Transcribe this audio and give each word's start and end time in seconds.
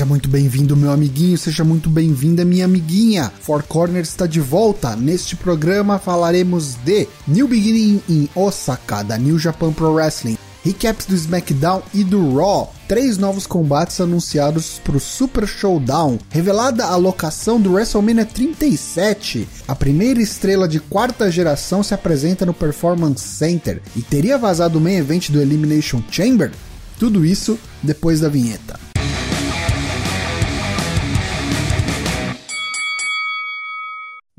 Seja 0.00 0.08
muito 0.08 0.30
bem-vindo, 0.30 0.74
meu 0.74 0.92
amiguinho, 0.92 1.36
seja 1.36 1.62
muito 1.62 1.90
bem-vinda, 1.90 2.42
minha 2.42 2.64
amiguinha. 2.64 3.30
Four 3.42 3.62
Corners 3.64 4.08
está 4.08 4.26
de 4.26 4.40
volta. 4.40 4.96
Neste 4.96 5.36
programa 5.36 5.98
falaremos 5.98 6.74
de 6.76 7.06
New 7.28 7.46
Beginning 7.46 8.00
in 8.08 8.26
Osaka, 8.34 9.02
da 9.02 9.18
New 9.18 9.38
Japan 9.38 9.74
Pro 9.74 9.92
Wrestling, 9.92 10.38
recaps 10.64 11.04
do 11.04 11.14
SmackDown 11.14 11.82
e 11.92 12.02
do 12.02 12.34
Raw, 12.34 12.72
três 12.88 13.18
novos 13.18 13.46
combates 13.46 14.00
anunciados 14.00 14.80
para 14.82 14.96
o 14.96 15.00
Super 15.00 15.46
Showdown, 15.46 16.18
revelada 16.30 16.86
a 16.86 16.96
locação 16.96 17.60
do 17.60 17.74
WrestleMania 17.74 18.24
37, 18.24 19.46
a 19.68 19.74
primeira 19.74 20.22
estrela 20.22 20.66
de 20.66 20.80
quarta 20.80 21.30
geração 21.30 21.82
se 21.82 21.92
apresenta 21.92 22.46
no 22.46 22.54
Performance 22.54 23.22
Center 23.22 23.82
e 23.94 24.00
teria 24.00 24.38
vazado 24.38 24.78
o 24.78 24.80
main 24.80 24.96
event 24.96 25.28
do 25.28 25.42
Elimination 25.42 26.02
Chamber? 26.10 26.50
Tudo 26.98 27.22
isso 27.22 27.58
depois 27.82 28.20
da 28.20 28.30
vinheta. 28.30 28.89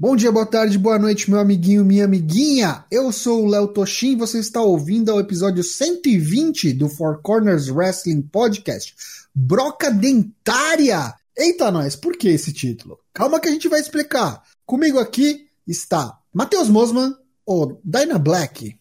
Bom 0.01 0.15
dia, 0.15 0.31
boa 0.31 0.47
tarde, 0.47 0.79
boa 0.79 0.97
noite, 0.97 1.29
meu 1.29 1.39
amiguinho, 1.39 1.85
minha 1.85 2.05
amiguinha. 2.05 2.83
Eu 2.89 3.11
sou 3.11 3.43
o 3.43 3.47
Léo 3.47 3.67
Toshin, 3.67 4.17
você 4.17 4.39
está 4.39 4.59
ouvindo 4.59 5.11
ao 5.11 5.19
episódio 5.19 5.63
120 5.63 6.73
do 6.73 6.89
Four 6.89 7.21
Corners 7.21 7.69
Wrestling 7.69 8.23
Podcast. 8.23 8.95
Broca 9.31 9.91
dentária! 9.91 11.13
Eita, 11.37 11.69
nós, 11.69 11.95
por 11.95 12.17
que 12.17 12.29
esse 12.29 12.51
título? 12.51 12.97
Calma 13.13 13.39
que 13.39 13.47
a 13.47 13.51
gente 13.51 13.67
vai 13.67 13.79
explicar. 13.79 14.41
Comigo 14.65 14.97
aqui 14.97 15.45
está 15.67 16.17
Matheus 16.33 16.67
Mosman, 16.67 17.15
o 17.45 17.77
Dyna 17.83 18.17
Black. 18.17 18.75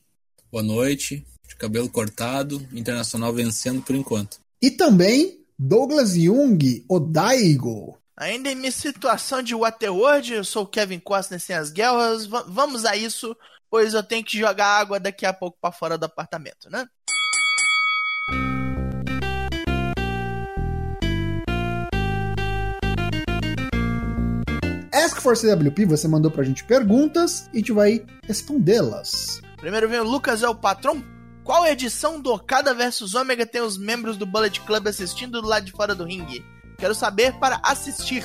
Boa 0.51 0.65
noite, 0.65 1.27
de 1.46 1.55
cabelo 1.55 1.91
cortado, 1.91 2.66
internacional 2.73 3.30
vencendo 3.35 3.82
por 3.82 3.95
enquanto. 3.95 4.38
E 4.63 4.71
também 4.71 5.45
Douglas 5.59 6.15
Jung, 6.15 6.82
o 6.88 6.98
Daigo. 6.98 7.99
Ainda 8.21 8.52
em 8.52 8.54
minha 8.54 8.71
situação 8.71 9.43
de 9.43 9.54
Waterworld, 9.54 10.35
eu 10.35 10.45
sou 10.45 10.65
o 10.65 10.66
Kevin 10.66 10.99
Costner 10.99 11.40
sem 11.40 11.57
as 11.57 11.71
guerras. 11.71 12.26
V 12.26 12.37
vamos 12.49 12.85
a 12.85 12.95
isso, 12.95 13.35
pois 13.71 13.95
eu 13.95 14.02
tenho 14.02 14.23
que 14.23 14.38
jogar 14.38 14.79
água 14.79 15.01
daqui 15.01 15.24
a 15.24 15.32
pouco 15.32 15.57
para 15.59 15.73
fora 15.73 15.96
do 15.96 16.04
apartamento, 16.04 16.68
né? 16.68 16.87
Ask 24.93 25.23
for 25.23 25.35
CWP, 25.35 25.87
você 25.87 26.07
mandou 26.07 26.30
pra 26.30 26.45
gente 26.45 26.63
perguntas 26.65 27.48
e 27.54 27.57
a 27.57 27.59
gente 27.60 27.73
vai 27.73 28.04
respondê-las. 28.26 29.41
Primeiro 29.57 29.88
vem 29.88 30.01
o 30.01 30.04
Lucas 30.04 30.43
é 30.43 30.48
o 30.48 30.54
patrão. 30.54 31.02
Qual 31.43 31.66
edição 31.66 32.21
do 32.21 32.35
Okada 32.35 32.74
vs 32.74 33.15
Omega 33.15 33.46
tem 33.46 33.63
os 33.63 33.79
membros 33.79 34.18
do 34.18 34.26
Bullet 34.26 34.60
Club 34.60 34.88
assistindo 34.88 35.41
do 35.41 35.48
lado 35.48 35.65
de 35.65 35.73
fora 35.73 35.95
do 35.95 36.04
ringue? 36.04 36.45
Quero 36.80 36.95
saber 36.95 37.34
para 37.34 37.60
assistir. 37.62 38.24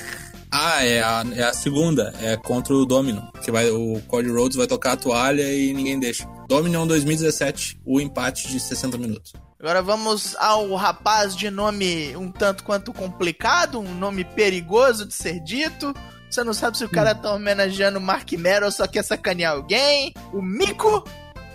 Ah, 0.49 0.85
é 0.85 1.03
a, 1.03 1.25
é 1.35 1.43
a 1.43 1.53
segunda, 1.53 2.13
é 2.21 2.37
contra 2.37 2.73
o 2.73 2.85
Domino, 2.85 3.29
que 3.43 3.51
vai 3.51 3.69
o 3.69 4.01
Cody 4.07 4.29
Rhodes 4.29 4.55
vai 4.55 4.65
tocar 4.65 4.93
a 4.93 4.97
toalha 4.97 5.53
e 5.53 5.73
ninguém 5.73 5.99
deixa. 5.99 6.25
Dominion 6.47 6.87
2017, 6.87 7.81
o 7.85 7.99
empate 7.99 8.47
de 8.47 8.57
60 8.57 8.97
minutos. 8.97 9.33
Agora 9.59 9.81
vamos 9.81 10.35
ao 10.37 10.73
rapaz 10.75 11.35
de 11.35 11.49
nome 11.49 12.15
um 12.15 12.31
tanto 12.31 12.63
quanto 12.63 12.93
complicado, 12.93 13.79
um 13.79 13.93
nome 13.93 14.23
perigoso 14.23 15.05
de 15.05 15.13
ser 15.13 15.41
dito. 15.41 15.93
Você 16.29 16.43
não 16.43 16.53
sabe 16.53 16.77
se 16.77 16.85
o 16.85 16.89
cara 16.89 17.13
tá 17.13 17.33
homenageando 17.33 17.99
o 17.99 18.01
Mark 18.01 18.31
Mero 18.33 18.65
ou 18.65 18.71
só 18.71 18.87
quer 18.87 19.03
sacanear 19.03 19.53
alguém. 19.53 20.13
O 20.31 20.41
Mico 20.41 21.03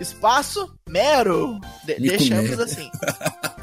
espaço 0.01 0.73
Mero. 0.89 1.59
De 1.85 1.99
Mico 1.99 2.17
deixamos 2.17 2.49
Mero. 2.49 2.63
assim. 2.63 2.91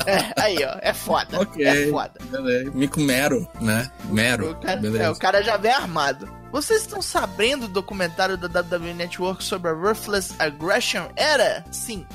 É, 0.06 0.32
aí, 0.42 0.56
ó. 0.64 0.78
É 0.80 0.92
foda. 0.94 1.38
Ok. 1.40 1.64
É 1.66 1.88
foda. 1.90 2.12
Beleza. 2.30 2.70
Mico 2.72 3.00
Mero, 3.00 3.48
né? 3.60 3.90
Mero. 4.04 4.52
O 4.52 4.54
cara, 4.56 4.76
Beleza. 4.80 5.04
é, 5.04 5.10
o 5.10 5.16
cara 5.16 5.42
já 5.42 5.56
vem 5.56 5.72
armado. 5.72 6.28
Vocês 6.50 6.80
estão 6.82 7.02
sabendo 7.02 7.66
do 7.68 7.74
documentário 7.74 8.36
da 8.38 8.60
WWE 8.60 8.94
Network 8.94 9.44
sobre 9.44 9.70
a 9.70 9.74
Ruthless 9.74 10.32
Aggression 10.38 11.08
Era? 11.14 11.64
Sim. 11.70 12.06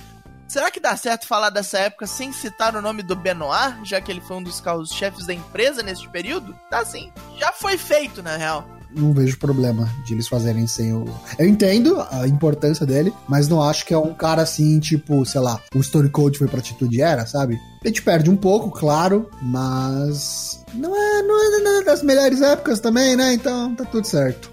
Será 0.48 0.70
que 0.72 0.80
dá 0.80 0.96
certo 0.98 1.28
falar 1.28 1.50
dessa 1.50 1.80
época 1.80 2.06
sem 2.06 2.32
citar 2.34 2.76
o 2.76 2.82
nome 2.82 3.02
do 3.02 3.16
Benoit, 3.16 3.76
já 3.84 4.00
que 4.02 4.12
ele 4.12 4.22
foi 4.22 4.38
um 4.38 4.44
dos 4.44 4.60
carros-chefes 4.62 5.26
da 5.26 5.34
empresa 5.34 5.82
neste 5.82 6.08
período? 6.10 6.56
Tá 6.70 6.84
sim. 6.86 7.12
Já 7.40 7.52
foi 7.52 7.78
feito, 7.78 8.22
na 8.22 8.36
real. 8.38 8.68
Não 8.96 9.14
vejo 9.14 9.38
problema 9.38 9.90
de 10.06 10.14
eles 10.14 10.28
fazerem 10.28 10.68
sem 10.68 10.94
o. 10.94 11.06
Eu 11.40 11.48
entendo 11.48 12.00
a 12.12 12.28
importância 12.28 12.86
dele, 12.86 13.14
mas 13.28 13.48
não 13.48 13.62
acho 13.62 13.86
que 13.86 13.94
é 13.94 13.98
um 13.98 14.14
cara 14.14 14.42
assim, 14.42 14.80
tipo, 14.80 15.26
sei 15.26 15.42
lá, 15.42 15.60
o 15.76 15.80
Story 15.80 16.10
Code 16.10 16.38
foi 16.38 16.48
pra 16.48 16.60
atitude 16.60 17.02
era, 17.02 17.26
sabe? 17.26 17.60
A 17.84 17.88
gente 17.88 18.02
perde 18.02 18.30
um 18.30 18.36
pouco, 18.38 18.70
claro, 18.72 19.30
mas. 19.42 20.64
Não 20.74 20.96
é, 20.96 21.22
não 21.22 21.82
é 21.82 21.84
das 21.84 22.02
melhores 22.04 22.42
épocas 22.42 22.80
também, 22.80 23.16
né? 23.16 23.34
Então 23.34 23.76
tá 23.76 23.86
tudo 23.86 24.06
certo. 24.08 24.52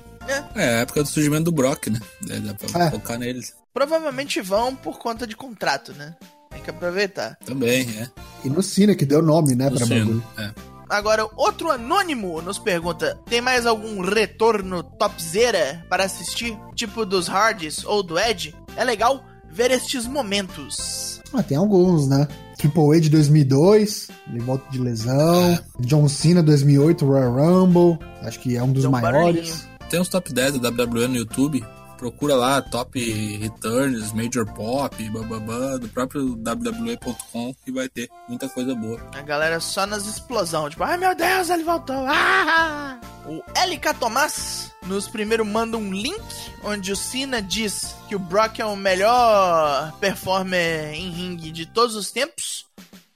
É, 0.55 0.65
a 0.77 0.81
época 0.81 1.03
do 1.03 1.09
surgimento 1.09 1.45
do 1.45 1.53
Brock, 1.53 1.89
né? 1.89 2.01
Daí 2.27 2.41
Dá 2.41 2.55
pra 2.55 2.84
É. 2.87 2.91
focar 2.91 3.19
neles. 3.19 3.55
Provavelmente 3.75 4.41
vão 4.41 4.75
por 4.75 4.99
conta 4.99 5.27
de 5.27 5.37
contrato, 5.37 5.93
né? 5.93 6.15
Tem 6.51 6.61
que 6.62 6.71
aproveitar. 6.71 7.37
Também, 7.45 7.89
é. 7.99 8.09
E 8.45 8.49
no 8.51 8.62
Cine, 8.62 8.95
que 8.97 9.05
deu 9.07 9.22
nome, 9.22 9.55
né, 9.55 9.71
pra 9.71 9.81
Luciano, 9.81 10.21
bagulho. 10.22 10.25
é. 10.39 10.69
Agora, 10.91 11.28
outro 11.37 11.71
anônimo 11.71 12.43
nos 12.43 12.59
pergunta: 12.59 13.17
tem 13.27 13.41
mais 13.41 13.65
algum 13.65 14.01
retorno 14.03 14.83
topzera 14.83 15.84
para 15.89 16.05
assistir? 16.05 16.59
Tipo 16.75 17.06
dos 17.06 17.28
Hardys 17.28 17.84
ou 17.84 18.03
do 18.03 18.19
Edge? 18.19 18.55
É 18.77 18.83
legal 18.83 19.23
ver 19.49 19.71
estes 19.71 20.05
momentos. 20.06 21.23
Ah, 21.33 21.43
tem 21.43 21.56
alguns, 21.56 22.09
né? 22.09 22.27
Triple 22.59 22.91
H 22.91 23.01
de 23.01 23.11
2002, 23.11 24.09
ele 24.28 24.41
volta 24.41 24.69
de 24.71 24.78
lesão. 24.78 25.59
John 25.78 26.09
Cena 26.09 26.43
2008, 26.43 27.07
Royal 27.07 27.33
Rumble, 27.33 27.99
acho 28.22 28.41
que 28.41 28.57
é 28.57 28.62
um 28.62 28.72
dos 28.72 28.84
um 28.84 28.91
maiores. 28.91 29.67
Tem 29.89 30.01
uns 30.01 30.09
top 30.09 30.33
10 30.33 30.59
da 30.59 30.69
WWE 30.69 31.09
no 31.09 31.17
YouTube. 31.17 31.65
Procura 32.00 32.34
lá, 32.34 32.62
top 32.62 32.99
returns, 33.37 34.11
major 34.15 34.47
pop, 34.55 35.11
bababá, 35.11 35.77
do 35.77 35.87
próprio 35.87 36.33
WWE.com 36.33 37.55
que 37.62 37.71
vai 37.71 37.91
ter 37.91 38.09
muita 38.27 38.49
coisa 38.49 38.75
boa. 38.75 38.99
A 39.15 39.21
galera 39.21 39.61
só 39.61 39.84
nas 39.84 40.06
explosão, 40.06 40.71
tipo, 40.71 40.83
ai 40.83 40.97
meu 40.97 41.15
Deus, 41.15 41.50
ele 41.50 41.62
voltou. 41.62 42.06
Ah! 42.09 42.99
O 43.27 43.43
LK 43.55 43.99
Tomás 44.00 44.72
nos 44.87 45.09
primeiro 45.09 45.44
manda 45.44 45.77
um 45.77 45.93
link 45.93 46.25
onde 46.65 46.91
o 46.91 46.97
Cena 46.97 47.43
diz 47.43 47.94
que 48.09 48.16
o 48.16 48.19
Brock 48.19 48.60
é 48.60 48.65
o 48.65 48.75
melhor 48.75 49.93
performer 50.00 50.94
em 50.94 51.10
ringue 51.10 51.50
de 51.50 51.66
todos 51.66 51.94
os 51.94 52.10
tempos. 52.10 52.65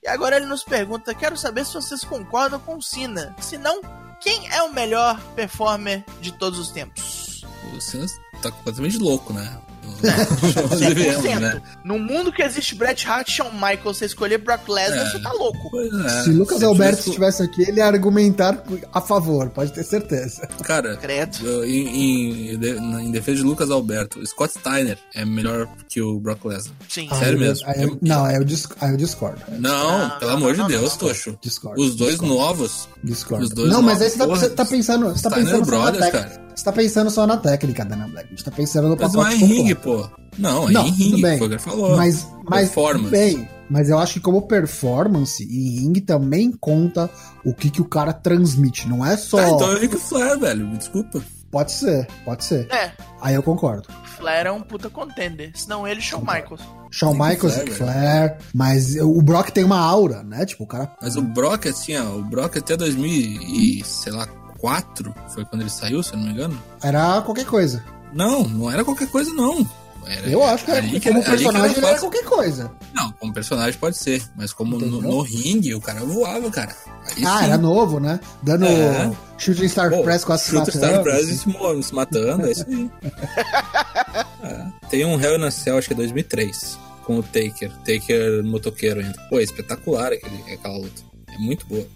E 0.03 0.09
agora 0.09 0.37
ele 0.37 0.44
nos 0.44 0.62
pergunta: 0.62 1.15
quero 1.15 1.39
saber 1.39 1.65
se 1.65 1.73
vocês 1.73 2.05
concordam 2.05 2.61
com 2.61 2.77
o 2.77 2.83
Cena. 2.83 3.34
Se 3.41 3.56
não, 3.56 3.81
quem 4.21 4.47
é 4.50 4.62
o 4.62 4.75
melhor 4.75 5.19
performer 5.34 6.05
de 6.21 6.33
todos 6.33 6.59
os 6.59 6.71
tempos? 6.71 7.47
O 7.75 7.81
Cena 7.81 8.24
tá 8.44 8.56
completamente 8.56 8.99
louco, 8.99 9.32
né? 9.32 9.59
100%. 10.05 11.41
né? 11.41 11.62
No 11.84 11.99
mundo 11.99 12.32
que 12.32 12.43
existe 12.43 12.75
Bret 12.75 13.06
Hart 13.06 13.28
e 13.28 13.32
Shawn 13.32 13.53
Michaels, 13.53 13.99
você 13.99 14.06
escolher 14.06 14.38
Brock 14.38 14.69
Lesnar, 14.69 15.06
É. 15.06 15.10
você 15.10 15.19
tá 15.21 15.32
louco. 15.32 15.71
É. 16.06 16.22
Se 16.22 16.31
Lucas 16.31 16.59
Se 16.59 16.65
Alberto 16.65 16.97
tivesse- 16.97 17.09
estivesse 17.10 17.43
aqui, 17.43 17.62
ele 17.62 17.78
ia 17.78 17.87
argumentar 17.87 18.62
a 18.93 19.00
favor, 19.00 19.49
pode 19.50 19.72
ter 19.72 19.82
certeza. 19.84 20.47
Cara, 20.62 20.99
eu- 21.43 21.65
em, 21.65 21.87
em, 21.88 23.05
em 23.06 23.10
defesa 23.10 23.38
de 23.38 23.43
Lucas 23.44 23.71
Alberto, 23.71 24.25
Scott 24.27 24.59
Steiner 24.59 24.99
é 25.15 25.25
melhor 25.25 25.69
que 25.88 26.00
o 26.03 26.19
Brock 26.21 26.44
Lesnar. 26.44 26.75
Sim. 26.88 27.09
Ah, 27.11 27.16
Sério 27.16 27.34
eu- 27.34 27.38
mesmo? 27.41 27.66
aí 27.69 27.82
eu- 27.82 27.99
não, 28.03 28.25
aí 28.25 28.37
eu, 28.37 28.44
dis- 28.44 28.69
aí 28.81 28.91
eu 28.91 28.97
discordo. 28.97 29.41
Não, 29.59 30.09
Não, 30.09 30.19
pelo 30.19 30.31
não, 30.32 30.37
amor 30.38 30.49
não, 30.49 30.53
de 30.53 30.59
não, 30.75 30.81
Deus, 30.81 30.93
não. 30.93 30.99
Tocho. 31.09 31.38
Discordo. 31.41 31.81
Os 31.81 31.94
dois 31.94 32.12
discordo, 32.12 32.34
novos. 32.34 32.88
Discordo. 33.03 33.44
os 33.44 33.50
dois 33.50 33.71
não, 33.71 33.81
mas 33.82 33.99
novos, 34.00 34.03
aí 34.03 34.11
você 34.11 34.19
tá, 34.19 34.26
você 34.26 34.50
tá 34.50 34.65
pensando. 34.65 35.06
Você 35.11 35.22
tá 35.22 35.31
Steiner 35.31 35.44
pensando 35.53 35.71
na 35.71 35.78
Brothers, 35.78 36.11
cara. 36.11 36.44
Você 36.54 36.65
tá 36.65 36.72
pensando 36.72 37.10
só 37.10 37.26
na 37.26 37.37
técnica, 37.37 37.84
Dana 37.84 38.06
Black. 38.09 38.26
A 38.26 38.31
gente 38.31 38.44
tá 38.44 38.50
pensando 38.50 38.88
no 38.88 38.97
Mas 38.97 39.12
pacote 39.12 39.16
não 39.16 39.26
é 39.26 39.34
em 39.34 39.38
ringue, 39.38 39.75
pô. 39.75 40.09
Não, 40.38 40.69
é 40.69 40.73
Não, 40.73 40.87
em 40.87 40.90
ringue, 40.90 41.23
bem. 41.23 41.38
foi 41.38 41.46
o 41.46 41.50
que 41.50 41.55
ele 41.56 41.62
falou. 41.62 41.96
Mas, 41.96 42.26
mas 42.49 42.61
Performance. 42.70 43.11
bem. 43.11 43.49
Mas 43.70 43.88
eu 43.88 43.99
acho 43.99 44.14
que 44.14 44.20
como 44.20 44.43
performance, 44.43 45.43
em 45.43 45.81
ringue 45.81 46.00
também 46.00 46.52
conta 46.52 47.11
o 47.44 47.55
que, 47.55 47.70
que 47.70 47.81
o 47.81 47.84
cara 47.84 48.12
transmite. 48.12 48.88
Não 48.88 49.05
é 49.05 49.17
só. 49.17 49.38
Tá, 49.38 49.49
então 49.50 49.73
é 49.73 49.75
o 49.75 49.79
Ric 49.79 49.96
Flair, 49.96 50.38
velho. 50.38 50.67
Me 50.69 50.76
desculpa. 50.76 51.20
Pode 51.50 51.70
ser, 51.70 52.06
pode 52.25 52.44
ser. 52.44 52.67
É, 52.73 52.90
Aí 53.20 53.34
eu 53.37 53.43
concordo. 53.43 53.88
Flair 54.17 54.46
é 54.46 54.50
um 54.50 54.61
puta 54.61 54.90
contender. 54.90 55.52
Senão 55.55 55.87
ele, 55.87 56.00
Shawn 56.00 56.20
Michaels. 56.20 56.61
Shawn 56.90 57.12
Michaels, 57.14 57.55
Flair, 57.55 57.73
Flair, 57.73 58.38
mas 58.52 58.96
o 58.96 59.23
Brock 59.23 59.50
tem 59.50 59.62
uma 59.64 59.79
aura, 59.79 60.23
né? 60.25 60.44
Tipo, 60.44 60.64
o 60.64 60.67
cara. 60.67 60.93
Mas 61.00 61.14
o 61.17 61.23
Brock, 61.23 61.67
assim, 61.67 61.96
ó, 61.96 62.17
o 62.17 62.25
Brock 62.25 62.56
até 62.56 62.76
2000 62.76 63.08
e, 63.08 63.82
sei 63.84 64.12
lá, 64.12 64.26
4 64.64 65.14
foi 65.28 65.44
quando 65.44 65.61
ele 65.61 65.69
saiu, 65.69 66.02
se 66.02 66.14
eu 66.14 66.16
não 66.16 66.25
me 66.25 66.32
engano. 66.32 66.58
Era 66.82 67.20
qualquer 67.20 67.44
coisa. 67.44 67.84
Não, 68.14 68.44
não 68.49 68.70
era 68.72 68.82
qualquer 68.82 69.08
coisa, 69.08 69.31
não. 69.34 69.69
Era, 70.06 70.26
Eu 70.26 70.43
acho 70.43 70.64
que, 70.64 70.70
era, 70.70 70.81
ali 70.81 70.99
como 71.02 71.19
era- 71.19 71.31
personagem 71.31 71.76
era 71.76 71.87
fácil. 71.87 72.00
qualquer 72.00 72.25
coisa. 72.25 72.72
Não, 72.94 73.12
como 73.12 73.34
personagem 73.34 73.78
pode 73.78 73.99
ser, 73.99 74.22
mas 74.34 74.55
como 74.55 74.78
no, 74.78 75.02
no 75.02 75.20
ringue 75.20 75.75
o 75.75 75.82
cara 75.82 76.00
voava, 76.00 76.50
cara. 76.50 76.75
Aí 77.14 77.25
ah, 77.26 77.38
sim. 77.40 77.44
era 77.44 77.58
novo, 77.58 78.00
né? 78.00 78.19
Dando 78.43 78.64
É. 78.64 79.12
Shooting 79.37 79.69
Star 79.69 79.90
Pô, 79.90 80.02
Press 80.02 80.25
com 80.25 80.32
as 80.32 80.46
Shooter 80.46 80.75
Star 80.75 81.02
Press 81.02 81.25
assim. 81.25 81.52
se, 81.52 81.82
se 81.82 81.94
matando, 81.94 82.46
é 82.46 82.52
isso 82.52 82.64
aí. 82.67 82.90
É. 84.44 84.67
Tem 84.88 85.05
um 85.05 85.20
Hell 85.20 85.38
in 85.38 85.44
a 85.44 85.50
Cell, 85.50 85.76
acho 85.78 85.88
que 85.88 85.94
é 85.94 85.96
2003, 85.96 86.78
com 87.05 87.19
o 87.19 87.22
Taker. 87.22 87.70
Taker 87.84 88.43
motoqueiro 88.44 89.00
ainda. 89.00 89.19
Pô, 89.28 89.38
é 89.38 89.43
espetacular 89.43 90.12
aquele, 90.12 90.52
aquela 90.52 90.76
luta. 90.78 91.02
É 91.34 91.38
muito 91.38 91.67
boa. 91.67 91.87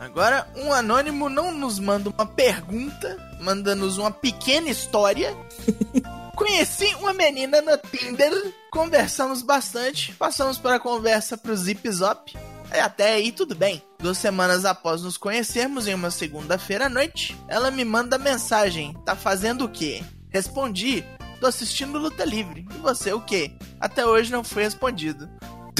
Agora, 0.00 0.46
um 0.56 0.72
anônimo 0.72 1.28
não 1.28 1.52
nos 1.52 1.78
manda 1.78 2.08
uma 2.10 2.24
pergunta, 2.24 3.16
manda-nos 3.40 3.98
uma 3.98 4.10
pequena 4.10 4.70
história. 4.70 5.36
Conheci 6.36 6.94
uma 7.00 7.12
menina 7.12 7.60
no 7.60 7.76
Tinder, 7.78 8.32
conversamos 8.70 9.42
bastante, 9.42 10.12
passamos 10.12 10.56
para 10.56 10.76
a 10.76 10.80
conversa 10.80 11.36
pro 11.36 11.56
Zip 11.56 11.90
Zop. 11.90 12.32
É, 12.70 12.80
até 12.80 13.14
aí 13.14 13.32
tudo 13.32 13.56
bem. 13.56 13.82
Duas 13.98 14.18
semanas 14.18 14.64
após 14.64 15.02
nos 15.02 15.16
conhecermos, 15.16 15.88
em 15.88 15.94
uma 15.94 16.10
segunda-feira 16.10 16.86
à 16.86 16.88
noite, 16.88 17.36
ela 17.48 17.70
me 17.70 17.84
manda 17.84 18.18
mensagem: 18.18 18.94
Tá 19.04 19.16
fazendo 19.16 19.64
o 19.64 19.68
quê? 19.68 20.04
Respondi: 20.30 21.04
Tô 21.40 21.46
assistindo 21.46 21.98
Luta 21.98 22.24
Livre. 22.24 22.66
E 22.72 22.78
você 22.78 23.12
o 23.12 23.20
quê? 23.20 23.52
Até 23.80 24.06
hoje 24.06 24.30
não 24.30 24.44
foi 24.44 24.62
respondido. 24.62 25.28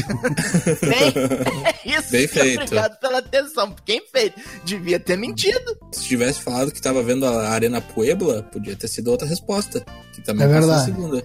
Bem, 0.82 1.14
é 1.64 1.98
isso. 1.98 2.10
Bem 2.12 2.26
feito. 2.28 2.62
Obrigado 2.62 2.98
pela 3.00 3.18
atenção. 3.18 3.74
Quem 3.84 4.02
fez? 4.12 4.32
Devia 4.64 4.98
ter 5.00 5.16
mentido. 5.16 5.76
Se 5.92 6.04
tivesse 6.04 6.40
falado 6.40 6.70
que 6.72 6.80
tava 6.80 7.02
vendo 7.02 7.26
a 7.26 7.48
Arena 7.50 7.80
Puebla, 7.80 8.42
podia 8.42 8.76
ter 8.76 8.88
sido 8.88 9.10
outra 9.10 9.26
resposta. 9.26 9.84
Que 10.12 10.20
também 10.22 10.46
É 10.46 10.48
verdade. 10.48 10.84
segunda. 10.86 11.22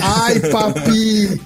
Ai, 0.00 0.38
papi! 0.38 1.40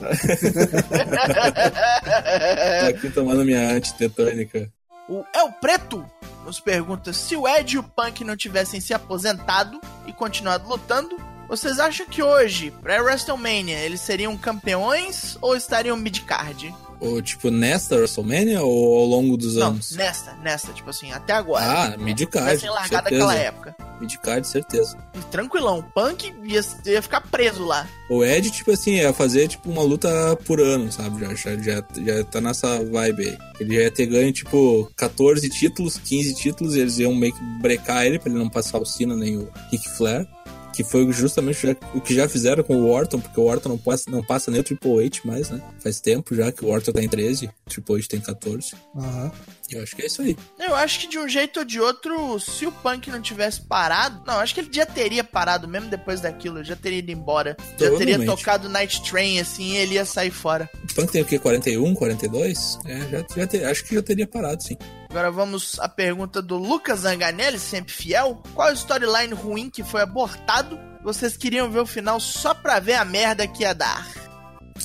Tô 2.80 2.86
aqui 2.88 3.10
tomando 3.10 3.44
minha 3.44 3.70
antitetânica. 3.72 4.70
O 5.08 5.24
El 5.34 5.52
Preto 5.60 6.04
nos 6.44 6.60
pergunta 6.60 7.12
se 7.12 7.34
o 7.36 7.46
Ed 7.48 7.74
e 7.74 7.78
o 7.78 7.82
Punk 7.82 8.24
não 8.24 8.36
tivessem 8.36 8.80
se 8.80 8.92
aposentado 8.92 9.80
e 10.06 10.12
continuado 10.12 10.68
lutando, 10.68 11.16
vocês 11.52 11.78
acham 11.78 12.06
que 12.06 12.22
hoje, 12.22 12.70
pré-WrestleMania, 12.82 13.78
eles 13.80 14.00
seriam 14.00 14.34
campeões 14.38 15.36
ou 15.42 15.54
estariam 15.54 15.94
mid-card? 15.98 16.74
Ou, 16.98 17.20
tipo, 17.20 17.50
nesta 17.50 17.96
WrestleMania 17.96 18.62
ou 18.62 18.96
ao 18.98 19.04
longo 19.04 19.36
dos 19.36 19.56
Não, 19.56 19.66
anos? 19.66 19.90
nesta, 19.92 20.32
nesta, 20.36 20.72
tipo 20.72 20.88
assim, 20.88 21.12
até 21.12 21.34
agora. 21.34 21.64
Ah, 21.64 21.96
mid-card, 21.98 22.46
Tivessem 22.58 22.70
largado 22.70 23.08
aquela 23.08 23.32
certeza. 23.32 23.48
época. 23.48 23.76
Mid-card, 24.00 24.48
certeza. 24.48 24.96
Tranquilão, 25.30 25.80
o 25.80 25.82
Punk 25.82 26.32
ia, 26.44 26.60
ia 26.86 27.02
ficar 27.02 27.20
preso 27.20 27.64
lá. 27.66 27.86
O 28.08 28.24
Ed, 28.24 28.50
tipo 28.50 28.70
assim, 28.70 28.92
ia 28.94 29.12
fazer 29.12 29.46
tipo 29.48 29.68
uma 29.70 29.82
luta 29.82 30.08
por 30.46 30.58
ano, 30.58 30.90
sabe? 30.90 31.20
Já, 31.20 31.34
já, 31.34 31.56
já, 31.62 31.84
já 32.16 32.24
tá 32.24 32.40
nessa 32.40 32.82
vibe 32.82 33.28
aí. 33.28 33.38
Ele 33.60 33.74
já 33.74 33.80
ia 33.82 33.90
ter 33.90 34.06
ganho, 34.06 34.32
tipo, 34.32 34.90
14 34.96 35.50
títulos, 35.50 35.98
15 35.98 36.34
títulos, 36.34 36.76
e 36.76 36.80
eles 36.80 36.98
iam 36.98 37.14
meio 37.14 37.34
que 37.34 37.42
brecar 37.60 38.06
ele 38.06 38.18
pra 38.18 38.30
ele 38.30 38.38
não 38.38 38.48
passar 38.48 38.78
o 38.78 38.86
Cena 38.86 39.14
nem 39.14 39.36
o 39.36 39.48
Ric 39.70 39.86
Flair. 39.96 40.26
Que 40.72 40.82
foi 40.84 41.10
justamente 41.12 41.66
já- 41.66 41.76
o 41.94 42.00
que 42.00 42.14
já 42.14 42.28
fizeram 42.28 42.62
com 42.64 42.76
o 42.76 42.88
Orton, 42.88 43.20
porque 43.20 43.38
o 43.38 43.44
Orton 43.44 43.68
não 43.70 43.78
passa, 43.78 44.10
não 44.10 44.22
passa 44.22 44.50
nem 44.50 44.60
o 44.60 44.64
Triple 44.64 45.04
H 45.06 45.20
mais, 45.24 45.50
né? 45.50 45.60
Faz 45.80 46.00
tempo 46.00 46.34
já 46.34 46.50
que 46.50 46.64
o 46.64 46.68
Orton 46.68 46.92
tá 46.92 47.02
em 47.02 47.08
13, 47.08 47.46
o 47.66 47.70
Triple 47.70 47.96
H 47.96 48.06
tem 48.08 48.20
14. 48.20 48.72
Aham. 48.96 49.30
Eu 49.70 49.82
acho 49.82 49.96
que 49.96 50.02
é 50.02 50.06
isso 50.06 50.20
aí. 50.20 50.36
Eu 50.58 50.74
acho 50.74 51.00
que 51.00 51.06
de 51.08 51.18
um 51.18 51.26
jeito 51.26 51.60
ou 51.60 51.64
de 51.64 51.80
outro, 51.80 52.38
se 52.38 52.66
o 52.66 52.72
Punk 52.72 53.10
não 53.10 53.22
tivesse 53.22 53.60
parado. 53.62 54.22
Não, 54.26 54.34
acho 54.34 54.52
que 54.54 54.60
ele 54.60 54.68
já 54.70 54.84
teria 54.84 55.24
parado 55.24 55.66
mesmo 55.66 55.88
depois 55.88 56.20
daquilo, 56.20 56.58
ele 56.58 56.64
já 56.64 56.76
teria 56.76 56.98
ido 56.98 57.10
embora. 57.10 57.56
Já 57.78 57.90
teria 57.96 58.22
tocado 58.26 58.68
Night 58.68 59.02
Train 59.10 59.38
assim 59.40 59.72
e 59.72 59.76
ele 59.76 59.94
ia 59.94 60.04
sair 60.04 60.30
fora. 60.30 60.68
O 60.90 60.94
Punk 60.94 61.10
tem 61.10 61.22
o 61.22 61.24
quê? 61.24 61.38
41, 61.38 61.94
42? 61.94 62.78
É, 62.84 62.98
já, 63.08 63.24
já 63.34 63.46
ter- 63.46 63.64
acho 63.64 63.84
que 63.84 63.94
já 63.94 64.02
teria 64.02 64.26
parado, 64.26 64.62
sim. 64.62 64.76
Agora 65.12 65.30
vamos 65.30 65.78
à 65.78 65.90
pergunta 65.90 66.40
do 66.40 66.56
Lucas 66.56 67.00
Zanganelli, 67.00 67.58
sempre 67.58 67.92
fiel. 67.92 68.42
Qual 68.54 68.72
storyline 68.72 69.34
ruim 69.34 69.68
que 69.68 69.84
foi 69.84 70.00
abortado? 70.00 70.80
Vocês 71.04 71.36
queriam 71.36 71.70
ver 71.70 71.80
o 71.80 71.86
final 71.86 72.18
só 72.18 72.54
pra 72.54 72.80
ver 72.80 72.94
a 72.94 73.04
merda 73.04 73.46
que 73.46 73.62
ia 73.62 73.74
dar? 73.74 74.08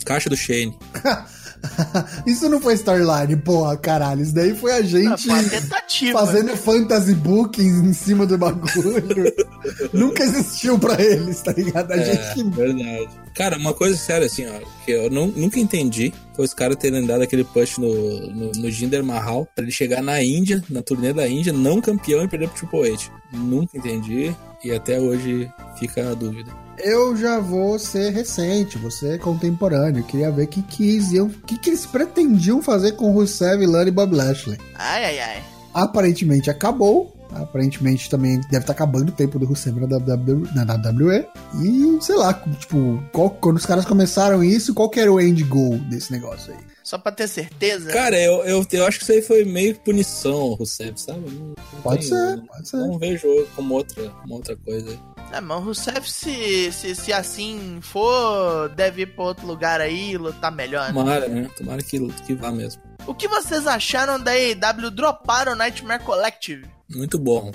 Caixa 0.04 0.30
do 0.30 0.36
Shane. 0.36 0.78
Isso 2.26 2.48
não 2.50 2.60
foi 2.62 2.74
storyline, 2.76 3.36
porra, 3.38 3.78
caralho. 3.78 4.22
Isso 4.22 4.34
daí 4.34 4.56
foi 4.56 4.72
a 4.74 4.82
Não, 4.82 4.88
gente 4.88 5.28
tentativa. 5.50 6.20
fazendo 6.20 6.56
fantasy 6.58 7.14
bookings 7.14 7.78
em 7.84 7.94
cima 7.94 8.26
do 8.26 8.38
bagulho. 8.38 9.34
Nunca 9.94 10.24
existiu 10.24 10.78
pra 10.80 11.02
eles, 11.02 11.42
tá 11.42 11.52
ligado? 11.54 11.92
A 11.92 11.98
É, 11.98 12.04
gente. 12.36 12.50
verdade. 12.50 13.10
Cara, 13.36 13.58
uma 13.58 13.74
coisa 13.74 13.96
séria, 13.98 14.26
assim, 14.28 14.46
ó, 14.48 14.60
que 14.86 14.92
eu 14.92 15.10
nu- 15.10 15.34
nunca 15.36 15.60
entendi 15.60 16.14
foi 16.36 16.46
os 16.46 16.54
caras 16.54 16.78
terem 16.78 17.06
dado 17.06 17.22
aquele 17.22 17.44
push 17.44 17.78
no, 17.78 18.28
no, 18.32 18.52
no 18.52 18.72
Jinder 18.72 19.04
Mahal 19.04 19.48
pra 19.56 19.64
ele 19.64 19.72
chegar 19.72 20.02
na 20.02 20.22
Índia, 20.24 20.64
na 20.70 20.82
turnê 20.82 21.14
da 21.14 21.28
Índia, 21.28 21.54
não 21.54 21.80
campeão 21.82 22.24
e 22.24 22.28
perder 22.28 22.50
pro 22.50 22.58
Triple 22.68 22.92
H. 22.94 23.12
Nunca 23.34 23.78
entendi 23.78 24.36
e 24.64 24.72
até 24.72 25.00
hoje 25.00 25.50
fica 25.80 26.10
a 26.12 26.14
dúvida. 26.14 26.52
Eu 26.84 27.16
já 27.18 27.40
vou 27.40 27.78
ser 27.80 28.12
recente, 28.12 28.78
vou 28.78 28.92
ser 28.92 29.20
contemporâneo. 29.20 30.04
Queria 30.04 30.32
ver 30.32 30.44
o 30.44 30.48
que, 30.48 30.62
que, 30.62 30.90
eles 30.90 31.12
iam- 31.12 31.30
que, 31.30 31.58
que 31.58 31.70
eles 31.72 31.86
pretendiam 31.86 32.62
fazer 32.62 32.92
com 32.94 33.12
Rusev, 33.12 33.66
Lana 33.66 33.90
e 33.90 33.92
Bob 33.92 34.16
Lashley. 34.16 34.58
Ai, 34.76 35.06
ai, 35.06 35.20
ai. 35.20 35.44
Aparentemente 35.74 36.50
acabou. 36.50 37.14
Aparentemente 37.30 38.10
também 38.10 38.40
deve 38.50 38.60
estar 38.64 38.72
acabando 38.72 39.10
o 39.10 39.12
tempo 39.12 39.38
do 39.38 39.46
Rusev 39.46 39.78
na, 39.82 39.98
WWE, 39.98 40.48
na 40.56 40.64
WWE. 40.64 41.26
E 41.62 41.98
sei 42.02 42.16
lá, 42.16 42.34
tipo, 42.58 43.04
qual- 43.12 43.30
quando 43.32 43.58
os 43.58 43.66
caras 43.66 43.84
começaram 43.86 44.44
isso, 44.44 44.74
qual 44.74 44.90
que 44.90 45.00
era 45.00 45.12
o 45.12 45.20
end 45.20 45.44
goal 45.44 45.78
desse 45.90 46.12
negócio 46.12 46.54
aí? 46.54 46.60
Só 46.84 46.98
pra 46.98 47.12
ter 47.12 47.28
certeza. 47.28 47.92
Cara, 47.92 48.18
eu, 48.18 48.46
eu, 48.46 48.66
eu 48.72 48.86
acho 48.88 48.98
que 49.00 49.04
isso 49.04 49.12
aí 49.12 49.22
foi 49.22 49.44
meio 49.44 49.74
que 49.74 49.82
punição, 49.82 50.54
Rusev, 50.54 50.96
sabe? 50.98 51.20
Não- 51.30 51.48
não 51.48 51.82
Pode 51.84 52.08
tenho- 52.08 52.16
ser, 52.22 52.36
não- 52.38 52.46
pode 52.46 52.70
ser. 52.70 52.78
Não 52.78 52.98
vejo 52.98 53.28
como 53.56 53.74
outra, 53.74 54.04
uma 54.26 54.36
outra 54.36 54.56
coisa 54.56 54.90
aí. 54.92 55.00
É, 55.32 55.42
mas 55.42 55.58
o 55.58 55.62
Rusev, 55.62 56.06
se, 56.10 56.72
se, 56.72 56.96
se 56.96 57.12
assim 57.14 57.80
for, 57.82 58.70
deve 58.70 59.02
ir 59.04 59.08
pra 59.16 59.26
outro 59.26 59.46
lugar 59.46 59.82
aí 59.82 60.12
e 60.12 60.18
lutar 60.18 60.52
melhor, 60.52 60.88
né? 60.88 60.94
Tomara, 60.94 61.28
né? 61.28 61.50
Tomara 61.58 61.82
que, 61.84 62.00
que 62.26 62.34
vá 62.34 62.52
mesmo. 62.52 62.82
O 63.06 63.14
que 63.14 63.28
vocês 63.28 63.68
acharam 63.68 64.20
da 64.20 64.32
AEW 64.32 64.90
dropar 64.92 65.48
o 65.50 65.56
Nightmare 65.56 66.02
Collective? 66.04 66.66
Muito 66.90 67.20
bom. 67.20 67.52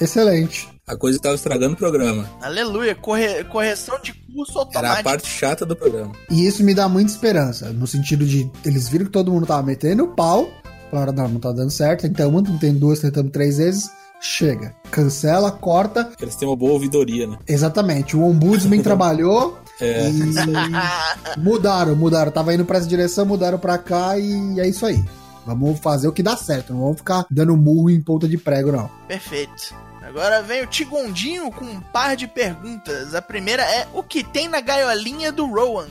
Excelente. 0.00 0.68
A 0.86 0.96
coisa 0.96 1.18
tava 1.18 1.34
estragando 1.34 1.74
o 1.74 1.76
programa. 1.76 2.30
Aleluia, 2.40 2.94
corre- 2.94 3.42
correção 3.44 3.98
de 4.00 4.12
curso 4.12 4.52
Era 4.52 4.60
a 4.60 4.62
automático. 4.90 5.02
parte 5.04 5.26
chata 5.28 5.66
do 5.66 5.74
programa. 5.74 6.12
E 6.30 6.46
isso 6.46 6.62
me 6.62 6.74
dá 6.74 6.88
muita 6.88 7.10
esperança, 7.10 7.70
no 7.70 7.86
sentido 7.86 8.24
de 8.24 8.48
eles 8.64 8.88
viram 8.88 9.06
que 9.06 9.10
todo 9.10 9.32
mundo 9.32 9.46
tava 9.46 9.62
metendo 9.64 10.04
o 10.04 10.08
pau, 10.14 10.48
falaram, 10.90 11.12
não, 11.12 11.28
não 11.28 11.40
tá 11.40 11.50
dando 11.50 11.70
certo, 11.70 12.06
então 12.06 12.40
tem 12.58 12.72
duas, 12.74 13.00
tentamos 13.00 13.32
três 13.32 13.56
vezes, 13.58 13.90
chega. 14.20 14.74
Cancela, 14.90 15.50
corta. 15.50 16.10
Eles 16.20 16.34
têm 16.36 16.48
uma 16.48 16.56
boa 16.56 16.72
ouvidoria, 16.72 17.26
né? 17.26 17.38
Exatamente, 17.46 18.16
o 18.16 18.22
ombudsman 18.24 18.80
trabalhou 18.82 19.58
É. 19.80 20.08
e 20.10 21.40
mudaram, 21.40 21.94
mudaram. 21.96 22.30
Tava 22.32 22.54
indo 22.54 22.64
pra 22.64 22.78
essa 22.78 22.86
direção, 22.88 23.26
mudaram 23.26 23.58
pra 23.58 23.78
cá 23.78 24.18
e 24.18 24.60
é 24.60 24.68
isso 24.68 24.84
aí. 24.86 25.04
Vamos 25.46 25.78
fazer 25.78 26.08
o 26.08 26.12
que 26.12 26.22
dá 26.24 26.36
certo, 26.36 26.72
não 26.72 26.80
vamos 26.80 26.96
ficar 26.96 27.24
dando 27.30 27.56
murro 27.56 27.88
em 27.90 28.00
ponta 28.02 28.26
de 28.28 28.36
prego, 28.36 28.72
não. 28.72 28.90
Perfeito. 29.06 29.74
Agora 30.02 30.40
vem 30.42 30.62
o 30.62 30.66
Tigondinho 30.66 31.50
com 31.50 31.64
um 31.64 31.80
par 31.80 32.16
de 32.16 32.26
perguntas. 32.28 33.14
A 33.14 33.20
primeira 33.22 33.62
é: 33.62 33.86
o 33.92 34.02
que 34.02 34.22
tem 34.24 34.48
na 34.48 34.60
gaiolinha 34.60 35.30
do 35.32 35.46
Rowan? 35.46 35.86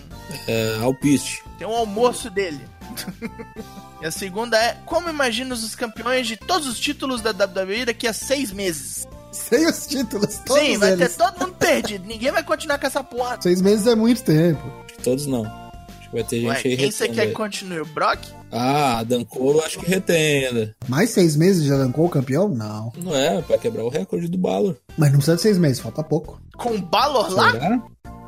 É, 0.48 0.78
Alpiste. 0.82 1.44
Tem 1.58 1.68
um 1.68 1.76
almoço 1.76 2.30
dele. 2.30 2.62
e 4.06 4.08
a 4.08 4.12
segunda 4.12 4.56
é: 4.56 4.78
como 4.86 5.10
imaginas 5.10 5.64
os 5.64 5.74
campeões 5.74 6.28
de 6.28 6.38
todos 6.38 6.68
os 6.68 6.80
títulos 6.80 7.22
da 7.22 7.32
WWE 7.32 7.86
daqui 7.86 8.08
a 8.08 8.14
seis 8.14 8.52
meses? 8.52 9.08
Sem 9.32 9.66
os 9.66 9.88
títulos, 9.88 10.40
todos 10.46 10.64
Sim, 10.64 10.78
vai 10.78 10.92
eles. 10.92 11.16
ter 11.16 11.18
todo 11.18 11.40
mundo 11.40 11.56
perdido. 11.56 12.06
Ninguém 12.08 12.32
vai 12.32 12.44
continuar 12.44 12.78
com 12.78 12.86
essa 12.86 13.04
porra. 13.04 13.42
Seis 13.42 13.62
meses 13.62 13.88
é 13.88 13.96
muito 13.96 14.24
tempo. 14.24 14.62
Acho 14.86 14.94
que 14.94 15.02
todos 15.02 15.26
não. 15.26 15.44
Acho 15.44 16.10
que 16.10 16.16
vai 16.16 16.24
ter 16.24 16.36
gente 16.36 16.50
Ué, 16.50 16.62
aí 16.64 16.78
quem 16.78 16.92
você 16.92 17.10
quer 17.10 17.26
que 17.26 17.34
continue? 17.34 17.80
O 17.80 17.86
Brock? 17.86 18.20
Ah, 18.52 19.04
Dan 19.04 19.24
Cole 19.24 19.62
acho 19.62 19.80
que 19.80 19.90
retém 19.90 20.46
ainda. 20.46 20.76
Mais 20.88 21.10
seis 21.10 21.36
meses 21.36 21.66
já 21.66 21.74
arrancou 21.74 22.06
o 22.06 22.10
campeão? 22.10 22.48
Não. 22.48 22.94
Não 22.96 23.16
é, 23.16 23.42
pra 23.42 23.58
quebrar 23.58 23.84
o 23.84 23.90
recorde 23.90 24.28
do 24.28 24.38
Balor. 24.38 24.78
Mas 24.96 25.10
não 25.10 25.18
precisa 25.18 25.36
de 25.36 25.42
seis 25.42 25.58
meses, 25.58 25.80
falta 25.80 26.04
pouco. 26.04 26.40
Com 26.56 26.76
o 26.76 26.80
Balor 26.80 27.34
lá? 27.34 27.52
Será? 27.54 27.82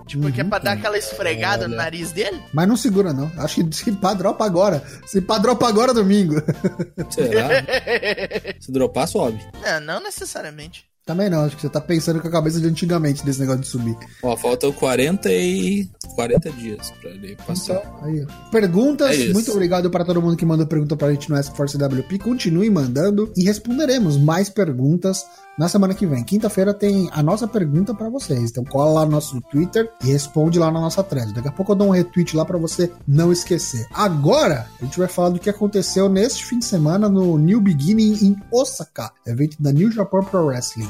Tipo, 0.08 0.32
que 0.32 0.42
é 0.42 0.44
pra 0.44 0.58
dar 0.60 0.72
aquela 0.72 0.98
esfregada 0.98 1.68
no 1.68 1.74
Olha. 1.76 1.84
nariz 1.84 2.12
dele? 2.12 2.42
Mas 2.54 2.68
não 2.68 2.78
segura, 2.78 3.14
não. 3.14 3.32
Acho 3.38 3.64
que 3.64 3.76
se 3.76 3.92
pá, 3.92 4.14
dropa 4.14 4.46
agora. 4.46 4.82
Se 5.06 5.22
pá, 5.22 5.38
dropa 5.38 5.68
agora 5.68 5.94
domingo. 5.94 6.36
Será? 7.10 7.50
Se 8.60 8.72
dropar, 8.72 9.08
sobe. 9.08 9.40
não, 9.62 9.80
não 9.82 10.00
necessariamente. 10.04 10.86
Também 11.08 11.30
não, 11.30 11.46
acho 11.46 11.56
que 11.56 11.62
você 11.62 11.70
tá 11.70 11.80
pensando 11.80 12.22
com 12.22 12.28
a 12.28 12.32
cabeça 12.32 12.60
de 12.60 12.68
antigamente 12.68 13.24
desse 13.26 13.40
negócio 13.40 13.62
de 13.62 13.68
subir. 13.68 13.98
Ó, 14.22 14.36
faltam 14.36 14.74
40 14.74 15.32
e 15.32 15.90
40 16.16 16.52
dias 16.52 16.92
pra 17.02 17.10
ele 17.12 17.38
passar. 17.48 17.78
Então, 17.78 18.00
aí. 18.04 18.28
Perguntas, 18.52 19.18
É 19.18 19.30
muito 19.32 19.50
obrigado 19.52 19.90
para 19.90 20.04
todo 20.04 20.22
mundo 20.22 20.36
que 20.36 20.46
mandou 20.46 20.68
pergunta 20.68 20.98
pra 20.98 21.12
gente 21.12 21.30
no 21.30 21.38
Ask 21.38 21.56
Force 21.56 21.78
WP. 21.78 22.20
Continue 22.20 22.70
mandando 22.70 23.32
e 23.38 23.46
responderemos 23.46 24.18
mais 24.18 24.50
perguntas 24.50 25.26
na 25.58 25.68
semana 25.68 25.94
que 25.94 26.06
vem. 26.06 26.24
Quinta-feira 26.24 26.74
tem 26.74 27.10
a 27.12 27.24
nossa 27.24 27.48
pergunta 27.48 27.94
pra 27.94 28.10
vocês. 28.10 28.52
Então 28.52 28.64
cola 28.64 29.00
lá 29.00 29.06
no 29.06 29.12
nosso 29.12 29.42
Twitter 29.42 29.90
e 30.04 30.08
responde 30.08 30.60
lá 30.60 30.70
na 30.70 30.80
nossa 30.80 31.04
thread. 31.04 31.34
Daqui 31.34 31.48
a 31.48 31.52
pouco 31.52 31.72
eu 31.72 31.76
dou 31.76 31.88
um 31.88 31.92
retweet 31.92 32.36
lá 32.36 32.46
pra 32.46 32.58
você 32.58 32.92
não 33.08 33.32
esquecer. 33.32 33.88
Agora, 33.94 34.68
a 34.80 34.86
gente 34.86 35.00
vai 35.00 35.08
falar 35.08 35.30
do 35.30 35.40
que 35.40 35.50
aconteceu 35.50 36.08
neste 36.10 36.46
fim 36.46 36.60
de 36.60 36.66
semana 36.66 37.10
no 37.10 37.38
New 37.38 37.60
Beginning 37.60 38.18
em 38.22 38.36
Osaka, 38.52 39.12
evento 39.26 39.56
da 39.60 39.72
New 39.72 39.92
Japan 39.92 40.24
Pro 40.24 40.46
Wrestling. 40.46 40.90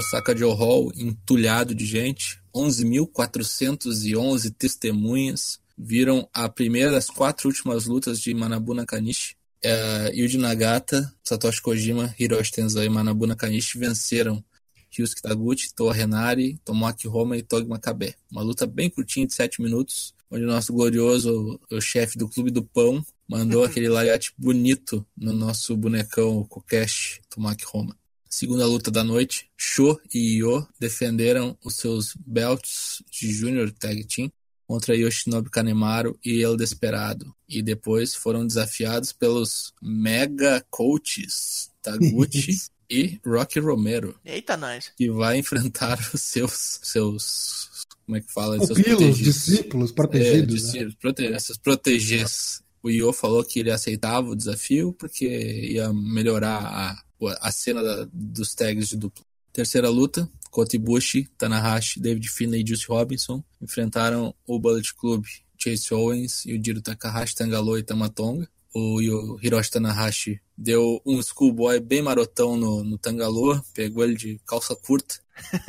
Osaka 0.00 0.36
Joe 0.36 0.54
Hall 0.54 0.90
entulhado 0.96 1.74
de 1.74 1.84
gente. 1.84 2.40
11.411 2.54 4.52
testemunhas. 4.58 5.60
viram 5.78 6.28
a 6.34 6.48
primeira 6.48 6.90
das 6.90 7.08
quatro 7.08 7.48
últimas 7.48 7.86
lutas 7.86 8.20
de 8.20 8.34
Manabu 8.34 8.74
Nakanishi. 8.74 9.36
Uh, 9.64 10.12
Yuji 10.14 10.38
Nagata, 10.38 11.10
Satoshi 11.22 11.62
Kojima, 11.62 12.14
Hiroshi 12.18 12.52
Tenzan 12.52 12.84
e 12.84 12.88
Manabu 12.88 13.26
Nakanishi 13.26 13.78
venceram 13.78 14.42
Ryusuke 14.90 15.22
Taguchi, 15.22 15.72
Toa 15.74 15.92
Renari, 15.92 16.58
Tomoaki 16.64 17.06
Roma 17.06 17.36
e 17.36 17.42
Togi 17.42 17.68
Makabe. 17.68 18.14
Uma 18.30 18.42
luta 18.42 18.66
bem 18.66 18.90
curtinha 18.90 19.26
de 19.26 19.34
7 19.34 19.62
minutos, 19.62 20.14
onde 20.30 20.44
o 20.44 20.48
nosso 20.48 20.72
glorioso 20.72 21.60
o 21.70 21.80
chefe 21.80 22.18
do 22.18 22.28
Clube 22.28 22.50
do 22.50 22.62
Pão 22.62 23.04
mandou 23.28 23.62
aquele 23.64 23.88
lariate 23.88 24.32
bonito 24.36 25.06
no 25.16 25.32
nosso 25.32 25.76
bonecão 25.76 26.44
Kokeshi, 26.44 27.20
Tomoaki 27.28 27.64
Roma. 27.64 27.99
Segunda 28.32 28.64
luta 28.64 28.92
da 28.92 29.02
noite, 29.02 29.50
Sho 29.56 30.00
e 30.14 30.36
Io 30.36 30.64
defenderam 30.78 31.58
os 31.64 31.74
seus 31.74 32.14
belts 32.24 33.02
de 33.10 33.32
Junior 33.32 33.72
Tag 33.72 34.04
Team 34.04 34.30
contra 34.68 34.96
Yoshinobu 34.96 35.50
Kanemaru 35.50 36.16
e 36.24 36.40
El 36.40 36.56
Desperado. 36.56 37.34
E 37.48 37.60
depois 37.60 38.14
foram 38.14 38.46
desafiados 38.46 39.12
pelos 39.12 39.74
Mega 39.82 40.64
Coaches 40.70 41.70
Taguchi 41.82 42.56
e 42.88 43.18
Rocky 43.26 43.58
Romero. 43.58 44.14
Eita, 44.24 44.56
nós. 44.56 44.92
Que 44.96 45.10
vai 45.10 45.38
enfrentar 45.38 45.98
os 46.14 46.20
seus. 46.20 46.78
seus 46.84 47.84
como 48.06 48.16
é 48.16 48.20
que 48.20 48.32
fala? 48.32 48.58
Pupilos, 48.58 49.18
discípulos, 49.18 49.90
protegidos. 49.90 50.54
É, 50.54 50.84
discípulos, 50.84 50.94
né? 50.94 50.98
prote 51.00 51.26
essas 51.26 51.58
proteges. 51.58 52.62
O 52.80 52.88
Io 52.88 53.12
falou 53.12 53.42
que 53.42 53.58
ele 53.58 53.72
aceitava 53.72 54.28
o 54.28 54.36
desafio 54.36 54.92
porque 54.92 55.26
ia 55.26 55.92
melhorar 55.92 56.64
a, 56.64 57.02
a 57.28 57.52
cena 57.52 57.82
da, 57.82 58.08
dos 58.12 58.54
tags 58.54 58.88
de 58.88 58.96
dupla. 58.96 59.24
Terceira 59.52 59.88
luta, 59.88 60.28
Kota 60.50 60.76
Ibushi, 60.76 61.28
Tanahashi, 61.38 62.00
David 62.00 62.28
Finlay 62.28 62.62
e 62.62 62.66
Juice 62.66 62.86
Robinson 62.88 63.42
enfrentaram 63.60 64.34
o 64.46 64.58
Bullet 64.58 64.94
Club, 64.94 65.24
Chase 65.56 65.92
Owens 65.92 66.44
e 66.46 66.54
o 66.54 66.64
Jiro 66.64 66.80
Takahashi, 66.80 67.36
Tangaloa 67.36 67.78
e 67.78 67.82
Tamatonga. 67.82 68.48
O 68.72 69.00
Hiroshi 69.42 69.70
Tanahashi 69.70 70.40
deu 70.56 71.00
um 71.04 71.20
schoolboy 71.20 71.80
bem 71.80 72.02
marotão 72.02 72.56
no, 72.56 72.84
no 72.84 72.96
Tangaloa, 72.96 73.62
pegou 73.74 74.04
ele 74.04 74.14
de 74.14 74.40
calça 74.46 74.76
curta, 74.76 75.16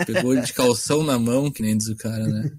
pegou 0.05 0.33
ele 0.33 0.43
de 0.43 0.53
calção 0.53 1.03
na 1.03 1.17
mão, 1.17 1.51
que 1.51 1.63
nem 1.63 1.75
diz 1.75 1.87
o 1.87 1.95
cara, 1.95 2.27
né? 2.27 2.51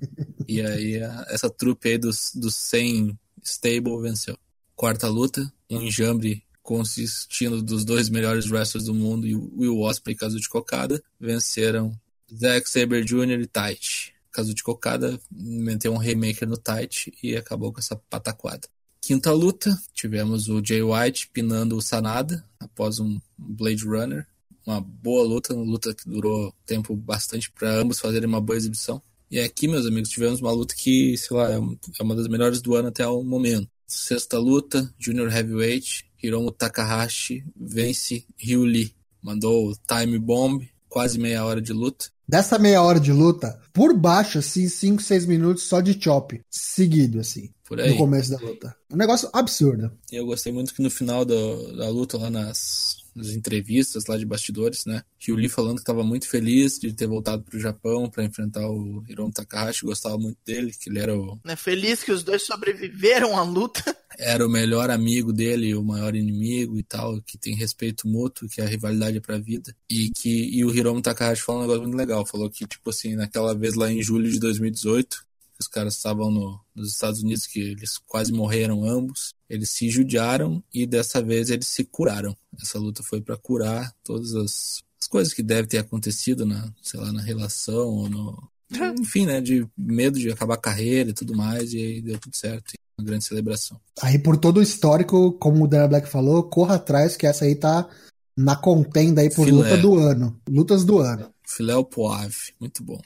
E 0.48 0.60
aí 0.60 0.96
essa 1.28 1.48
trupe 1.48 1.90
aí 1.90 1.98
dos, 1.98 2.32
dos 2.34 2.56
100 2.56 3.16
stable 3.42 4.02
venceu. 4.02 4.36
Quarta 4.74 5.08
luta, 5.08 5.52
um 5.70 5.80
enjambre 5.80 6.42
consistindo 6.62 7.62
dos 7.62 7.84
dois 7.84 8.08
melhores 8.08 8.50
wrestlers 8.50 8.86
do 8.86 8.94
mundo, 8.94 9.24
Will 9.56 9.80
Ospreay 9.80 10.14
e 10.14 10.18
Kazuchi 10.18 10.48
Kokada, 10.48 11.02
venceram 11.18 11.92
Zack 12.32 12.68
Sabre 12.68 13.04
Jr. 13.04 13.40
e 13.40 13.46
Taichi. 13.46 14.12
Kazuchi 14.30 14.62
Kokada 14.62 15.20
meteu 15.30 15.92
um 15.92 15.98
remaker 15.98 16.48
no 16.48 16.56
Taichi 16.56 17.12
e 17.22 17.36
acabou 17.36 17.72
com 17.72 17.80
essa 17.80 17.96
pataquada. 17.96 18.66
Quinta 19.00 19.32
luta, 19.32 19.76
tivemos 19.92 20.48
o 20.48 20.64
Jay 20.64 20.82
White 20.82 21.28
pinando 21.32 21.76
o 21.76 21.82
Sanada 21.82 22.44
após 22.58 23.00
um 23.00 23.20
Blade 23.36 23.84
Runner. 23.84 24.26
Uma 24.64 24.80
boa 24.80 25.26
luta, 25.26 25.52
uma 25.52 25.64
luta 25.64 25.92
que 25.92 26.08
durou 26.08 26.54
tempo 26.64 26.94
bastante 26.94 27.50
para 27.50 27.68
ambos 27.74 27.98
fazerem 27.98 28.28
uma 28.28 28.40
boa 28.40 28.56
exibição. 28.56 29.02
E 29.28 29.40
aqui, 29.40 29.66
meus 29.66 29.86
amigos, 29.86 30.08
tivemos 30.08 30.40
uma 30.40 30.52
luta 30.52 30.74
que, 30.76 31.16
sei 31.18 31.36
lá, 31.36 31.50
é, 31.50 31.56
é 31.56 32.02
uma 32.02 32.14
das 32.14 32.28
melhores 32.28 32.62
do 32.62 32.76
ano 32.76 32.88
até 32.88 33.06
o 33.06 33.24
momento. 33.24 33.68
Sexta 33.88 34.38
luta, 34.38 34.94
Junior 34.98 35.34
Heavyweight, 35.34 36.06
Hiromu 36.22 36.50
Takahashi 36.50 37.44
vence 37.56 38.24
Ryu 38.38 38.64
Lee. 38.64 38.94
Mandou 39.22 39.74
Time 39.86 40.18
Bomb, 40.18 40.68
quase 40.88 41.18
meia 41.18 41.44
hora 41.44 41.60
de 41.60 41.72
luta. 41.72 42.06
Dessa 42.28 42.58
meia 42.58 42.82
hora 42.82 42.98
de 42.98 43.12
luta, 43.12 43.60
por 43.72 43.96
baixo, 43.96 44.38
assim, 44.38 44.68
5, 44.68 45.02
6 45.02 45.26
minutos 45.26 45.64
só 45.64 45.80
de 45.80 46.00
chop, 46.00 46.40
seguido, 46.50 47.20
assim. 47.20 47.50
Por 47.64 47.80
aí. 47.80 47.90
No 47.90 47.96
começo 47.96 48.30
da 48.30 48.38
luta. 48.38 48.74
Um 48.90 48.96
negócio 48.96 49.28
absurdo. 49.32 49.92
Eu 50.10 50.26
gostei 50.26 50.52
muito 50.52 50.74
que 50.74 50.82
no 50.82 50.90
final 50.90 51.24
do, 51.24 51.76
da 51.76 51.88
luta, 51.88 52.18
lá 52.18 52.30
nas, 52.30 53.01
nas 53.14 53.30
entrevistas 53.30 54.06
lá 54.06 54.16
de 54.16 54.24
bastidores, 54.24 54.84
né? 54.84 55.02
Ryu 55.18 55.36
Lee 55.36 55.48
falando 55.48 55.76
que 55.76 55.82
estava 55.82 56.02
muito 56.02 56.28
feliz 56.28 56.78
de 56.78 56.92
ter 56.92 57.06
voltado 57.06 57.42
pro 57.42 57.58
Japão 57.58 58.08
para 58.08 58.24
enfrentar 58.24 58.68
o 58.68 59.04
Hiromu 59.08 59.32
Takahashi, 59.32 59.84
gostava 59.84 60.18
muito 60.18 60.38
dele, 60.44 60.72
que 60.72 60.90
ele 60.90 60.98
era 60.98 61.16
o... 61.16 61.38
É 61.44 61.56
feliz 61.56 62.02
que 62.02 62.12
os 62.12 62.22
dois 62.22 62.42
sobreviveram 62.42 63.36
à 63.38 63.42
luta. 63.42 63.82
Era 64.18 64.46
o 64.46 64.50
melhor 64.50 64.90
amigo 64.90 65.32
dele, 65.32 65.74
o 65.74 65.82
maior 65.82 66.14
inimigo 66.14 66.78
e 66.78 66.82
tal, 66.82 67.20
que 67.22 67.38
tem 67.38 67.54
respeito 67.54 68.06
mútuo, 68.06 68.46
que 68.46 68.60
a 68.60 68.66
rivalidade 68.66 69.16
é 69.16 69.20
pra 69.20 69.38
vida. 69.38 69.74
E 69.88 70.10
que 70.10 70.50
e 70.54 70.62
o 70.66 70.74
Hiromu 70.74 71.00
Takahashi 71.00 71.40
falou 71.40 71.62
um 71.62 71.64
negócio 71.64 71.82
muito 71.82 71.96
legal, 71.96 72.26
falou 72.26 72.50
que, 72.50 72.66
tipo 72.66 72.90
assim, 72.90 73.16
naquela 73.16 73.54
vez 73.54 73.74
lá 73.74 73.90
em 73.90 74.02
julho 74.02 74.30
de 74.30 74.38
2018, 74.38 75.24
os 75.60 75.68
caras 75.68 75.96
estavam 75.96 76.30
no, 76.30 76.60
nos 76.74 76.92
Estados 76.92 77.22
Unidos, 77.22 77.46
que 77.46 77.60
eles 77.60 77.98
quase 78.06 78.32
morreram 78.32 78.84
ambos. 78.84 79.34
Eles 79.48 79.70
se 79.70 79.90
judiaram 79.90 80.62
e 80.72 80.86
dessa 80.86 81.22
vez 81.22 81.50
eles 81.50 81.68
se 81.68 81.84
curaram. 81.84 82.36
Essa 82.60 82.78
luta 82.78 83.02
foi 83.02 83.20
para 83.20 83.36
curar 83.36 83.92
todas 84.02 84.34
as, 84.34 84.82
as, 85.00 85.06
coisas 85.08 85.32
que 85.32 85.42
devem 85.42 85.66
ter 85.66 85.78
acontecido 85.78 86.46
na, 86.46 86.72
sei 86.82 86.98
lá, 86.98 87.12
na 87.12 87.22
relação 87.22 87.88
ou 87.88 88.08
no. 88.08 88.50
Enfim, 89.00 89.26
né? 89.26 89.40
De 89.40 89.66
medo 89.76 90.18
de 90.18 90.30
acabar 90.30 90.54
a 90.54 90.60
carreira 90.60 91.10
e 91.10 91.14
tudo 91.14 91.34
mais, 91.34 91.72
e 91.72 91.78
aí 91.78 92.00
deu 92.00 92.18
tudo 92.18 92.34
certo. 92.36 92.72
Uma 92.98 93.06
grande 93.06 93.24
celebração. 93.24 93.80
Aí, 94.02 94.18
por 94.18 94.36
todo 94.36 94.58
o 94.58 94.62
histórico, 94.62 95.32
como 95.32 95.64
o 95.64 95.68
Dana 95.68 95.88
Black 95.88 96.08
falou, 96.08 96.42
corra 96.42 96.74
atrás, 96.74 97.16
que 97.16 97.26
essa 97.26 97.44
aí 97.44 97.54
tá 97.54 97.88
na 98.36 98.56
contenda 98.56 99.20
aí 99.20 99.30
por 99.30 99.46
Filé. 99.46 99.62
luta 99.62 99.76
do 99.76 99.98
ano. 99.98 100.40
Lutas 100.48 100.84
do 100.84 100.98
ano. 100.98 101.32
Filé 101.46 101.74
Poave, 101.84 102.54
muito 102.58 102.82
bom. 102.82 103.00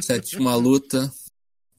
Sétima 0.00 0.54
luta, 0.56 1.12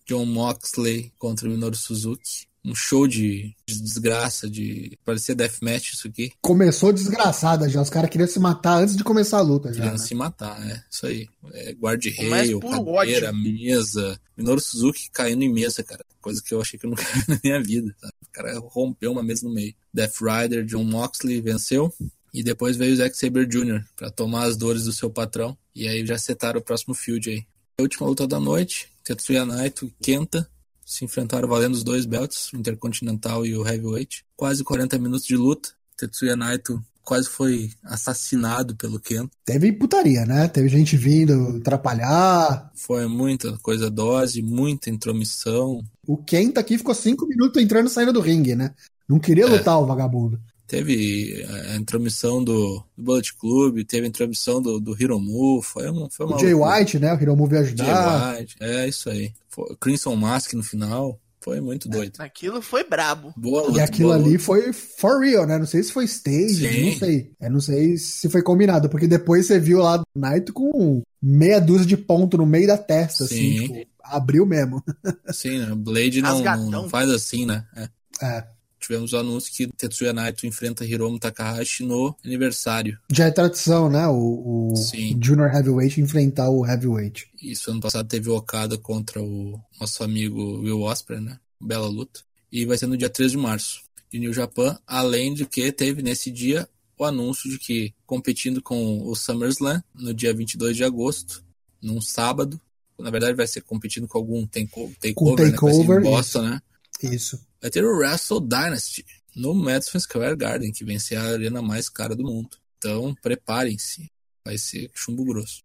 John 0.06 0.26
Moxley 0.26 1.12
contra 1.18 1.48
o 1.48 1.52
Minoru 1.52 1.76
Suzuki. 1.76 2.48
Um 2.64 2.74
show 2.74 3.08
de, 3.08 3.56
de 3.68 3.80
desgraça, 3.80 4.50
de 4.50 4.98
parecer 5.06 5.36
deathmatch 5.36 5.94
isso 5.94 6.08
aqui. 6.08 6.32
Começou 6.42 6.92
desgraçada 6.92 7.70
já. 7.70 7.80
Os 7.80 7.92
caras 7.92 8.10
queriam 8.10 8.28
se 8.28 8.40
matar 8.40 8.82
antes 8.82 8.96
de 8.96 9.04
começar 9.04 9.38
a 9.38 9.42
luta 9.42 9.70
já. 9.70 9.76
Queriam 9.76 9.92
né? 9.92 9.98
se 10.00 10.16
matar, 10.16 10.60
é. 10.68 10.84
Isso 10.90 11.06
aí. 11.06 11.28
É, 11.54 11.74
guarda-reio, 11.74 12.60
cadeira, 12.60 13.30
ódio. 13.30 13.36
mesa. 13.36 14.20
Minoru 14.36 14.60
Suzuki 14.60 15.12
caindo 15.12 15.44
em 15.44 15.54
mesa, 15.54 15.84
cara. 15.84 16.04
Coisa 16.20 16.42
que 16.44 16.56
eu 16.56 16.60
achei 16.60 16.80
que 16.80 16.88
eu 16.88 16.90
nunca 16.90 17.04
vi 17.14 17.24
na 17.28 17.40
minha 17.44 17.62
vida. 17.62 17.96
Sabe? 18.02 18.14
O 18.24 18.32
cara 18.32 18.60
rompeu 18.60 19.12
uma 19.12 19.22
mesa 19.22 19.48
no 19.48 19.54
meio. 19.54 19.76
Death 19.94 20.16
Rider, 20.20 20.66
John 20.66 20.84
Moxley 20.86 21.42
venceu. 21.42 21.94
E 22.34 22.44
depois 22.44 22.76
veio 22.76 22.94
o 22.94 22.96
Zack 22.98 23.16
Sabre 23.16 23.46
Jr. 23.46 23.86
para 23.96 24.10
tomar 24.10 24.44
as 24.44 24.58
dores 24.58 24.86
do 24.86 24.92
seu 24.92 25.10
patrão. 25.10 25.56
E 25.74 25.88
aí 25.88 26.06
já 26.06 26.18
setaram 26.18 26.60
o 26.60 26.64
próximo 26.64 26.96
field 26.96 27.30
aí. 27.30 27.46
A 27.78 27.84
última 27.84 28.08
luta 28.08 28.28
da 28.28 28.40
noite, 28.40 28.90
Tetsuya 29.06 29.46
Naito 29.46 29.86
e 29.86 29.94
Kenta 30.04 30.50
se 30.84 31.06
enfrentaram 31.06 31.48
valendo 31.48 31.74
os 31.76 31.84
dois 31.84 32.06
belts, 32.06 32.52
o 32.52 32.58
Intercontinental 32.58 33.46
e 33.46 33.56
o 33.56 33.66
Heavyweight. 33.66 34.26
Quase 34.36 34.64
40 34.64 34.98
minutos 34.98 35.26
de 35.26 35.36
luta. 35.38 35.70
Tetsuya 35.96 36.36
Naito 36.36 36.84
quase 37.04 37.30
foi 37.30 37.70
assassinado 37.84 38.76
pelo 38.76 39.00
Kenta. 39.00 39.30
Teve 39.46 39.72
putaria, 39.72 40.26
né? 40.26 40.48
Teve 40.48 40.68
gente 40.68 40.98
vindo 40.98 41.58
atrapalhar. 41.58 42.72
Foi 42.76 43.08
muita 43.08 43.56
coisa 43.60 43.90
dose, 43.92 44.42
muita 44.42 44.90
intromissão. 44.90 45.84
O 46.06 46.18
Kenta 46.18 46.60
aqui 46.60 46.78
ficou 46.78 46.96
cinco 46.96 47.28
minutos 47.28 47.62
entrando 47.62 47.88
e 47.88 47.92
saindo 47.92 48.12
do 48.12 48.22
ringue, 48.22 48.56
né? 48.56 48.74
Não 49.08 49.20
queria 49.20 49.46
é. 49.46 49.48
lutar 49.48 49.80
o 49.80 49.86
vagabundo. 49.86 50.40
Teve 50.68 51.46
a 51.72 51.76
intromissão 51.76 52.44
do, 52.44 52.84
do 52.98 53.04
Bullet 53.04 53.34
Club, 53.36 53.84
teve 53.86 54.06
a 54.06 54.10
intromissão 54.10 54.62
do, 54.62 54.80
do 54.80 54.96
Hiromu, 55.00 55.62
foi 55.62 55.90
uma, 55.90 56.10
foi 56.10 56.26
uma 56.26 56.36
O 56.36 56.40
Jay 56.40 56.54
White, 56.54 57.00
né? 57.00 57.14
O 57.14 57.22
Hiromu 57.22 57.46
veio 57.46 57.62
ajudar. 57.62 58.34
Jay 58.34 58.42
White, 58.42 58.56
é 58.60 58.88
isso 58.88 59.10
aí. 59.10 59.32
Foi, 59.48 59.76
Crimson 59.80 60.16
Mask 60.16 60.54
no 60.54 60.64
final, 60.64 61.20
foi 61.46 61.62
muito 61.62 61.88
doido. 61.88 62.20
Aquilo 62.20 62.60
foi 62.60 62.84
brabo. 62.84 63.32
Boa 63.38 63.68
luta, 63.68 63.78
e 63.78 63.82
aquilo 63.82 64.12
ali 64.12 64.32
luta. 64.32 64.44
foi 64.44 64.74
for 64.74 65.22
real, 65.22 65.46
né? 65.46 65.60
Não 65.60 65.68
sei 65.68 65.84
se 65.84 65.92
foi 65.92 66.06
stage, 66.06 66.68
Sim. 66.68 66.90
não 66.90 66.98
sei. 66.98 67.32
Eu 67.40 67.52
não 67.52 67.60
sei 67.62 67.98
se 67.98 68.28
foi 68.28 68.42
combinado, 68.42 68.90
porque 68.90 69.08
depois 69.08 69.46
você 69.46 69.60
viu 69.60 69.78
lá 69.78 70.02
o 70.02 70.20
Naito 70.20 70.52
com 70.52 71.04
meia 71.22 71.62
dúzia 71.62 71.86
de 71.86 71.96
ponto 71.96 72.36
no 72.36 72.48
meio 72.48 72.66
da 72.66 72.80
testa, 72.80 73.26
assim, 73.26 73.36
Sim. 73.36 73.58
assim, 73.58 73.74
tipo, 73.74 73.92
abriu 74.04 74.44
mesmo. 74.44 74.84
Sim, 75.32 75.60
né? 75.60 75.76
Blade 75.76 76.20
não, 76.20 76.42
não, 76.72 76.90
faz 76.90 77.12
assim, 77.12 77.46
né? 77.46 77.64
É. 77.76 77.90
é 78.26 78.55
tivemos 78.86 79.14
o 79.14 79.18
anúncio 79.18 79.52
que 79.52 79.68
Tetsuya 79.68 80.14
Naito 80.14 80.46
enfrenta 80.46 80.86
Hiromu 80.86 81.20
Takahashi 81.20 81.84
no 81.84 82.16
aniversário. 82.24 82.98
Já 83.12 83.26
é 83.26 83.32
tradição, 83.32 83.90
né? 83.90 84.08
O, 84.08 84.72
o 84.72 84.74
Junior 85.22 85.54
Heavyweight 85.54 86.00
enfrentar 86.00 86.50
o 86.50 86.66
Heavyweight. 86.66 87.28
Isso, 87.42 87.72
ano 87.72 87.82
passado 87.82 88.08
teve 88.08 88.30
o 88.30 88.36
Okada 88.36 88.78
contra 88.78 89.22
o 89.22 89.60
nosso 89.80 90.04
amigo 90.04 90.60
Will 90.60 90.82
Ospreay, 90.82 91.22
né? 91.22 91.40
Bela 91.60 91.88
luta. 91.88 92.22
E 92.52 92.66
vai 92.66 92.78
ser 92.78 92.88
no 92.88 92.98
dia 92.98 93.10
3 93.10 93.32
de 93.32 93.38
março, 93.38 93.82
de 94.12 94.20
New 94.20 94.34
Japan, 94.34 94.78
além 94.86 95.34
de 95.34 95.46
que 95.46 95.72
teve 95.72 96.02
nesse 96.02 96.30
dia 96.30 96.70
o 96.98 97.04
anúncio 97.04 97.50
de 97.50 97.58
que, 97.58 97.94
competindo 98.06 98.62
com 98.62 99.02
o 99.02 99.16
SummerSlam, 99.16 99.84
no 99.94 100.14
dia 100.14 100.34
22 100.34 100.78
de 100.78 100.84
agosto, 100.84 101.44
num 101.82 102.00
sábado, 102.00 102.62
na 102.98 103.10
verdade 103.10 103.36
vai 103.36 103.48
ser 103.48 103.62
competindo 103.62 104.08
com 104.08 104.18
algum 104.18 104.46
takeover, 104.48 105.14
com 105.14 105.36
takeover 105.36 106.02
né? 106.02 106.10
Boston, 106.10 106.42
né? 106.44 106.62
Isso 107.04 107.40
vai 107.66 107.72
ter 107.72 107.84
o 107.84 107.98
Wrestle 107.98 108.40
Dynasty 108.42 109.04
no 109.36 109.56
Madison 109.56 110.00
Square 110.00 110.36
Garden, 110.36 110.72
que 110.72 110.86
vem 110.86 111.00
ser 111.00 111.16
a 111.16 111.24
arena 111.24 111.64
mais 111.64 111.90
cara 111.90 112.16
do 112.16 112.24
mundo. 112.24 112.56
Então, 112.78 113.16
preparem-se. 113.24 114.08
Vai 114.46 114.56
ser 114.60 114.92
chumbo 114.94 115.26
grosso. 115.26 115.64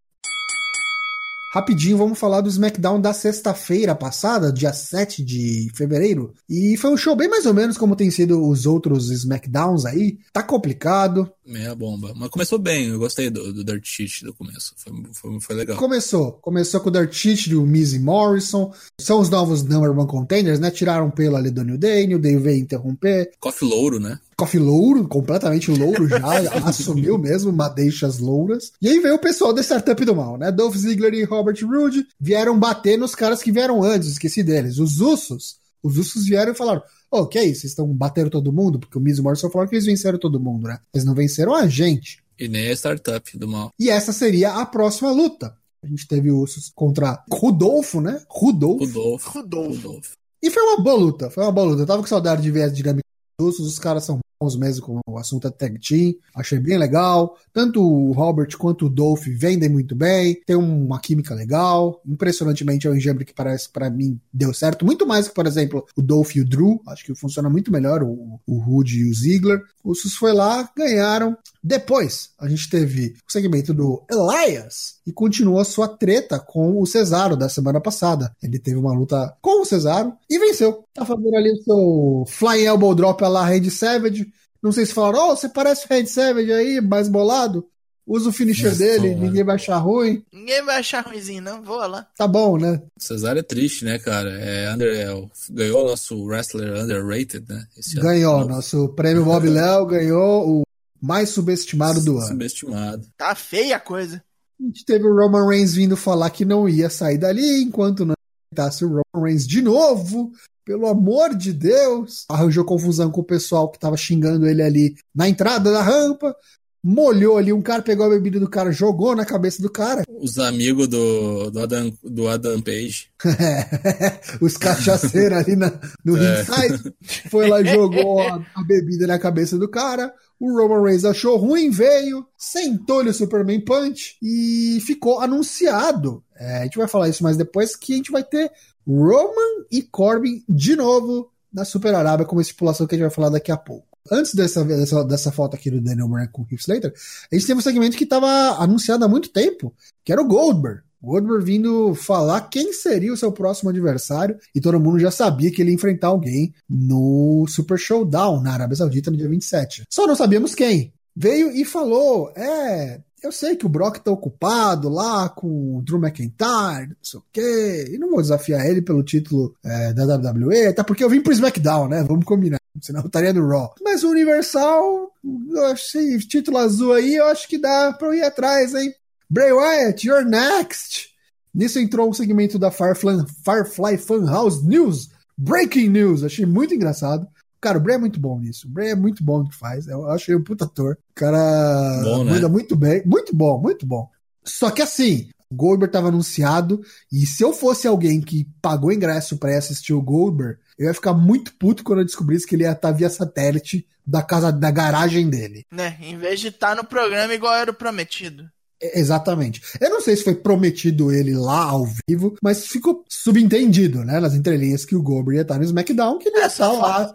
Rapidinho, 1.52 1.99
vamos 1.99 2.16
falar 2.16 2.42
do 2.42 2.49
SmackDown 2.49 3.00
da 3.00 3.12
sexta-feira 3.12 3.92
passada, 3.92 4.52
dia 4.52 4.73
7 4.73 5.25
de 5.25 5.69
fevereiro. 5.75 6.33
E 6.49 6.76
foi 6.76 6.92
um 6.92 6.97
show 6.97 7.16
bem 7.16 7.28
mais 7.28 7.45
ou 7.45 7.52
menos 7.52 7.76
como 7.76 7.97
tem 7.97 8.09
sido 8.09 8.49
os 8.49 8.66
outros 8.66 9.11
SmackDowns 9.11 9.85
aí. 9.85 10.16
Tá 10.33 10.45
complicado. 10.45 11.28
Meia 11.45 11.75
bomba. 11.75 12.12
Mas 12.14 12.28
começou 12.30 12.57
bem, 12.57 12.90
eu 12.90 13.00
gostei 13.00 13.30
do, 13.30 13.52
do 13.52 13.64
Dirt 13.64 13.85
Sheet 13.85 14.26
do 14.26 14.33
começo. 14.33 14.75
Foi, 14.76 14.92
foi, 15.12 15.40
foi, 15.40 15.57
legal. 15.57 15.76
Começou. 15.76 16.35
Começou 16.35 16.80
com 16.80 16.88
o 16.88 16.92
Dirt 16.92 17.12
Sheet 17.12 17.50
do 17.50 17.66
Miz 17.66 17.95
e 17.95 17.99
Morrison. 17.99 18.73
São 19.00 19.19
os 19.19 19.28
novos 19.28 19.64
number 19.64 19.90
one 19.90 20.07
contenders, 20.07 20.61
né? 20.61 20.71
Tiraram 20.71 21.11
pelo 21.11 21.35
ali 21.35 21.50
do 21.50 21.64
New 21.64 21.76
Day, 21.76 22.07
New 22.07 22.21
Day 22.21 22.37
veio 22.37 22.62
interromper. 22.62 23.33
Coffee 23.40 23.69
Louro, 23.69 23.99
né? 23.99 24.21
Coffee 24.40 24.59
Louro, 24.59 25.06
completamente 25.06 25.70
louro 25.70 26.09
já, 26.09 26.18
assumiu 26.64 27.18
mesmo 27.18 27.52
madeixas 27.52 28.18
louras. 28.18 28.73
E 28.80 28.88
aí 28.88 28.99
veio 28.99 29.16
o 29.16 29.20
pessoal 29.20 29.52
da 29.52 29.62
Startup 29.62 30.02
do 30.02 30.16
Mal, 30.16 30.38
né? 30.38 30.50
Dolph 30.50 30.76
Ziggler 30.76 31.12
e 31.12 31.25
Robert 31.25 31.59
Roode 31.62 32.06
vieram 32.18 32.59
bater 32.59 32.99
nos 32.99 33.14
caras 33.14 33.42
que 33.42 33.52
vieram 33.52 33.82
antes, 33.82 34.09
esqueci 34.09 34.42
deles. 34.42 34.78
Os 34.78 34.99
Usos, 34.99 35.59
os 35.82 35.99
Usos 35.99 36.25
vieram 36.25 36.52
e 36.52 36.56
falaram: 36.56 36.80
Ô, 37.11 37.18
oh, 37.18 37.26
que 37.26 37.38
é 37.38 37.44
isso? 37.44 37.61
Vocês 37.61 37.73
estão 37.73 37.87
batendo 37.87 38.30
todo 38.30 38.50
mundo? 38.50 38.78
Porque 38.78 38.97
o 38.97 39.00
Miz 39.00 39.18
e 39.18 39.20
o 39.20 39.25
Morrison 39.25 39.50
falaram 39.50 39.68
que 39.68 39.76
eles 39.76 39.85
venceram 39.85 40.18
todo 40.18 40.40
mundo, 40.40 40.68
né? 40.68 40.78
Eles 40.94 41.04
não 41.04 41.14
venceram 41.14 41.54
a 41.54 41.66
gente. 41.66 42.23
E 42.38 42.49
nem 42.49 42.68
a 42.68 42.73
Startup 42.73 43.38
do 43.38 43.47
Mal. 43.47 43.70
E 43.78 43.90
essa 43.90 44.11
seria 44.11 44.54
a 44.54 44.64
próxima 44.64 45.12
luta. 45.12 45.54
A 45.85 45.87
gente 45.87 46.09
teve 46.09 46.30
Usos 46.30 46.73
contra 46.75 47.23
Rudolfo, 47.30 48.00
né? 48.00 48.23
Rudolfo. 48.26 48.87
Rudolfo. 48.87 49.30
Rudolfo. 49.38 50.12
E 50.42 50.50
foi 50.50 50.62
uma 50.62 50.82
boa 50.82 50.97
luta, 50.97 51.28
foi 51.28 51.42
uma 51.42 51.52
boa 51.52 51.66
luta. 51.66 51.82
Eu 51.82 51.87
tava 51.87 52.00
com 52.00 52.09
saudade 52.09 52.40
de 52.40 52.50
ver 52.50 52.62
a 52.62 52.68
dinâmica 52.68 53.06
dos 53.38 53.56
Usos, 53.56 53.75
os 53.75 53.78
caras 53.78 54.04
são 54.04 54.18
bons 54.40 54.56
mesmo 54.56 54.87
com 54.87 55.00
o 55.06 55.18
assunto 55.18 55.42
da 55.42 55.50
tag 55.50 55.78
team, 55.78 56.14
achei 56.35 56.59
bem 56.59 56.78
legal. 56.78 57.37
Tanto 57.52 57.82
o 57.82 58.12
Robert 58.12 58.56
quanto 58.56 58.87
o 58.87 58.88
Dolph 58.88 59.26
vendem 59.26 59.68
muito 59.68 59.94
bem, 59.94 60.40
tem 60.47 60.56
uma 60.56 60.99
química 60.99 61.35
legal. 61.35 62.00
Impressionantemente 62.06 62.87
é 62.87 62.90
um 62.90 62.94
enjambre 62.94 63.26
que 63.26 63.35
parece 63.35 63.68
para 63.68 63.90
mim 63.90 64.18
deu 64.32 64.54
certo, 64.54 64.85
muito 64.85 65.06
mais 65.06 65.28
que, 65.28 65.35
por 65.35 65.47
exemplo, 65.47 65.85
o 65.94 66.00
Dolph 66.00 66.37
e 66.37 66.40
o 66.40 66.49
Drew, 66.49 66.80
acho 66.88 67.04
que 67.04 67.14
funciona 67.14 67.50
muito 67.50 67.70
melhor 67.70 68.02
o, 68.02 68.40
o 68.47 68.59
Rude 68.59 69.00
e 69.00 69.11
o 69.11 69.14
Ziggler. 69.14 69.61
O 69.85 69.94
Sus 69.94 70.14
foi 70.14 70.32
lá, 70.32 70.68
ganharam. 70.76 71.37
Depois, 71.62 72.31
a 72.38 72.49
gente 72.49 72.71
teve 72.71 73.14
o 73.29 73.31
segmento 73.31 73.75
do 73.75 74.02
Elias 74.11 74.95
e 75.07 75.12
continuou 75.12 75.61
a 75.61 75.64
sua 75.64 75.87
treta 75.87 76.38
com 76.38 76.81
o 76.81 76.87
Cesaro 76.87 77.37
da 77.37 77.49
semana 77.49 77.81
passada. 77.81 78.35
Ele 78.43 78.59
teve 78.59 78.76
uma 78.76 78.95
luta 78.95 79.37
com 79.43 79.62
o 79.62 79.64
Cesaro 79.67 80.12
e 80.29 80.38
venceu. 80.38 80.85
Tá 80.95 81.05
fazendo 81.05 81.37
ali 81.37 81.52
o 81.52 81.62
seu 81.62 82.25
Flying 82.26 82.64
Elbow 82.64 82.95
Drop 82.95 83.23
lá 83.23 83.45
Randy 83.45 83.71
Savage. 83.71 84.33
Não 84.62 84.73
sei 84.73 84.87
se 84.87 84.95
falaram, 84.95 85.31
oh, 85.31 85.37
você 85.37 85.49
parece 85.49 85.85
o 85.85 85.88
Red 85.88 86.07
Savage 86.07 86.52
aí, 86.52 86.81
mais 86.81 87.09
bolado. 87.09 87.67
Usa 88.07 88.31
o 88.31 88.33
finisher 88.33 88.75
dele, 88.75 89.11
mano. 89.11 89.26
ninguém 89.26 89.45
vai 89.45 89.55
achar 89.55 89.76
ruim. 89.76 90.25
Ninguém 90.33 90.64
vai 90.64 90.81
achar 90.81 91.07
ruimzinho, 91.07 91.43
não. 91.43 91.62
Voa 91.62 91.87
lá. 91.87 92.07
Tá 92.17 92.26
bom, 92.26 92.59
né? 92.59 92.83
Cesaro 92.99 93.38
é 93.38 93.43
triste, 93.43 93.85
né, 93.85 93.99
cara? 94.00 94.31
É, 94.31 94.73
under, 94.75 94.97
é, 94.97 95.26
ganhou 95.50 95.85
o 95.85 95.90
nosso 95.90 96.25
wrestler 96.25 96.83
underrated, 96.83 97.45
né? 97.49 97.64
ganhou. 97.97 98.45
Nosso 98.47 98.88
prêmio 98.97 99.25
Bob 99.25 99.49
Léo 99.49 99.87
ganhou 99.87 100.49
o 100.49 100.62
mais 101.00 101.30
subestimado 101.30 102.02
do 102.02 102.19
ano. 102.19 102.28
Subestimado. 102.28 103.07
Tá 103.16 103.35
feia 103.35 103.76
a 103.76 103.80
coisa. 103.80 104.23
A 104.61 104.62
gente 104.62 104.85
teve 104.85 105.07
o 105.07 105.14
Roman 105.14 105.49
Reigns 105.49 105.75
vindo 105.75 105.97
falar 105.97 106.30
que 106.30 106.45
não 106.45 106.69
ia 106.69 106.90
sair 106.90 107.16
dali 107.16 107.62
enquanto 107.62 108.04
não 108.04 108.14
aceitasse 108.52 108.85
o 108.85 108.88
Roman 108.88 109.26
Reigns 109.26 109.47
de 109.47 109.62
novo. 109.62 110.33
Pelo 110.64 110.87
amor 110.87 111.35
de 111.35 111.52
Deus! 111.52 112.26
Arranjou 112.28 112.64
confusão 112.64 113.11
com 113.11 113.23
o 113.23 113.25
pessoal 113.25 113.71
que 113.71 113.78
tava 113.78 113.97
xingando 113.97 114.47
ele 114.47 114.62
ali 114.62 114.95
na 115.14 115.28
entrada 115.28 115.73
da 115.73 115.83
rampa. 115.83 116.37
Molhou 116.82 117.37
ali, 117.37 117.52
um 117.52 117.60
cara 117.60 117.82
pegou 117.82 118.06
a 118.06 118.08
bebida 118.08 118.40
do 118.40 118.49
cara, 118.49 118.72
jogou 118.72 119.14
na 119.14 119.26
cabeça 119.26 119.60
do 119.60 119.68
cara. 119.70 120.02
Os 120.20 120.38
amigos 120.38 120.88
do, 120.88 121.50
do, 121.50 121.60
Adam, 121.60 121.92
do 122.02 122.28
Adam 122.28 122.60
Page. 122.62 123.10
Os 124.40 124.57
cachaceiros 124.57 125.38
ali 125.38 125.57
na, 125.57 125.72
no 126.05 126.16
é. 126.16 126.42
ringside. 126.42 126.94
Foi 127.31 127.48
lá 127.48 127.61
e 127.61 127.66
jogou 127.72 128.20
a, 128.20 128.42
a, 128.55 128.64
bebida 128.64 129.07
na 129.07 129.18
cabeça 129.18 129.59
do 129.59 129.68
cara. 129.68 130.12
O 130.38 130.57
Roman 130.57 130.83
Reigns 130.83 131.05
achou 131.05 131.37
ruim, 131.37 131.70
veio, 131.70 132.26
sentou-lhe 132.38 133.11
o 133.11 133.14
Superman 133.14 133.61
Punch 133.61 134.16
e 134.22 134.78
ficou 134.87 135.20
anunciado. 135.20 136.24
É, 136.35 136.61
a 136.61 136.62
gente 136.62 136.78
vai 136.78 136.88
falar 136.88 137.11
isso 137.11 137.22
mais 137.22 137.37
depois, 137.37 137.76
que 137.76 137.92
a 137.92 137.96
gente 137.96 138.11
vai 138.11 138.24
ter 138.24 138.50
Roman 138.87 139.66
e 139.70 139.83
Corbin 139.83 140.42
de 140.48 140.74
novo 140.74 141.31
na 141.52 141.66
Super 141.66 141.94
Arábia, 141.94 142.24
com 142.24 142.37
uma 142.37 142.42
estipulação 142.42 142.87
que 142.87 142.94
a 142.94 142.98
gente 142.98 143.07
vai 143.07 143.14
falar 143.14 143.28
daqui 143.28 143.52
a 143.52 143.57
pouco. 143.57 143.89
Antes 144.11 144.35
dessa, 144.35 144.64
dessa, 144.64 145.05
dessa 145.05 145.33
foto 145.33 145.55
aqui 145.55 145.70
do 145.70 145.81
Daniel 145.81 146.09
Bryan 146.09 146.27
com 146.27 146.42
o 146.42 146.46
Heath 146.51 146.61
Slater, 146.61 146.92
a 147.31 147.35
gente 147.35 147.46
teve 147.46 147.59
um 147.59 147.62
segmento 147.62 147.96
que 147.96 148.05
estava 148.05 148.27
anunciado 148.62 149.05
há 149.05 149.09
muito 149.09 149.31
tempo, 149.31 149.73
que 150.05 150.12
era 150.12 150.20
o 150.20 150.27
Goldberg. 150.27 150.81
Goldberg 151.03 151.44
vindo 151.44 151.94
falar 151.94 152.42
quem 152.42 152.73
seria 152.73 153.12
o 153.12 153.16
seu 153.16 153.33
próximo 153.33 153.70
adversário, 153.70 154.37
e 154.55 154.61
todo 154.61 154.81
mundo 154.81 154.99
já 154.99 155.11
sabia 155.11 155.51
que 155.51 155.62
ele 155.62 155.70
ia 155.70 155.77
enfrentar 155.77 156.09
alguém 156.09 156.53
no 156.68 157.46
Super 157.49 157.79
Showdown 157.79 158.42
na 158.42 158.53
Arábia 158.53 158.77
Saudita 158.77 159.11
no 159.11 159.16
dia 159.16 159.29
27. 159.29 159.85
Só 159.88 160.07
não 160.07 160.14
sabíamos 160.14 160.55
quem. 160.55 160.92
Veio 161.16 161.51
e 161.51 161.64
falou: 161.64 162.33
é, 162.37 163.01
eu 163.23 163.33
sei 163.33 163.57
que 163.57 163.66
o 163.66 163.68
Brock 163.68 163.99
tá 163.99 164.11
ocupado 164.11 164.88
lá 164.88 165.29
com 165.29 165.77
o 165.77 165.83
Drew 165.83 165.99
McIntyre, 165.99 166.88
não 166.88 166.96
sei 167.03 167.20
o 167.20 167.25
quê, 167.33 167.90
e 167.92 167.99
não 167.99 168.11
vou 168.11 168.20
desafiar 168.20 168.66
ele 168.66 168.83
pelo 168.83 169.03
título 169.03 169.55
é, 169.64 169.92
da 169.92 170.05
WWE, 170.05 170.66
até 170.66 170.83
porque 170.83 171.03
eu 171.03 171.11
vim 171.11 171.23
pro 171.23 171.33
SmackDown, 171.33 171.88
né? 171.88 172.05
Vamos 172.07 172.25
combinar. 172.25 172.60
Senão 172.80 173.00
eu 173.00 173.06
estaria 173.06 173.33
no 173.33 173.46
Raw. 173.48 173.74
Mas 173.83 174.04
o 174.04 174.11
Universal, 174.11 175.11
eu 175.50 175.66
achei 175.66 176.18
título 176.18 176.59
azul 176.59 176.92
aí, 176.92 177.16
eu 177.16 177.26
acho 177.26 177.48
que 177.48 177.59
dá 177.59 177.92
pra 177.92 178.09
eu 178.09 178.14
ir 178.14 178.22
atrás, 178.22 178.74
hein? 178.74 178.94
Bray 179.28 179.52
Wyatt, 179.52 180.06
you're 180.06 180.28
next! 180.28 181.11
Nisso 181.54 181.78
entrou 181.78 182.09
um 182.09 182.12
segmento 182.12 182.59
da 182.59 182.70
Firefly, 182.70 183.24
Firefly 183.44 183.98
Funhouse 183.98 184.64
News, 184.66 185.11
Breaking 185.37 185.88
News, 185.88 186.22
achei 186.22 186.46
muito 186.46 186.74
engraçado. 186.74 187.26
Cara, 187.61 187.76
o 187.76 187.80
Bray 187.80 187.96
é 187.96 187.98
muito 187.98 188.18
bom 188.18 188.38
nisso. 188.38 188.66
O 188.66 188.70
Bray 188.70 188.90
é 188.90 188.94
muito 188.94 189.22
bom 189.22 189.40
no 189.40 189.48
que 189.48 189.56
faz. 189.56 189.87
Eu 189.87 190.09
acho 190.11 190.30
ele 190.30 190.38
um 190.38 190.44
puta 190.44 190.64
ator. 190.64 190.96
O 191.11 191.14
cara 191.14 192.00
bom, 192.02 192.24
né? 192.24 192.33
manda 192.33 192.48
muito 192.48 192.74
bem. 192.74 193.02
Muito 193.04 193.37
bom, 193.37 193.61
muito 193.61 193.87
bom. 193.87 194.09
Só 194.42 194.70
que 194.70 194.80
assim, 194.80 195.28
Goldberg 195.52 195.90
estava 195.90 196.08
anunciado, 196.08 196.80
e 197.12 197.26
se 197.26 197.42
eu 197.42 197.52
fosse 197.52 197.86
alguém 197.86 198.20
que 198.20 198.46
pagou 198.62 198.92
ingresso 198.92 199.36
para 199.36 199.56
assistir 199.56 199.92
o 199.92 200.02
Goldberg, 200.02 200.58
eu 200.78 200.86
ia 200.86 200.94
ficar 200.94 201.12
muito 201.12 201.52
puto 201.54 201.82
quando 201.82 202.00
eu 202.00 202.04
descobrisse 202.04 202.46
que 202.46 202.54
ele 202.54 202.62
ia 202.62 202.72
estar 202.72 202.88
tá 202.88 202.94
via 202.94 203.10
satélite 203.10 203.86
da 204.06 204.22
casa 204.22 204.52
da 204.52 204.70
garagem 204.70 205.28
dele. 205.28 205.66
Né, 205.70 205.98
em 206.00 206.16
vez 206.16 206.40
de 206.40 206.48
estar 206.48 206.70
tá 206.70 206.74
no 206.76 206.84
programa 206.84 207.34
igual 207.34 207.54
era 207.54 207.70
o 207.70 207.74
prometido. 207.74 208.50
Exatamente. 208.81 209.61
Eu 209.81 209.90
não 209.90 210.01
sei 210.01 210.16
se 210.16 210.25
foi 210.25 210.35
prometido 210.35 211.12
ele 211.12 211.35
lá 211.35 211.64
ao 211.64 211.87
vivo, 212.09 212.35
mas 212.43 212.66
ficou 212.66 213.05
subentendido, 213.09 214.05
né, 214.05 214.19
nas 214.19 214.35
entrelinhas 214.35 214.85
que 214.85 214.97
o 214.97 215.03
Goldberg 215.03 215.37
ia 215.37 215.43
estar 215.43 215.59
no 215.59 215.64
SmackDown, 215.64 216.19
que 216.19 216.29
ele 216.29 216.38
ia 216.38 216.47
estar 216.47 216.73
lá 216.73 217.12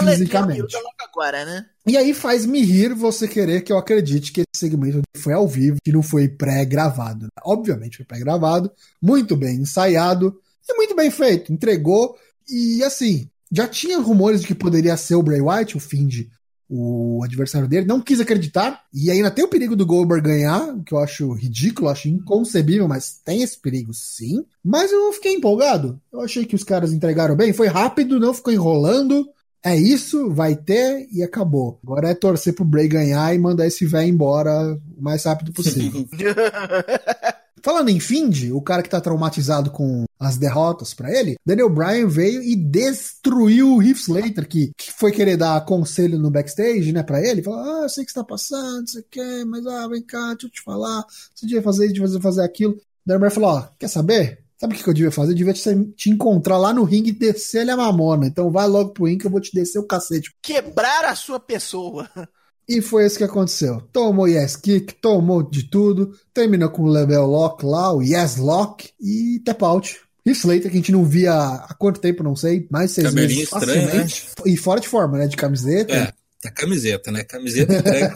fisicamente. 0.00 0.76
Agora, 0.98 1.44
né? 1.44 1.66
E 1.86 1.96
aí 1.96 2.14
faz 2.14 2.46
me 2.46 2.62
rir 2.62 2.94
você 2.94 3.28
querer 3.28 3.60
que 3.60 3.72
eu 3.72 3.78
acredite 3.78 4.32
que 4.32 4.40
esse 4.40 4.60
segmento 4.60 5.02
foi 5.16 5.34
ao 5.34 5.46
vivo, 5.46 5.78
que 5.84 5.92
não 5.92 6.02
foi 6.02 6.28
pré-gravado. 6.28 7.28
Obviamente 7.44 7.98
foi 7.98 8.06
pré-gravado, 8.06 8.72
muito 9.00 9.36
bem 9.36 9.56
ensaiado 9.56 10.34
e 10.68 10.74
muito 10.74 10.96
bem 10.96 11.10
feito. 11.10 11.52
Entregou 11.52 12.16
e 12.48 12.82
assim, 12.82 13.28
já 13.52 13.68
tinha 13.68 13.98
rumores 13.98 14.40
de 14.40 14.46
que 14.46 14.54
poderia 14.54 14.96
ser 14.96 15.14
o 15.14 15.22
Bray 15.22 15.40
Wyatt, 15.40 15.76
o 15.76 15.80
fim 15.80 16.06
de 16.06 16.30
o 16.68 17.22
adversário 17.22 17.68
dele, 17.68 17.86
não 17.86 18.00
quis 18.00 18.20
acreditar, 18.20 18.82
e 18.92 19.10
ainda 19.10 19.30
tem 19.30 19.44
o 19.44 19.48
perigo 19.48 19.76
do 19.76 19.86
Goldberg 19.86 20.26
ganhar, 20.26 20.74
que 20.84 20.92
eu 20.92 20.98
acho 20.98 21.32
ridículo, 21.32 21.88
acho 21.88 22.08
inconcebível, 22.08 22.88
mas 22.88 23.20
tem 23.24 23.42
esse 23.42 23.58
perigo 23.58 23.92
sim. 23.92 24.44
Mas 24.62 24.90
eu 24.90 25.12
fiquei 25.12 25.34
empolgado, 25.34 26.00
eu 26.12 26.20
achei 26.20 26.44
que 26.44 26.56
os 26.56 26.64
caras 26.64 26.92
entregaram 26.92 27.36
bem, 27.36 27.52
foi 27.52 27.68
rápido, 27.68 28.18
não 28.18 28.34
ficou 28.34 28.52
enrolando, 28.52 29.26
é 29.64 29.76
isso, 29.76 30.30
vai 30.30 30.54
ter 30.54 31.08
e 31.10 31.22
acabou. 31.22 31.80
Agora 31.82 32.10
é 32.10 32.14
torcer 32.14 32.54
pro 32.54 32.64
Bray 32.64 32.86
ganhar 32.86 33.34
e 33.34 33.38
mandar 33.38 33.66
esse 33.66 33.86
velho 33.86 34.08
embora 34.08 34.78
o 34.96 35.02
mais 35.02 35.24
rápido 35.24 35.52
possível. 35.52 36.06
Falando 37.64 37.88
em 37.88 37.98
Find, 37.98 38.52
o 38.52 38.60
cara 38.60 38.82
que 38.82 38.90
tá 38.90 39.00
traumatizado 39.00 39.70
com 39.70 40.04
as 40.20 40.36
derrotas 40.36 40.92
para 40.92 41.10
ele, 41.10 41.36
Daniel 41.46 41.70
Bryan 41.70 42.06
veio 42.06 42.42
e 42.42 42.54
destruiu 42.54 43.76
o 43.76 43.82
Heath 43.82 44.00
Slater, 44.00 44.46
que, 44.46 44.70
que 44.76 44.92
foi 44.92 45.10
querer 45.10 45.38
dar 45.38 45.64
conselho 45.64 46.18
no 46.18 46.30
backstage, 46.30 46.92
né, 46.92 47.02
para 47.02 47.26
ele. 47.26 47.42
Falou: 47.42 47.60
Ah, 47.60 47.82
eu 47.84 47.88
sei 47.88 48.04
que 48.04 48.10
você 48.10 48.18
tá 48.20 48.24
passando, 48.24 48.80
não 48.80 48.86
sei 48.86 49.00
o 49.00 49.06
que, 49.10 49.44
mas 49.46 49.66
ah, 49.66 49.88
vem 49.88 50.02
cá, 50.02 50.34
deixa 50.34 50.46
eu 50.46 50.50
te 50.50 50.60
falar. 50.60 51.06
Você 51.34 51.46
devia 51.46 51.62
fazer 51.62 51.86
isso, 51.86 51.94
devia 51.94 52.20
fazer 52.20 52.42
aquilo. 52.42 52.76
Daniel 53.06 53.20
Bryan 53.20 53.30
falou: 53.30 53.50
Ó, 53.50 53.62
quer 53.78 53.88
saber? 53.88 54.44
Sabe 54.58 54.74
o 54.74 54.78
que 54.78 54.86
eu 54.86 54.92
devia 54.92 55.10
fazer? 55.10 55.32
Eu 55.32 55.36
devia 55.36 55.54
te, 55.54 55.84
te 55.96 56.10
encontrar 56.10 56.58
lá 56.58 56.74
no 56.74 56.84
ringue 56.84 57.10
e 57.10 57.18
descer 57.18 57.62
ele 57.62 57.70
a 57.70 57.78
mamona. 57.78 58.26
Então 58.26 58.50
vai 58.50 58.68
logo 58.68 58.90
pro 58.90 59.06
ringue 59.06 59.20
que 59.20 59.26
eu 59.26 59.30
vou 59.30 59.40
te 59.40 59.54
descer 59.54 59.78
o 59.78 59.86
cacete. 59.86 60.34
Quebrar 60.42 61.06
a 61.06 61.14
sua 61.14 61.40
pessoa. 61.40 62.10
E 62.68 62.80
foi 62.80 63.06
isso 63.06 63.18
que 63.18 63.24
aconteceu. 63.24 63.82
Tomou 63.92 64.26
yes 64.26 64.56
kick, 64.56 64.94
tomou 64.94 65.42
de 65.42 65.64
tudo, 65.64 66.16
terminou 66.32 66.70
com 66.70 66.82
o 66.82 66.88
level 66.88 67.26
lock 67.26 67.64
lá, 67.64 67.92
o 67.92 68.02
yes 68.02 68.36
lock 68.36 68.90
e 69.00 69.40
tap 69.44 69.62
out. 69.62 70.00
Heath 70.26 70.38
Slater, 70.38 70.62
que 70.62 70.68
a 70.68 70.80
gente 70.80 70.92
não 70.92 71.04
via 71.04 71.34
há 71.34 71.74
quanto 71.74 72.00
tempo, 72.00 72.22
não 72.22 72.34
sei, 72.34 72.66
mais 72.70 72.92
seis 72.92 73.08
Cabelinho 73.08 73.40
meses 73.40 73.52
estranho, 73.52 73.94
né? 73.94 74.06
E 74.46 74.56
fora 74.56 74.80
de 74.80 74.88
forma, 74.88 75.18
né? 75.18 75.26
De 75.26 75.36
camiseta. 75.36 75.92
É, 75.92 76.48
A 76.48 76.50
camiseta, 76.50 77.12
né? 77.12 77.22
Camiseta 77.24 77.74
entrega, 77.74 78.14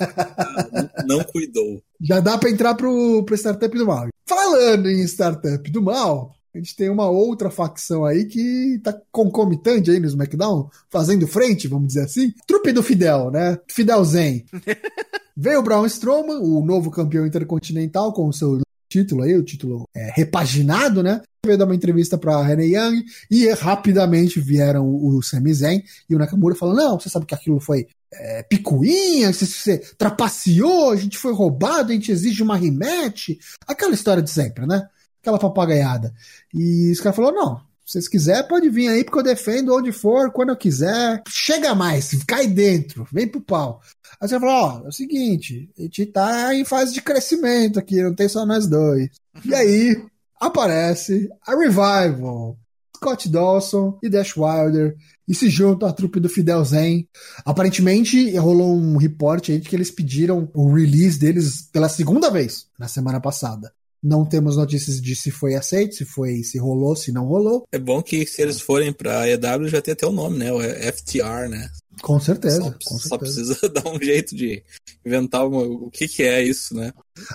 não, 1.06 1.18
não 1.18 1.24
cuidou. 1.24 1.82
Já 2.00 2.20
dá 2.20 2.38
pra 2.38 2.48
entrar 2.48 2.74
pro, 2.74 3.22
pro 3.24 3.34
Startup 3.36 3.76
do 3.76 3.86
Mal. 3.86 4.08
Falando 4.26 4.88
em 4.88 5.02
Startup 5.04 5.70
do 5.70 5.82
Mal, 5.82 6.32
a 6.54 6.58
gente 6.58 6.74
tem 6.74 6.88
uma 6.88 7.08
outra 7.08 7.50
facção 7.50 8.04
aí 8.04 8.24
que 8.24 8.80
tá 8.82 8.98
concomitante 9.12 9.90
aí 9.90 10.00
no 10.00 10.06
SmackDown, 10.06 10.68
fazendo 10.90 11.26
frente, 11.26 11.68
vamos 11.68 11.88
dizer 11.88 12.04
assim. 12.04 12.32
Trupe 12.46 12.72
do 12.72 12.82
Fidel, 12.82 13.30
né? 13.30 13.58
Fidel 13.68 14.04
Zen. 14.04 14.44
Veio 15.36 15.60
o 15.60 15.62
Braun 15.62 15.86
Strowman, 15.86 16.38
o 16.38 16.64
novo 16.64 16.90
campeão 16.90 17.26
intercontinental, 17.26 18.12
com 18.12 18.28
o 18.28 18.32
seu 18.32 18.60
título 18.88 19.22
aí, 19.22 19.36
o 19.36 19.44
título 19.44 19.84
é, 19.94 20.10
repaginado, 20.14 21.02
né? 21.02 21.20
Veio 21.44 21.58
dar 21.58 21.66
uma 21.66 21.76
entrevista 21.76 22.18
pra 22.18 22.42
Renee 22.42 22.74
Young 22.74 23.04
e 23.30 23.48
rapidamente 23.52 24.40
vieram 24.40 24.88
o 24.88 25.22
Sami 25.22 25.54
Zayn 25.54 25.82
e 26.08 26.14
o 26.14 26.18
Nakamura 26.18 26.54
falando: 26.54 26.78
Não, 26.78 26.98
você 26.98 27.08
sabe 27.08 27.26
que 27.26 27.34
aquilo 27.34 27.60
foi 27.60 27.86
é, 28.12 28.42
picuinha, 28.42 29.32
você, 29.32 29.46
você 29.46 29.78
trapaceou, 29.96 30.90
a 30.90 30.96
gente 30.96 31.18
foi 31.18 31.32
roubado, 31.32 31.90
a 31.90 31.94
gente 31.94 32.10
exige 32.10 32.42
uma 32.42 32.56
rematch. 32.56 33.38
Aquela 33.66 33.94
história 33.94 34.22
de 34.22 34.30
sempre, 34.30 34.66
né? 34.66 34.88
Aquela 35.28 35.38
papagaiada. 35.38 36.14
E 36.54 36.90
os 36.90 37.00
caras 37.00 37.16
falaram: 37.16 37.36
Não, 37.36 37.56
se 37.88 37.92
vocês 37.92 38.08
quiserem, 38.08 38.48
pode 38.48 38.68
vir 38.68 38.88
aí, 38.88 39.04
porque 39.04 39.18
eu 39.18 39.22
defendo 39.22 39.74
onde 39.74 39.92
for, 39.92 40.30
quando 40.30 40.50
eu 40.50 40.56
quiser. 40.56 41.22
Chega 41.28 41.74
mais, 41.74 42.22
cai 42.24 42.46
dentro, 42.46 43.06
vem 43.12 43.26
pro 43.26 43.40
pau. 43.40 43.80
Aí 44.20 44.28
você 44.28 44.38
fala, 44.38 44.52
ó, 44.52 44.84
é 44.84 44.88
o 44.88 44.92
seguinte, 44.92 45.70
a 45.78 45.82
gente 45.82 46.04
tá 46.06 46.54
em 46.54 46.64
fase 46.64 46.92
de 46.92 47.00
crescimento 47.00 47.78
aqui, 47.78 48.02
não 48.02 48.14
tem 48.14 48.28
só 48.28 48.44
nós 48.44 48.66
dois. 48.66 49.08
E 49.44 49.54
aí, 49.54 50.04
aparece 50.38 51.30
a 51.46 51.54
Revival, 51.54 52.58
Scott 52.96 53.28
Dawson 53.28 53.98
e 54.02 54.08
Dash 54.10 54.36
Wilder, 54.36 54.94
e 55.26 55.34
se 55.34 55.48
juntam 55.48 55.88
à 55.88 55.92
trupe 55.92 56.20
do 56.20 56.28
Fidel 56.28 56.64
Zen. 56.64 57.08
Aparentemente, 57.44 58.36
rolou 58.36 58.74
um 58.76 58.96
reporte 58.96 59.52
aí 59.52 59.60
de 59.60 59.68
que 59.68 59.76
eles 59.76 59.90
pediram 59.90 60.50
o 60.52 60.72
release 60.74 61.18
deles 61.18 61.68
pela 61.72 61.88
segunda 61.88 62.30
vez 62.30 62.66
na 62.78 62.88
semana 62.88 63.20
passada. 63.20 63.72
Não 64.02 64.24
temos 64.24 64.56
notícias 64.56 65.00
de 65.00 65.16
se 65.16 65.30
foi 65.30 65.54
aceito, 65.54 65.94
se 65.94 66.04
foi, 66.04 66.42
se 66.42 66.58
rolou, 66.58 66.94
se 66.94 67.12
não 67.12 67.26
rolou. 67.26 67.64
É 67.72 67.78
bom 67.78 68.02
que 68.02 68.24
se 68.26 68.42
eles 68.42 68.60
forem 68.60 68.92
pra 68.92 69.28
EW 69.28 69.68
já 69.68 69.82
tem 69.82 69.92
até 69.92 70.06
o 70.06 70.12
nome, 70.12 70.38
né? 70.38 70.52
O 70.52 70.60
FTR, 70.60 71.48
né? 71.48 71.68
Com 72.00 72.20
certeza. 72.20 72.62
Só, 72.62 72.70
com 72.70 72.98
só 72.98 73.08
certeza. 73.08 73.18
precisa 73.18 73.68
dar 73.68 73.88
um 73.88 74.00
jeito 74.00 74.34
de 74.34 74.62
inventar 75.04 75.46
uma, 75.46 75.62
o 75.62 75.90
que, 75.90 76.06
que 76.06 76.22
é 76.22 76.42
isso, 76.42 76.74
né? 76.74 76.92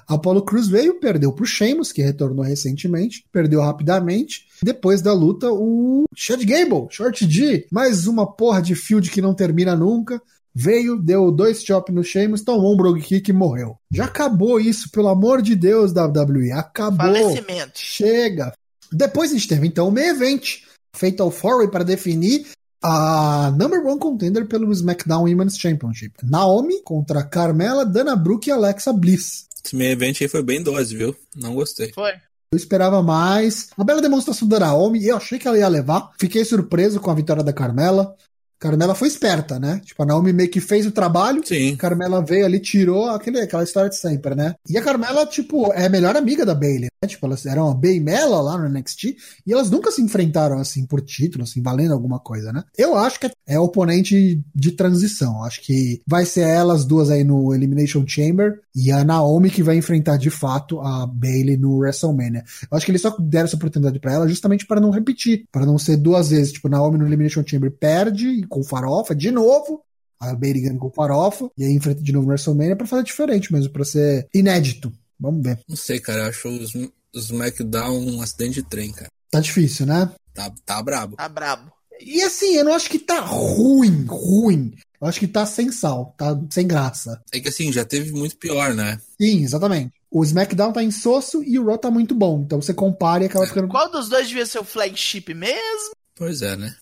Apollo 0.08 0.44
Cruz 0.44 0.68
veio, 0.68 1.00
perdeu 1.00 1.34
pro 1.34 1.46
Sheamus, 1.46 1.92
que 1.92 2.02
retornou 2.02 2.46
recentemente, 2.46 3.26
perdeu 3.32 3.62
rapidamente. 3.62 4.48
Depois 4.62 5.02
da 5.02 5.14
luta, 5.14 5.52
o 5.52 6.06
Chad 6.16 6.44
Gable, 6.44 6.88
Short 6.90 7.30
G, 7.30 7.68
mais 7.72 8.08
uma 8.08 8.32
porra 8.32 8.62
de 8.62 8.76
field 8.76 9.10
que 9.12 9.22
não 9.22 9.34
termina 9.34 9.76
nunca. 9.76 10.22
Veio, 10.56 11.02
deu 11.02 11.32
dois 11.32 11.64
chop 11.64 11.92
no 11.92 12.04
Sheamus, 12.04 12.42
tomou 12.42 12.74
um 12.74 12.78
brogue 12.78 13.02
kick 13.02 13.30
e 13.30 13.34
morreu. 13.34 13.78
Já 13.92 14.06
acabou 14.06 14.60
isso, 14.60 14.92
pelo 14.92 15.08
amor 15.08 15.42
de 15.42 15.56
Deus, 15.56 15.92
WWE. 15.92 16.52
Acabou. 16.52 16.98
Falecimento. 16.98 17.80
Chega. 17.80 18.54
Depois 18.92 19.32
a 19.32 19.34
gente 19.34 19.48
teve 19.48 19.66
então 19.66 19.88
o 19.88 19.92
main 19.92 20.10
event, 20.10 20.60
Fatal 20.96 21.32
Four 21.32 21.70
para 21.72 21.84
definir 21.84 22.46
a 22.84 23.52
number 23.58 23.84
one 23.84 23.98
contender 23.98 24.46
pelo 24.46 24.72
SmackDown 24.72 25.24
Women's 25.24 25.58
Championship. 25.58 26.14
Naomi 26.22 26.84
contra 26.84 27.24
Carmela, 27.24 27.86
Dana 27.86 28.16
Brooke 28.16 28.50
e 28.50 28.52
Alexa 28.52 28.94
Bliss. 28.94 29.48
Esse 29.66 29.76
meio 29.76 29.92
evento 29.92 30.22
aí 30.22 30.28
foi 30.28 30.44
bem 30.44 30.62
dose, 30.62 30.96
viu? 30.96 31.16
Não 31.36 31.56
gostei. 31.56 31.92
Foi. 31.94 32.12
Eu 32.52 32.58
esperava 32.58 33.02
mais. 33.02 33.70
Uma 33.78 33.86
bela 33.86 34.02
demonstração 34.02 34.48
da 34.48 34.60
Naomi. 34.60 35.04
Eu 35.04 35.18
achei 35.18 35.40
que 35.40 35.48
ela 35.48 35.58
ia 35.58 35.68
levar. 35.68 36.12
Fiquei 36.20 36.46
surpreso 36.46 37.00
com 37.00 37.10
a 37.10 37.16
vitória 37.16 37.42
da 37.42 37.54
Carmela. 37.54 38.16
Carmela 38.64 38.96
foi 38.96 39.10
esperta, 39.10 39.60
né? 39.60 39.82
Tipo, 39.84 40.04
a 40.04 40.06
Naomi 40.06 40.32
meio 40.32 40.50
que 40.50 40.62
fez 40.62 40.86
o 40.86 40.92
trabalho. 40.92 41.46
Sim. 41.46 41.76
Carmela 41.76 42.24
veio 42.24 42.46
ali, 42.46 42.62
tirou 42.62 43.10
aquele, 43.10 43.42
aquela 43.42 43.62
história 43.64 43.90
de 43.90 43.98
sempre, 43.98 44.36
né? 44.36 44.56
E 44.70 44.78
a 44.78 44.82
Carmela, 44.82 45.26
tipo, 45.26 45.74
é 45.74 45.88
a 45.88 45.90
melhor 45.90 46.16
amiga 46.16 46.46
da 46.46 46.56
Bailey, 46.56 46.88
né? 47.02 47.08
Tipo, 47.10 47.26
elas 47.26 47.46
eram 47.46 47.70
a 47.70 47.74
Bay 47.74 48.00
Mela 48.00 48.40
lá 48.40 48.58
no 48.58 48.70
NXT 48.70 49.18
e 49.46 49.52
elas 49.52 49.70
nunca 49.70 49.92
se 49.92 50.02
enfrentaram, 50.02 50.60
assim, 50.60 50.86
por 50.86 51.02
título, 51.02 51.44
assim, 51.44 51.62
valendo 51.62 51.94
alguma 51.94 52.22
coisa, 52.22 52.54
né? 52.54 52.64
Eu 52.78 52.96
acho 52.96 53.20
que 53.20 53.30
é 53.46 53.60
oponente 53.60 54.42
de 54.56 54.72
transição. 54.72 55.44
Acho 55.44 55.62
que 55.62 56.02
vai 56.08 56.26
ser 56.26 56.48
elas 56.48 56.86
duas 56.86 57.10
aí 57.10 57.26
no 57.26 57.54
Elimination 57.54 58.06
Chamber 58.08 58.62
e 58.74 58.92
a 58.94 59.04
Naomi 59.04 59.50
que 59.50 59.62
vai 59.62 59.76
enfrentar 59.76 60.16
de 60.16 60.30
fato 60.30 60.80
a 60.80 61.06
Bailey 61.06 61.58
no 61.58 61.80
WrestleMania. 61.80 62.46
Eu 62.72 62.78
acho 62.78 62.86
que 62.86 62.92
eles 62.92 63.02
só 63.02 63.14
deram 63.20 63.46
essa 63.46 63.58
oportunidade 63.58 64.00
para 64.00 64.14
ela 64.14 64.28
justamente 64.28 64.66
para 64.66 64.80
não 64.80 64.90
repetir, 64.90 65.44
para 65.52 65.66
não 65.66 65.78
ser 65.78 65.98
duas 65.98 66.30
vezes, 66.30 66.54
tipo, 66.54 66.70
Naomi 66.70 66.98
no 66.98 67.06
Elimination 67.06 67.44
Chamber 67.46 67.70
perde 67.70 68.46
com 68.54 68.64
farofa 68.64 69.16
de 69.16 69.32
novo, 69.32 69.84
a 70.20 70.36
Bailey 70.36 70.62
ganha 70.62 70.78
com 70.78 70.92
farofa 70.92 71.50
e 71.58 71.66
aí 71.66 71.74
enfrenta 71.74 72.02
de 72.04 72.14
novo 72.14 72.26
no 72.26 72.32
WrestleMania 72.32 72.76
para 72.76 72.86
fazer 72.86 73.04
diferente 73.04 73.52
mesmo, 73.52 73.74
para 73.74 73.84
ser 73.84 74.28
inédito. 74.34 74.94
Vamos 75.20 75.44
ver. 75.44 75.60
Não 75.68 75.76
sei, 75.76 76.00
cara. 76.00 76.24
Eu 76.24 76.28
acho 76.28 76.48
os, 76.48 76.76
os 77.14 77.26
SmackDown 77.26 77.98
um 77.98 78.22
acidente 78.22 78.62
de 78.62 78.64
trem, 78.64 78.92
cara. 78.92 79.10
Tá 79.32 79.40
difícil, 79.40 79.86
né? 79.86 80.12
Tá, 80.34 80.54
tá 80.66 80.82
brabo. 80.82 81.16
Tá 81.16 81.28
brabo. 81.28 81.72
E 82.00 82.22
assim, 82.22 82.56
eu 82.56 82.66
não 82.66 82.74
acho 82.74 82.90
que 82.90 83.00
tá 83.00 83.20
ruim, 83.22 84.06
ruim. 84.06 84.74
Eu 85.02 85.08
acho 85.08 85.20
que 85.20 85.28
tá 85.28 85.46
sem 85.46 85.72
sal, 85.72 86.14
tá 86.18 86.40
sem 86.50 86.68
graça. 86.68 87.22
É 87.32 87.40
que 87.40 87.50
assim, 87.50 87.72
já 87.72 87.84
teve 87.84 88.12
muito 88.12 88.38
pior, 88.38 88.74
né? 88.74 89.00
Sim, 89.20 89.44
exatamente. 89.44 89.92
O 90.10 90.24
SmackDown 90.24 90.72
tá 90.72 90.84
insosso 90.84 91.44
e 91.44 91.58
o 91.58 91.66
Raw 91.66 91.78
tá 91.78 91.90
muito 91.90 92.14
bom. 92.14 92.44
Então 92.46 92.62
você 92.62 92.74
compara 92.74 93.24
e 93.24 93.28
acaba 93.28 93.48
ficando. 93.48 93.68
Qual 93.68 93.90
dos 93.90 94.10
dois 94.10 94.28
devia 94.28 94.46
ser 94.46 94.60
o 94.60 94.64
flagship 94.64 95.34
mesmo? 95.34 95.94
Pois 96.16 96.42
é, 96.42 96.56
né? 96.56 96.76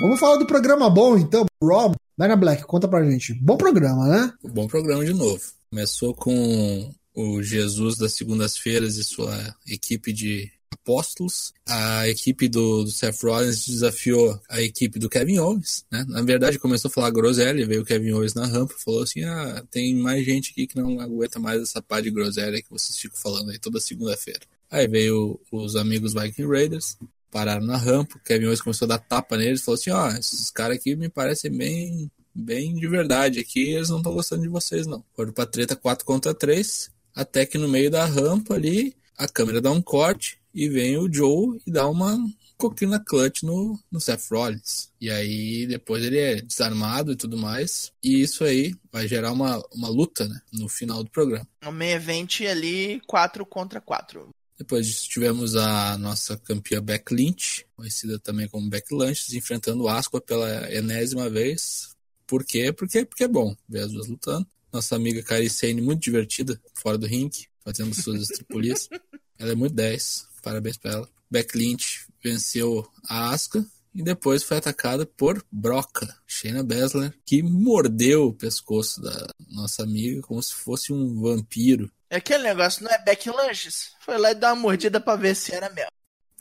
Vamos 0.00 0.18
falar 0.18 0.36
do 0.36 0.46
programa 0.46 0.90
bom, 0.90 1.16
então. 1.16 1.46
Raw, 1.62 1.94
Dana 2.18 2.36
Black, 2.36 2.64
conta 2.64 2.88
pra 2.88 3.04
gente. 3.08 3.32
Bom 3.34 3.56
programa, 3.56 4.06
né? 4.08 4.32
Bom 4.42 4.66
programa 4.66 5.04
de 5.04 5.14
novo. 5.14 5.40
Começou 5.70 6.14
com 6.14 6.92
o 7.14 7.42
Jesus 7.42 7.96
das 7.96 8.12
segundas-feiras 8.14 8.96
e 8.96 9.04
sua 9.04 9.54
equipe 9.66 10.12
de 10.12 10.50
apóstolos. 10.72 11.52
A 11.66 12.08
equipe 12.08 12.48
do, 12.48 12.84
do, 12.84 12.90
Seth 12.90 13.22
Rollins 13.22 13.66
desafiou 13.66 14.38
a 14.48 14.60
equipe 14.60 14.98
do 14.98 15.08
Kevin 15.08 15.38
Owens, 15.38 15.84
né? 15.90 16.04
Na 16.08 16.22
verdade, 16.22 16.58
começou 16.58 16.88
a 16.88 16.92
falar 16.92 17.10
groselha, 17.10 17.66
veio 17.66 17.82
o 17.82 17.84
Kevin 17.84 18.12
Owens 18.12 18.34
na 18.34 18.46
rampa 18.46 18.74
falou 18.84 19.02
assim: 19.02 19.22
ah, 19.22 19.64
tem 19.70 19.94
mais 19.94 20.24
gente 20.24 20.50
aqui 20.50 20.66
que 20.66 20.76
não 20.76 21.00
aguenta 21.00 21.38
mais 21.38 21.62
essa 21.62 21.80
pá 21.80 22.00
de 22.00 22.10
groselha 22.10 22.60
que 22.60 22.70
vocês 22.70 22.98
ficam 22.98 23.18
falando 23.18 23.50
aí 23.50 23.58
toda 23.58 23.80
segunda-feira. 23.80 24.40
Aí 24.70 24.88
veio 24.88 25.40
os 25.52 25.76
amigos 25.76 26.14
Viking 26.14 26.48
Raiders, 26.48 26.96
pararam 27.34 27.66
na 27.66 27.76
rampa, 27.76 28.16
o 28.16 28.20
Kevin 28.20 28.46
Owens 28.46 28.60
começou 28.60 28.86
a 28.86 28.90
dar 28.90 28.98
tapa 28.98 29.36
neles, 29.36 29.64
falou 29.64 29.74
assim: 29.74 29.90
ó, 29.90 30.06
oh, 30.06 30.10
esses 30.16 30.52
caras 30.52 30.76
aqui 30.76 30.94
me 30.94 31.08
parecem 31.08 31.50
bem 31.50 32.08
bem 32.32 32.74
de 32.74 32.86
verdade 32.86 33.40
aqui, 33.40 33.70
eles 33.70 33.88
não 33.88 33.98
estão 33.98 34.14
gostando 34.14 34.42
de 34.42 34.48
vocês 34.48 34.86
não. 34.86 35.04
Foram 35.16 35.32
pra 35.32 35.44
treta 35.44 35.74
4 35.74 36.04
contra 36.04 36.32
3, 36.32 36.90
até 37.14 37.44
que 37.44 37.58
no 37.58 37.68
meio 37.68 37.90
da 37.90 38.04
rampa 38.04 38.54
ali, 38.54 38.96
a 39.18 39.26
câmera 39.26 39.60
dá 39.60 39.70
um 39.72 39.82
corte 39.82 40.38
e 40.54 40.68
vem 40.68 40.96
o 40.96 41.12
Joe 41.12 41.60
e 41.66 41.70
dá 41.70 41.88
uma 41.88 42.16
coquina 42.56 43.02
clutch 43.04 43.42
no, 43.42 43.78
no 43.90 44.00
Seth 44.00 44.30
Rollins. 44.30 44.90
E 45.00 45.10
aí 45.10 45.66
depois 45.66 46.04
ele 46.04 46.18
é 46.18 46.40
desarmado 46.40 47.12
e 47.12 47.16
tudo 47.16 47.36
mais. 47.36 47.92
E 48.02 48.22
isso 48.22 48.44
aí 48.44 48.74
vai 48.92 49.08
gerar 49.08 49.32
uma, 49.32 49.62
uma 49.72 49.88
luta 49.88 50.26
né, 50.28 50.40
no 50.52 50.68
final 50.68 51.02
do 51.02 51.10
programa. 51.10 51.46
No 51.62 51.72
main 51.72 51.90
event 51.90 52.42
ali, 52.42 53.00
4 53.06 53.44
contra 53.44 53.80
4. 53.80 54.28
Depois 54.56 54.86
disso 54.86 55.08
tivemos 55.08 55.56
a 55.56 55.98
nossa 55.98 56.36
campeã 56.36 56.80
Beck 56.80 57.12
Lynch, 57.12 57.66
conhecida 57.74 58.18
também 58.18 58.48
como 58.48 58.68
Beck 58.68 58.94
Lynch, 58.94 59.36
enfrentando 59.36 59.88
Asqua 59.88 60.20
pela 60.20 60.72
enésima 60.72 61.28
vez. 61.28 61.94
Por 62.26 62.44
quê? 62.44 62.72
Porque, 62.72 63.04
porque 63.04 63.24
é 63.24 63.28
bom 63.28 63.56
ver 63.68 63.80
as 63.80 63.92
duas 63.92 64.08
lutando. 64.08 64.46
Nossa 64.72 64.96
amiga 64.96 65.22
Kairi 65.22 65.50
Sane, 65.50 65.80
muito 65.80 66.02
divertida, 66.02 66.60
fora 66.74 66.98
do 66.98 67.06
ringue, 67.06 67.48
fazendo 67.64 67.94
suas 67.94 68.22
estripulias. 68.22 68.88
Ela 69.38 69.52
é 69.52 69.54
muito 69.54 69.74
10, 69.74 70.28
parabéns 70.42 70.76
pra 70.76 70.92
ela. 70.92 71.08
Beck 71.28 71.58
Lynch 71.58 72.06
venceu 72.22 72.88
a 73.08 73.30
Asuka 73.30 73.66
e 73.94 74.02
depois 74.02 74.42
foi 74.42 74.56
atacada 74.56 75.04
por 75.04 75.44
Broca, 75.50 76.16
Shayna 76.26 76.62
Baszler, 76.62 77.12
que 77.26 77.42
mordeu 77.42 78.26
o 78.28 78.34
pescoço 78.34 79.00
da 79.00 79.26
nossa 79.50 79.82
amiga 79.82 80.22
como 80.22 80.42
se 80.42 80.54
fosse 80.54 80.92
um 80.92 81.20
vampiro. 81.20 81.90
É 82.14 82.18
aquele 82.18 82.44
negócio, 82.44 82.84
não 82.84 82.92
é 82.92 83.04
Beck 83.04 83.28
Lanches? 83.28 83.90
Foi 83.98 84.16
lá 84.16 84.30
e 84.30 84.36
deu 84.36 84.48
uma 84.50 84.54
mordida 84.54 85.00
pra 85.00 85.16
ver 85.16 85.34
se 85.34 85.52
era 85.52 85.68
mesmo. 85.70 85.90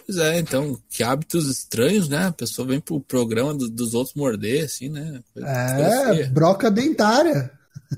Pois 0.06 0.20
é, 0.20 0.38
então, 0.38 0.80
que 0.88 1.02
hábitos 1.02 1.50
estranhos, 1.50 2.08
né? 2.08 2.28
A 2.28 2.32
pessoa 2.32 2.68
vem 2.68 2.80
pro 2.80 3.02
programa 3.02 3.56
do, 3.56 3.68
dos 3.68 3.96
outros 3.96 4.16
morder, 4.16 4.66
assim, 4.66 4.88
né? 4.88 5.24
Coisa, 5.34 5.50
é, 5.50 6.06
coisa 6.06 6.30
broca 6.30 6.70
dentária. 6.70 7.52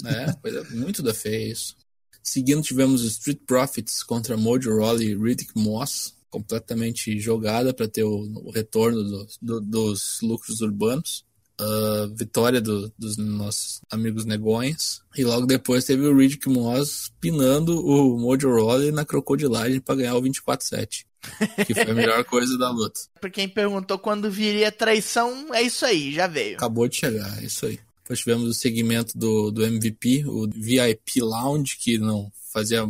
É, 0.05 0.31
coisa 0.41 0.63
muito 0.71 1.03
da 1.03 1.13
feia 1.13 1.51
isso. 1.51 1.75
Seguindo, 2.23 2.61
tivemos 2.61 3.03
Street 3.03 3.39
Profits 3.45 4.03
contra 4.03 4.37
Mojo 4.37 4.77
Rawley 4.77 5.09
e 5.09 5.17
Riddick 5.17 5.51
Moss, 5.53 6.15
completamente 6.29 7.19
jogada 7.19 7.73
para 7.73 7.89
ter 7.89 8.05
o, 8.05 8.21
o 8.45 8.51
retorno 8.51 9.03
do, 9.03 9.27
do, 9.41 9.59
dos 9.59 10.19
lucros 10.21 10.61
urbanos. 10.61 11.24
Uh, 11.59 12.13
vitória 12.13 12.59
do, 12.59 12.91
dos 12.97 13.17
nossos 13.17 13.81
amigos 13.89 14.25
negões. 14.25 15.01
E 15.17 15.23
logo 15.23 15.45
depois 15.45 15.85
teve 15.85 16.05
o 16.05 16.15
Riddick 16.15 16.49
Moss 16.49 17.11
pinando 17.21 17.79
o 17.79 18.19
Mojo 18.19 18.49
Rawley 18.49 18.91
na 18.91 19.05
crocodilagem 19.05 19.79
para 19.79 19.95
ganhar 19.95 20.15
o 20.15 20.21
24-7. 20.21 21.05
Que 21.65 21.73
foi 21.73 21.91
a 21.91 21.93
melhor 21.93 22.23
coisa 22.25 22.57
da 22.57 22.69
luta. 22.69 22.99
Pra 23.19 23.29
quem 23.29 23.47
perguntou 23.47 23.97
quando 23.97 24.29
viria 24.29 24.71
traição, 24.71 25.53
é 25.53 25.61
isso 25.61 25.85
aí, 25.85 26.13
já 26.13 26.27
veio. 26.27 26.57
Acabou 26.57 26.87
de 26.87 26.97
chegar, 26.97 27.41
é 27.41 27.45
isso 27.45 27.65
aí. 27.65 27.79
Depois 28.03 28.19
tivemos 28.19 28.49
o 28.49 28.53
segmento 28.53 29.17
do, 29.17 29.49
do 29.49 29.65
MVP, 29.65 30.25
o 30.27 30.47
VIP 30.47 31.21
Lounge, 31.21 31.77
que 31.77 31.97
não 31.97 32.31
fazia 32.53 32.85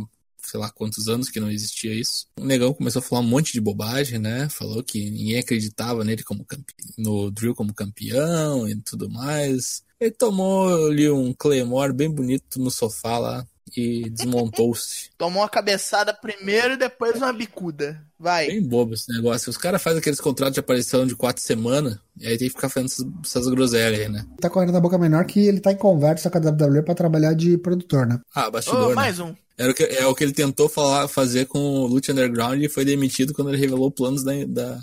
sei 0.50 0.60
lá 0.60 0.70
quantos 0.70 1.08
anos 1.08 1.28
que 1.28 1.40
não 1.40 1.50
existia 1.50 1.94
isso. 1.94 2.26
O 2.38 2.44
negão 2.44 2.72
começou 2.72 3.00
a 3.00 3.02
falar 3.02 3.22
um 3.22 3.26
monte 3.26 3.52
de 3.52 3.60
bobagem, 3.60 4.18
né? 4.18 4.48
Falou 4.48 4.82
que 4.82 5.10
ninguém 5.10 5.38
acreditava 5.38 6.04
nele 6.04 6.22
como 6.22 6.44
campeão, 6.44 6.76
no 6.96 7.30
drill 7.30 7.54
como 7.54 7.74
campeão 7.74 8.68
e 8.68 8.76
tudo 8.76 9.10
mais. 9.10 9.82
Ele 10.00 10.10
tomou 10.10 10.86
ali 10.86 11.10
um 11.10 11.32
Claymore 11.32 11.92
bem 11.92 12.10
bonito 12.10 12.60
no 12.60 12.70
sofá 12.70 13.18
lá 13.18 13.46
e 13.76 14.08
desmontou-se. 14.10 15.10
Tomou 15.16 15.42
uma 15.42 15.48
cabeçada 15.48 16.12
primeiro 16.12 16.74
e 16.74 16.76
depois 16.76 17.16
uma 17.16 17.32
bicuda. 17.32 18.02
Vai. 18.18 18.46
Bem 18.46 18.62
bobo 18.62 18.94
esse 18.94 19.12
negócio. 19.12 19.50
Os 19.50 19.56
caras 19.56 19.82
fazem 19.82 19.98
aqueles 19.98 20.20
contratos 20.20 20.54
de 20.54 20.60
aparição 20.60 21.06
de 21.06 21.14
quatro 21.14 21.42
semanas 21.42 21.98
e 22.18 22.26
aí 22.26 22.38
tem 22.38 22.48
que 22.48 22.54
ficar 22.54 22.68
fazendo 22.68 22.86
essas, 22.86 23.06
essas 23.24 23.48
groselhas 23.48 24.00
aí, 24.00 24.08
né? 24.08 24.24
Tá 24.40 24.48
correndo 24.48 24.72
na 24.72 24.80
boca 24.80 24.98
menor 24.98 25.24
que 25.24 25.46
ele 25.46 25.60
tá 25.60 25.72
em 25.72 25.76
conversa 25.76 26.30
com 26.30 26.38
a 26.38 26.40
WWE 26.40 26.82
pra 26.82 26.94
trabalhar 26.94 27.34
de 27.34 27.58
produtor, 27.58 28.06
né? 28.06 28.20
Ah, 28.34 28.50
bastidor, 28.50 28.90
né? 28.90 28.94
mais 28.94 29.18
um. 29.18 29.34
Era 29.58 29.70
o 29.70 29.74
que, 29.74 29.84
é 29.84 30.06
o 30.06 30.14
que 30.14 30.22
ele 30.22 30.32
tentou 30.32 30.68
falar, 30.68 31.08
fazer 31.08 31.46
com 31.46 31.58
o 31.58 31.86
Lute 31.86 32.12
Underground 32.12 32.62
e 32.62 32.68
foi 32.68 32.84
demitido 32.84 33.32
quando 33.32 33.48
ele 33.48 33.58
revelou 33.58 33.90
planos 33.90 34.22
da, 34.22 34.32
da, 34.46 34.78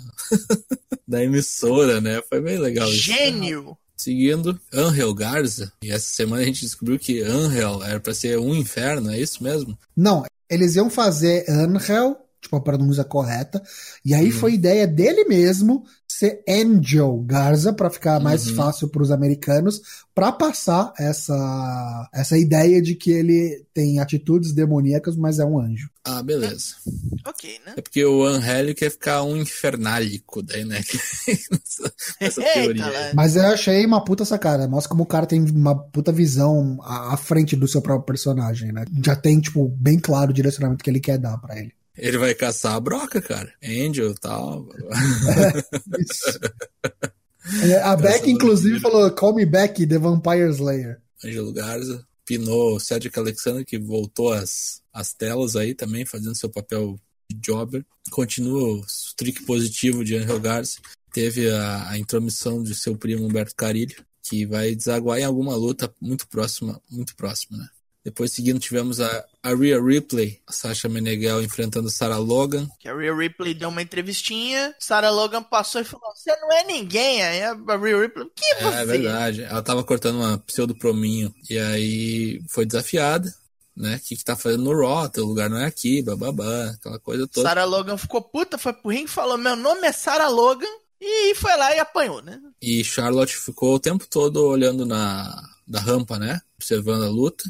da 1.06 1.22
emissora, 1.22 2.00
né? 2.00 2.20
Foi 2.28 2.40
bem 2.40 2.58
legal 2.58 2.88
isso. 2.88 3.02
Gênio. 3.02 3.76
Seguindo, 3.96 4.58
Angel 4.72 5.14
Garza. 5.14 5.72
E 5.82 5.90
essa 5.90 6.10
semana 6.10 6.42
a 6.42 6.44
gente 6.44 6.62
descobriu 6.62 6.98
que 6.98 7.22
Angel 7.22 7.82
era 7.84 8.00
pra 8.00 8.12
ser 8.12 8.38
um 8.38 8.54
inferno, 8.54 9.10
é 9.10 9.20
isso 9.20 9.42
mesmo? 9.42 9.78
Não, 9.96 10.24
eles 10.50 10.74
iam 10.74 10.90
fazer 10.90 11.48
Angel, 11.48 12.16
tipo 12.40 12.56
a 12.56 12.60
pronúncia 12.60 13.04
correta, 13.04 13.62
e 14.04 14.12
aí 14.12 14.32
foi 14.32 14.54
ideia 14.54 14.86
dele 14.86 15.24
mesmo 15.24 15.84
ser 16.26 16.42
Angel 16.48 17.16
Garza 17.26 17.72
pra 17.72 17.90
ficar 17.90 18.20
mais 18.20 18.46
Uhum. 18.48 18.54
fácil 18.56 18.88
pros 18.88 19.10
americanos, 19.10 19.80
pra 20.14 20.30
passar 20.32 20.92
essa 20.98 22.08
essa 22.12 22.38
ideia 22.38 22.80
de 22.80 22.94
que 22.94 23.10
ele 23.10 23.64
tem 23.74 23.98
atitudes 23.98 24.52
demoníacas, 24.52 25.16
mas 25.16 25.38
é 25.38 25.44
um 25.44 25.58
anjo. 25.58 25.88
Ah, 26.04 26.22
beleza. 26.22 26.74
Ok, 27.26 27.58
né? 27.66 27.74
É 27.76 27.80
porque 27.80 28.04
o 28.04 28.24
Angélico 28.24 28.80
quer 28.80 28.90
ficar 28.90 29.22
um 29.22 29.36
infernálico, 29.36 30.42
daí, 30.42 30.64
né? 30.64 30.80
essa, 32.20 32.40
teoria. 32.54 32.84
Eita. 32.86 33.12
Mas 33.14 33.36
eu 33.36 33.42
achei 33.46 33.84
uma 33.86 34.04
puta 34.04 34.24
sacada. 34.24 34.68
Mostra 34.68 34.90
como 34.90 35.02
o 35.02 35.06
cara 35.06 35.26
tem 35.26 35.40
uma 35.40 35.74
puta 35.76 36.12
visão 36.12 36.78
à 36.82 37.14
à 37.14 37.16
frente 37.16 37.54
do 37.56 37.68
seu 37.68 37.80
próprio 37.82 38.06
personagem, 38.06 38.72
né? 38.72 38.84
Já 39.04 39.14
tem, 39.16 39.40
tipo, 39.40 39.68
bem 39.68 39.98
claro 39.98 40.30
o 40.30 40.34
direcionamento 40.34 40.82
que 40.82 40.90
ele 40.90 41.00
quer 41.00 41.18
dar 41.18 41.38
pra 41.38 41.58
ele. 41.58 41.72
Ele 41.96 42.18
vai 42.18 42.34
caçar 42.34 42.74
a 42.74 42.80
broca, 42.80 43.20
cara. 43.22 43.52
Angel 43.62 44.10
e 44.10 44.14
tal. 44.14 44.68
Isso. 45.98 46.40
É, 47.62 47.80
a 47.82 47.94
Beck, 47.94 48.28
inclusive, 48.28 48.80
falou: 48.80 49.10
Call 49.10 49.34
me 49.34 49.46
back, 49.46 49.86
The 49.86 49.98
Vampire 49.98 50.50
Slayer. 50.50 51.00
Ângelo 51.24 51.52
Garza. 51.52 52.06
Pinou 52.26 52.76
o 52.76 52.80
Cedric 52.80 53.18
Alexander, 53.18 53.64
que 53.64 53.78
voltou 53.78 54.32
às, 54.32 54.82
às 54.92 55.12
telas 55.12 55.56
aí 55.56 55.74
também, 55.74 56.06
fazendo 56.06 56.34
seu 56.34 56.48
papel 56.48 56.98
de 57.30 57.38
jobber. 57.44 57.84
Continua 58.10 58.80
o 58.80 58.84
streak 58.86 59.42
positivo 59.44 60.02
de 60.02 60.16
Angel 60.16 60.40
Garza. 60.40 60.78
Teve 61.12 61.50
a, 61.50 61.90
a 61.90 61.98
intromissão 61.98 62.62
de 62.62 62.74
seu 62.74 62.96
primo 62.96 63.26
Humberto 63.26 63.54
Carilho, 63.54 64.02
que 64.22 64.46
vai 64.46 64.74
desaguar 64.74 65.18
em 65.18 65.24
alguma 65.24 65.54
luta 65.54 65.92
muito 66.00 66.26
próxima, 66.28 66.80
muito 66.90 67.14
próxima, 67.14 67.58
né? 67.58 67.68
Depois, 68.04 68.32
seguindo, 68.32 68.60
tivemos 68.60 69.00
a, 69.00 69.24
a 69.42 69.54
Rhea 69.54 69.80
Ripley, 69.82 70.38
a 70.46 70.52
Sasha 70.52 70.90
Meneghel 70.90 71.42
enfrentando 71.42 71.88
Sarah 71.88 72.18
Logan. 72.18 72.68
Que 72.78 72.86
a 72.86 72.94
Rhea 72.94 73.14
Ripley 73.14 73.54
deu 73.54 73.70
uma 73.70 73.80
entrevistinha, 73.80 74.74
Sarah 74.78 75.10
Logan 75.10 75.42
passou 75.42 75.80
e 75.80 75.84
falou: 75.84 76.12
Você 76.14 76.30
não 76.36 76.52
é 76.52 76.64
ninguém. 76.64 77.22
Aí 77.22 77.42
a 77.42 77.54
Rhea 77.54 78.00
Ripley, 78.02 78.26
que 78.36 78.44
É, 78.56 78.62
você? 78.62 78.76
é 78.76 78.84
verdade. 78.84 79.42
Ela 79.44 79.62
tava 79.62 79.82
cortando 79.82 80.16
uma 80.16 80.36
pseudo-prominho. 80.38 81.34
E 81.48 81.58
aí 81.58 82.42
foi 82.50 82.66
desafiada, 82.66 83.32
né? 83.74 83.96
O 83.96 84.00
que, 84.06 84.16
que 84.16 84.24
tá 84.24 84.36
fazendo 84.36 84.64
no 84.64 84.78
Raw? 84.78 85.08
Teu 85.08 85.24
lugar 85.24 85.48
não 85.48 85.56
é 85.58 85.64
aqui, 85.64 86.02
bababá, 86.02 86.66
aquela 86.74 86.98
coisa 86.98 87.26
toda. 87.26 87.48
Sarah 87.48 87.64
Logan 87.64 87.96
ficou 87.96 88.20
puta, 88.20 88.58
foi 88.58 88.74
pro 88.74 88.90
ringue 88.90 89.04
e 89.06 89.08
falou: 89.08 89.38
Meu 89.38 89.56
nome 89.56 89.86
é 89.86 89.92
Sarah 89.92 90.28
Logan. 90.28 90.66
E 91.00 91.34
foi 91.36 91.56
lá 91.56 91.74
e 91.74 91.78
apanhou, 91.78 92.20
né? 92.22 92.38
E 92.62 92.84
Charlotte 92.84 93.36
ficou 93.36 93.74
o 93.74 93.80
tempo 93.80 94.06
todo 94.06 94.44
olhando 94.46 94.84
na 94.86 95.42
da 95.66 95.80
rampa, 95.80 96.18
né? 96.18 96.40
Observando 96.58 97.04
a 97.04 97.08
luta. 97.08 97.44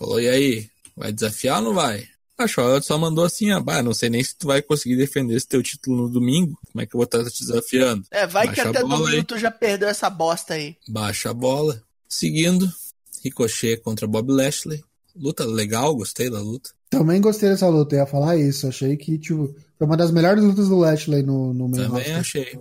Falou, 0.00 0.18
e 0.20 0.28
aí, 0.28 0.66
vai 0.96 1.12
desafiar 1.12 1.58
ou 1.58 1.64
não 1.66 1.74
vai? 1.74 2.08
A 2.38 2.46
Charlotte 2.48 2.86
só 2.86 2.96
mandou 2.96 3.22
assim, 3.22 3.50
ah, 3.50 3.60
bah, 3.60 3.82
não 3.82 3.92
sei 3.92 4.08
nem 4.08 4.24
se 4.24 4.34
tu 4.34 4.46
vai 4.46 4.62
conseguir 4.62 4.96
defender 4.96 5.34
esse 5.36 5.46
teu 5.46 5.62
título 5.62 6.04
no 6.04 6.08
domingo. 6.08 6.58
Como 6.72 6.80
é 6.82 6.86
que 6.86 6.94
eu 6.96 6.98
vou 6.98 7.04
estar 7.04 7.22
te 7.30 7.40
desafiando? 7.44 8.02
É, 8.10 8.26
vai 8.26 8.46
Baixa 8.46 8.62
que 8.62 8.68
até 8.68 8.80
domingo 8.80 9.06
aí. 9.08 9.22
tu 9.22 9.36
já 9.38 9.50
perdeu 9.50 9.86
essa 9.90 10.08
bosta 10.08 10.54
aí. 10.54 10.74
Baixa 10.88 11.28
a 11.30 11.34
bola. 11.34 11.82
Seguindo, 12.08 12.66
Ricochet 13.22 13.76
contra 13.82 14.06
Bob 14.06 14.32
Lashley. 14.32 14.82
Luta 15.14 15.44
legal, 15.44 15.94
gostei 15.94 16.30
da 16.30 16.40
luta. 16.40 16.70
Também 16.88 17.20
gostei 17.20 17.50
dessa 17.50 17.68
luta, 17.68 17.94
eu 17.94 18.00
ia 18.00 18.06
falar 18.06 18.38
isso. 18.38 18.66
Achei 18.66 18.96
que, 18.96 19.18
tipo, 19.18 19.54
foi 19.76 19.86
uma 19.86 19.96
das 19.96 20.10
melhores 20.10 20.42
lutas 20.42 20.68
do 20.70 20.78
Lashley 20.78 21.22
no, 21.22 21.52
no 21.52 21.70
Também 21.70 21.88
roster. 21.90 22.16
achei. 22.18 22.58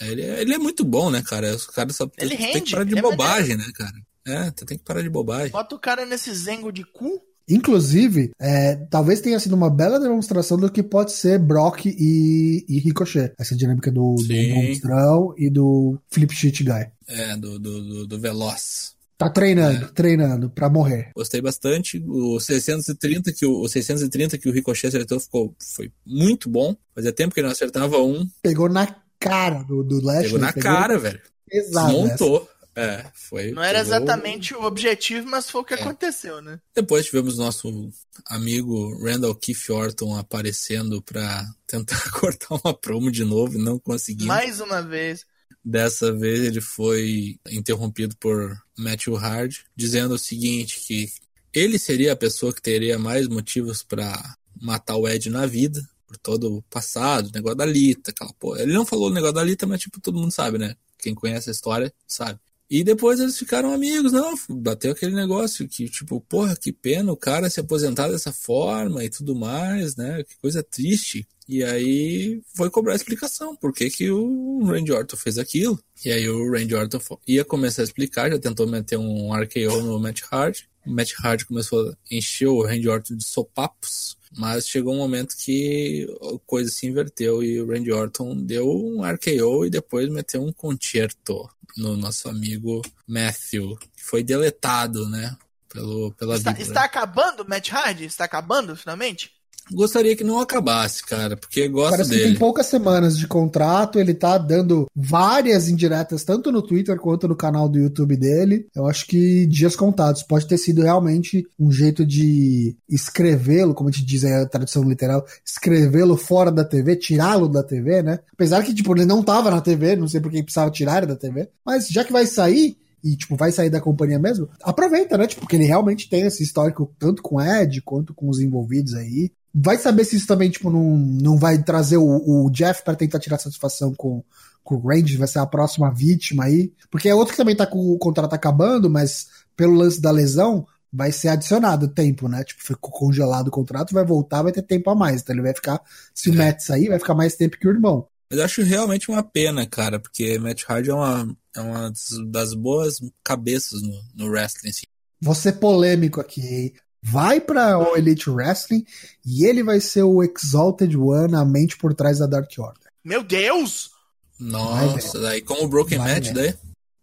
Ele, 0.00 0.22
é- 0.22 0.40
ele 0.40 0.54
é 0.54 0.58
muito 0.58 0.84
bom, 0.84 1.10
né, 1.10 1.22
cara? 1.22 1.54
Os 1.54 1.66
caras 1.66 1.96
só 1.96 2.08
Ele 2.16 2.34
tem 2.34 2.46
rende, 2.46 2.62
que 2.62 2.70
parar 2.70 2.84
de 2.84 2.96
é 2.98 3.02
bobagem, 3.02 3.56
né, 3.58 3.66
cara? 3.74 3.92
É, 4.28 4.50
tu 4.50 4.64
tem 4.64 4.76
que 4.76 4.84
parar 4.84 5.02
de 5.02 5.08
bobagem. 5.08 5.50
Bota 5.50 5.74
o 5.74 5.78
cara 5.78 6.04
nesse 6.04 6.32
zengo 6.34 6.70
de 6.70 6.84
cu. 6.84 7.20
Inclusive, 7.48 8.32
é, 8.38 8.76
talvez 8.90 9.22
tenha 9.22 9.40
sido 9.40 9.54
uma 9.54 9.70
bela 9.70 9.98
demonstração 9.98 10.58
do 10.58 10.70
que 10.70 10.82
pode 10.82 11.12
ser 11.12 11.38
Brock 11.38 11.86
e, 11.86 12.64
e 12.68 12.78
Ricochet. 12.78 13.32
Essa 13.38 13.56
dinâmica 13.56 13.90
do, 13.90 14.16
do. 14.16 14.34
Monstrão 14.54 15.34
e 15.36 15.48
do 15.48 15.98
Flip 16.10 16.34
Shit 16.34 16.62
Guy. 16.62 16.86
É, 17.08 17.36
do, 17.36 17.58
do, 17.58 17.82
do, 17.82 18.06
do 18.06 18.20
Veloz. 18.20 18.98
Tá 19.16 19.28
treinando, 19.28 19.88
treinando 19.88 20.50
pra 20.50 20.68
morrer. 20.68 21.10
Gostei 21.16 21.40
bastante. 21.40 22.00
O 22.06 22.38
630 22.38 23.32
que 23.32 23.44
o, 23.46 23.62
o 23.62 23.68
630 23.68 24.38
que 24.38 24.48
o 24.48 24.52
Ricochet 24.52 24.86
acertou 24.86 25.18
ficou, 25.18 25.56
foi 25.58 25.90
muito 26.06 26.48
bom. 26.48 26.76
Fazia 26.94 27.12
tempo 27.12 27.34
que 27.34 27.40
ele 27.40 27.46
não 27.46 27.52
acertava 27.52 27.98
um. 27.98 28.28
Pegou 28.40 28.68
na 28.68 28.86
cara 29.18 29.64
do, 29.64 29.82
do 29.82 30.00
Lashley. 30.04 30.26
Pegou 30.26 30.38
na 30.38 30.52
cara, 30.52 30.98
velho. 30.98 31.20
Pesado 31.48 32.06
essa. 32.06 32.48
É, 32.78 33.10
foi. 33.14 33.50
Não 33.52 33.62
era 33.62 33.80
exatamente 33.80 34.54
o 34.54 34.62
objetivo, 34.62 35.28
mas 35.28 35.50
foi 35.50 35.60
o 35.60 35.64
que 35.64 35.74
É. 35.74 35.80
aconteceu, 35.80 36.40
né? 36.40 36.60
Depois 36.74 37.06
tivemos 37.06 37.36
nosso 37.38 37.90
amigo 38.26 38.96
Randall 39.04 39.34
Keefe 39.34 39.72
Orton 39.72 40.16
aparecendo 40.16 41.02
pra 41.02 41.44
tentar 41.66 42.00
cortar 42.12 42.54
uma 42.64 42.72
promo 42.74 43.10
de 43.10 43.24
novo 43.24 43.58
e 43.58 43.62
não 43.62 43.78
conseguindo. 43.78 44.26
Mais 44.26 44.60
uma 44.60 44.80
vez. 44.82 45.26
Dessa 45.64 46.12
vez 46.12 46.40
ele 46.40 46.60
foi 46.60 47.38
interrompido 47.50 48.16
por 48.16 48.56
Matthew 48.76 49.14
Hard, 49.16 49.56
dizendo 49.76 50.14
o 50.14 50.18
seguinte, 50.18 50.80
que 50.86 51.10
ele 51.52 51.78
seria 51.78 52.12
a 52.12 52.16
pessoa 52.16 52.52
que 52.54 52.62
teria 52.62 52.98
mais 52.98 53.26
motivos 53.28 53.82
pra 53.82 54.36
matar 54.60 54.96
o 54.96 55.08
Ed 55.08 55.28
na 55.28 55.46
vida, 55.46 55.80
por 56.06 56.16
todo 56.16 56.56
o 56.56 56.62
passado, 56.62 57.28
o 57.28 57.32
negócio 57.32 57.56
da 57.56 57.66
Lita, 57.66 58.10
aquela 58.12 58.32
porra. 58.34 58.62
Ele 58.62 58.72
não 58.72 58.86
falou 58.86 59.10
o 59.10 59.12
negócio 59.12 59.34
da 59.34 59.42
Lita, 59.44 59.66
mas 59.66 59.80
tipo, 59.80 60.00
todo 60.00 60.18
mundo 60.18 60.30
sabe, 60.32 60.56
né? 60.58 60.74
Quem 60.98 61.14
conhece 61.14 61.50
a 61.50 61.52
história 61.52 61.92
sabe. 62.06 62.40
E 62.70 62.84
depois 62.84 63.18
eles 63.18 63.38
ficaram 63.38 63.72
amigos, 63.72 64.12
não, 64.12 64.34
bateu 64.50 64.92
aquele 64.92 65.14
negócio 65.14 65.66
que, 65.66 65.88
tipo, 65.88 66.20
porra, 66.20 66.54
que 66.54 66.70
pena 66.70 67.10
o 67.10 67.16
cara 67.16 67.48
se 67.48 67.58
aposentar 67.60 68.08
dessa 68.08 68.30
forma 68.30 69.02
e 69.02 69.08
tudo 69.08 69.34
mais, 69.34 69.96
né? 69.96 70.22
Que 70.22 70.36
coisa 70.38 70.62
triste. 70.62 71.26
E 71.48 71.64
aí 71.64 72.42
foi 72.54 72.68
cobrar 72.68 72.94
explicação, 72.94 73.56
por 73.56 73.72
que, 73.72 73.88
que 73.88 74.10
o 74.10 74.62
Randy 74.64 74.92
Orton 74.92 75.16
fez 75.16 75.38
aquilo. 75.38 75.82
E 76.04 76.10
aí 76.10 76.28
o 76.28 76.52
Randy 76.52 76.74
Orton 76.74 77.00
ia 77.26 77.42
começar 77.42 77.80
a 77.80 77.84
explicar, 77.86 78.30
já 78.30 78.38
tentou 78.38 78.66
meter 78.66 78.98
um 78.98 79.32
RKO 79.32 79.82
no 79.82 79.98
Matt 79.98 80.20
Hard. 80.30 80.58
O 80.84 80.90
Matt 80.90 81.14
Hard 81.16 81.44
começou 81.44 81.88
a 81.88 81.96
encher 82.10 82.48
o 82.48 82.62
Randy 82.62 82.86
Orton 82.86 83.16
de 83.16 83.24
sopapos, 83.24 84.17
mas 84.36 84.68
chegou 84.68 84.94
um 84.94 84.98
momento 84.98 85.36
que 85.36 86.06
a 86.22 86.38
coisa 86.46 86.70
se 86.70 86.86
inverteu 86.86 87.42
e 87.42 87.60
o 87.60 87.66
Randy 87.66 87.92
Orton 87.92 88.36
deu 88.36 88.68
um 88.68 89.02
RKO 89.02 89.66
e 89.66 89.70
depois 89.70 90.08
meteu 90.08 90.42
um 90.42 90.52
concerto 90.52 91.48
no 91.76 91.96
nosso 91.96 92.28
amigo 92.28 92.82
Matthew, 93.06 93.76
que 93.76 94.04
foi 94.04 94.22
deletado, 94.22 95.08
né? 95.08 95.36
Pelo, 95.68 96.12
pela 96.12 96.36
Está, 96.36 96.52
está 96.52 96.84
acabando 96.84 97.42
o 97.42 97.48
Matt 97.48 97.70
Hardy? 97.70 98.04
Está 98.04 98.24
acabando, 98.24 98.74
finalmente? 98.74 99.32
Gostaria 99.72 100.16
que 100.16 100.24
não 100.24 100.40
acabasse, 100.40 101.04
cara, 101.04 101.36
porque 101.36 101.68
gosto 101.68 101.90
Parece 101.90 102.10
que 102.10 102.22
tem 102.22 102.34
poucas 102.34 102.66
semanas 102.66 103.18
de 103.18 103.26
contrato, 103.26 103.98
ele 103.98 104.14
tá 104.14 104.38
dando 104.38 104.86
várias 104.94 105.68
indiretas, 105.68 106.24
tanto 106.24 106.50
no 106.50 106.62
Twitter 106.62 106.98
quanto 106.98 107.28
no 107.28 107.36
canal 107.36 107.68
do 107.68 107.78
YouTube 107.78 108.16
dele. 108.16 108.66
Eu 108.74 108.86
acho 108.86 109.06
que 109.06 109.46
dias 109.46 109.76
contados. 109.76 110.22
Pode 110.22 110.46
ter 110.46 110.58
sido 110.58 110.82
realmente 110.82 111.46
um 111.58 111.70
jeito 111.70 112.04
de 112.04 112.76
escrevê-lo, 112.88 113.74
como 113.74 113.88
a 113.88 113.92
gente 113.92 114.04
diz 114.04 114.24
aí 114.24 114.32
a 114.32 114.46
tradução 114.46 114.82
literal, 114.82 115.24
escrevê-lo 115.44 116.16
fora 116.16 116.50
da 116.50 116.64
TV, 116.64 116.96
tirá-lo 116.96 117.48
da 117.48 117.62
TV, 117.62 118.02
né? 118.02 118.18
Apesar 118.32 118.62
que, 118.62 118.74
tipo, 118.74 118.94
ele 118.94 119.04
não 119.04 119.22
tava 119.22 119.50
na 119.50 119.60
TV, 119.60 119.96
não 119.96 120.08
sei 120.08 120.20
por 120.20 120.30
que 120.30 120.42
precisava 120.42 120.70
tirar 120.70 120.98
ele 120.98 121.06
da 121.06 121.16
TV. 121.16 121.48
Mas 121.64 121.88
já 121.88 122.04
que 122.04 122.12
vai 122.12 122.26
sair, 122.26 122.76
e, 123.02 123.16
tipo, 123.16 123.36
vai 123.36 123.52
sair 123.52 123.70
da 123.70 123.80
companhia 123.80 124.18
mesmo, 124.18 124.48
aproveita, 124.62 125.16
né? 125.16 125.26
Tipo, 125.26 125.42
porque 125.42 125.56
ele 125.56 125.64
realmente 125.64 126.08
tem 126.08 126.22
esse 126.22 126.42
histórico 126.42 126.92
tanto 126.98 127.22
com 127.22 127.36
o 127.36 127.40
Ed 127.40 127.80
quanto 127.82 128.12
com 128.12 128.28
os 128.28 128.40
envolvidos 128.40 128.94
aí. 128.94 129.30
Vai 129.54 129.78
saber 129.78 130.04
se 130.04 130.16
isso 130.16 130.26
também, 130.26 130.50
tipo, 130.50 130.70
não, 130.70 130.96
não 130.96 131.38
vai 131.38 131.62
trazer 131.62 131.96
o, 131.96 132.46
o 132.46 132.50
Jeff 132.50 132.82
para 132.84 132.94
tentar 132.94 133.18
tirar 133.18 133.38
satisfação 133.38 133.94
com, 133.94 134.22
com 134.62 134.76
o 134.76 134.88
Range, 134.88 135.16
vai 135.16 135.26
ser 135.26 135.38
a 135.38 135.46
próxima 135.46 135.92
vítima 135.92 136.44
aí. 136.44 136.72
Porque 136.90 137.08
é 137.08 137.14
outro 137.14 137.32
que 137.32 137.38
também 137.38 137.56
tá 137.56 137.66
com 137.66 137.78
o 137.78 137.98
contrato 137.98 138.34
acabando, 138.34 138.90
mas 138.90 139.26
pelo 139.56 139.74
lance 139.74 140.00
da 140.00 140.10
lesão, 140.10 140.66
vai 140.92 141.12
ser 141.12 141.28
adicionado 141.28 141.88
tempo, 141.88 142.28
né? 142.28 142.44
Tipo, 142.44 142.62
ficou 142.62 142.90
congelado 142.90 143.48
o 143.48 143.52
contrato, 143.52 143.92
vai 143.92 144.04
voltar, 144.04 144.42
vai 144.42 144.52
ter 144.52 144.62
tempo 144.62 144.90
a 144.90 144.94
mais. 144.94 145.22
Então 145.22 145.34
ele 145.34 145.42
vai 145.42 145.54
ficar, 145.54 145.80
se 146.14 146.30
o 146.30 146.34
Matt 146.34 146.60
sair, 146.60 146.88
vai 146.88 146.98
ficar 146.98 147.14
mais 147.14 147.36
tempo 147.36 147.58
que 147.58 147.66
o 147.66 147.70
irmão. 147.70 148.06
Mas 148.30 148.38
eu 148.38 148.44
acho 148.44 148.62
realmente 148.62 149.10
uma 149.10 149.22
pena, 149.22 149.66
cara, 149.66 149.98
porque 149.98 150.38
Matt 150.38 150.64
Hardy 150.68 150.90
é 150.90 150.94
uma, 150.94 151.36
é 151.56 151.60
uma 151.60 151.92
das 152.26 152.52
boas 152.54 152.98
cabeças 153.24 153.80
no, 153.82 154.02
no 154.14 154.30
wrestling. 154.30 154.70
Assim. 154.70 154.86
Vou 155.20 155.34
ser 155.34 155.52
polêmico 155.52 156.20
aqui, 156.20 156.42
hein? 156.42 156.72
Vai 157.02 157.40
pra 157.40 157.78
o 157.78 157.96
Elite 157.96 158.28
Wrestling 158.28 158.84
e 159.24 159.44
ele 159.44 159.62
vai 159.62 159.80
ser 159.80 160.02
o 160.02 160.22
Exalted 160.22 160.96
One, 160.96 161.34
a 161.34 161.44
mente 161.44 161.76
por 161.76 161.94
trás 161.94 162.18
da 162.18 162.26
Dark 162.26 162.50
Order. 162.58 162.88
Meu 163.04 163.22
Deus! 163.22 163.90
Nossa, 164.38 165.18
daí 165.20 165.40
como 165.40 165.64
o 165.64 165.68
Broken 165.68 165.98
Vai 165.98 166.14
Match, 166.14 166.26
vendo. 166.26 166.34
daí 166.36 166.54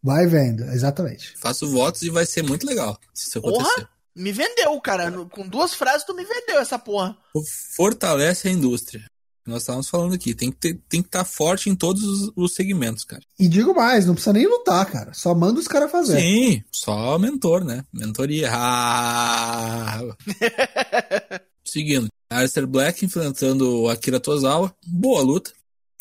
Vai 0.04 0.28
vendo, 0.28 0.64
exatamente. 0.66 1.36
faço 1.38 1.68
votos 1.70 2.04
e 2.04 2.10
vai 2.10 2.26
ser 2.26 2.44
muito 2.44 2.66
legal 2.68 3.00
se 3.14 3.28
isso 3.30 3.40
acontecer. 3.40 3.74
Porra! 3.76 3.90
Me 4.16 4.32
vendeu, 4.32 4.80
cara. 4.80 5.12
Com 5.30 5.46
duas 5.46 5.74
frases 5.74 6.06
tu 6.06 6.14
me 6.14 6.24
vendeu 6.24 6.60
essa 6.60 6.80
porra. 6.80 7.18
Fortalece 7.76 8.48
a 8.48 8.52
indústria. 8.52 9.04
Nós 9.46 9.62
estávamos 9.62 9.88
falando 9.88 10.16
aqui, 10.16 10.34
tem 10.34 10.50
que 10.52 10.58
ter, 10.58 10.82
tem 10.90 11.02
que 11.02 11.08
estar 11.08 11.24
forte 11.24 11.70
em 11.70 11.76
todos 11.76 12.04
os, 12.04 12.32
os 12.36 12.54
segmentos, 12.56 13.04
cara. 13.04 13.22
E 13.40 13.48
digo 13.48 13.76
mais, 13.76 14.06
não 14.06 14.16
precisa 14.16 14.34
nem 14.34 14.48
lutar, 14.48 14.86
cara. 14.88 15.14
Só 15.14 15.36
manda 15.36 15.60
os 15.60 15.68
caras 15.68 15.92
fazer. 15.92 16.20
Sim, 16.20 16.64
só 16.72 17.20
mentor, 17.20 17.64
né? 17.64 17.84
Mentoria. 17.94 18.50
Ah! 18.52 20.02
Seguindo, 21.64 22.08
Alistair 22.30 22.66
Black 22.66 23.06
enfrentando 23.06 23.82
o 23.82 23.90
Akira 23.90 24.20
Tozawa. 24.20 24.74
Boa 24.86 25.22
luta. 25.22 25.52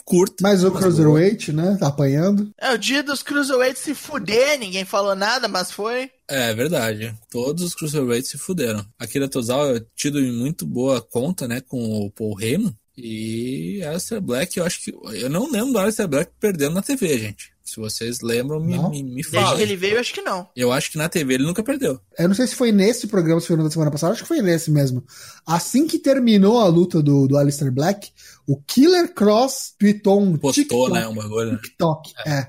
Curta. 0.04 0.36
Mas 0.42 0.62
o 0.62 0.70
Cruiserweight, 0.70 1.50
né? 1.50 1.76
Tá 1.80 1.88
apanhando. 1.88 2.50
É 2.60 2.72
o 2.72 2.78
dia 2.78 3.02
dos 3.02 3.22
Cruiserweights 3.22 3.82
se 3.82 3.94
fuder, 3.94 4.58
ninguém 4.58 4.84
falou 4.84 5.14
nada, 5.14 5.48
mas 5.48 5.70
foi. 5.70 6.10
É 6.28 6.54
verdade. 6.54 7.14
Todos 7.30 7.64
os 7.64 7.74
Cruiserweights 7.74 8.30
se 8.30 8.36
fuderam. 8.36 8.84
Akira 8.98 9.28
Tozawa 9.28 9.78
é 9.78 9.84
tido 9.96 10.20
em 10.20 10.30
muito 10.30 10.66
boa 10.66 11.00
conta, 11.00 11.48
né, 11.48 11.62
com 11.62 12.06
o 12.06 12.10
Paul 12.10 12.38
Heyman. 12.38 12.76
E 12.96 13.82
Alistair 13.84 14.20
Black, 14.20 14.56
eu 14.56 14.64
acho 14.64 14.80
que. 14.82 14.94
Eu 15.14 15.28
não 15.28 15.50
lembro 15.50 15.72
do 15.72 15.78
Alistair 15.78 16.08
Black 16.08 16.30
perdendo 16.38 16.74
na 16.74 16.82
TV, 16.82 17.18
gente. 17.18 17.52
Se 17.64 17.80
vocês 17.80 18.20
lembram, 18.20 18.60
me, 18.60 18.78
me, 18.90 19.02
me 19.02 19.14
Desde 19.14 19.30
falem. 19.30 19.56
que 19.56 19.62
ele 19.62 19.74
veio, 19.74 19.98
acho 19.98 20.12
que 20.12 20.20
não. 20.20 20.46
Eu 20.54 20.70
acho 20.70 20.92
que 20.92 20.98
na 20.98 21.08
TV 21.08 21.34
ele 21.34 21.46
nunca 21.46 21.62
perdeu. 21.62 21.98
Eu 22.18 22.28
não 22.28 22.34
sei 22.34 22.46
se 22.46 22.54
foi 22.54 22.70
nesse 22.70 23.06
programa, 23.06 23.40
se 23.40 23.46
foi 23.46 23.56
no 23.56 23.64
da 23.64 23.70
semana 23.70 23.90
passada, 23.90 24.12
acho 24.12 24.22
que 24.22 24.28
foi 24.28 24.42
nesse 24.42 24.70
mesmo. 24.70 25.02
Assim 25.46 25.86
que 25.86 25.98
terminou 25.98 26.60
a 26.60 26.66
luta 26.68 27.02
do, 27.02 27.26
do 27.26 27.38
Alistair 27.38 27.72
Black, 27.72 28.10
o 28.46 28.60
Killer 28.60 29.12
Cross 29.14 29.74
tweetou 29.78 30.20
um 30.20 30.36
Postou, 30.36 30.52
TikTok, 30.62 30.92
né, 30.92 31.08
um 31.08 31.14
bagulho. 31.14 31.52
né? 31.52 31.58
TikTok. 31.62 32.12
É. 32.26 32.48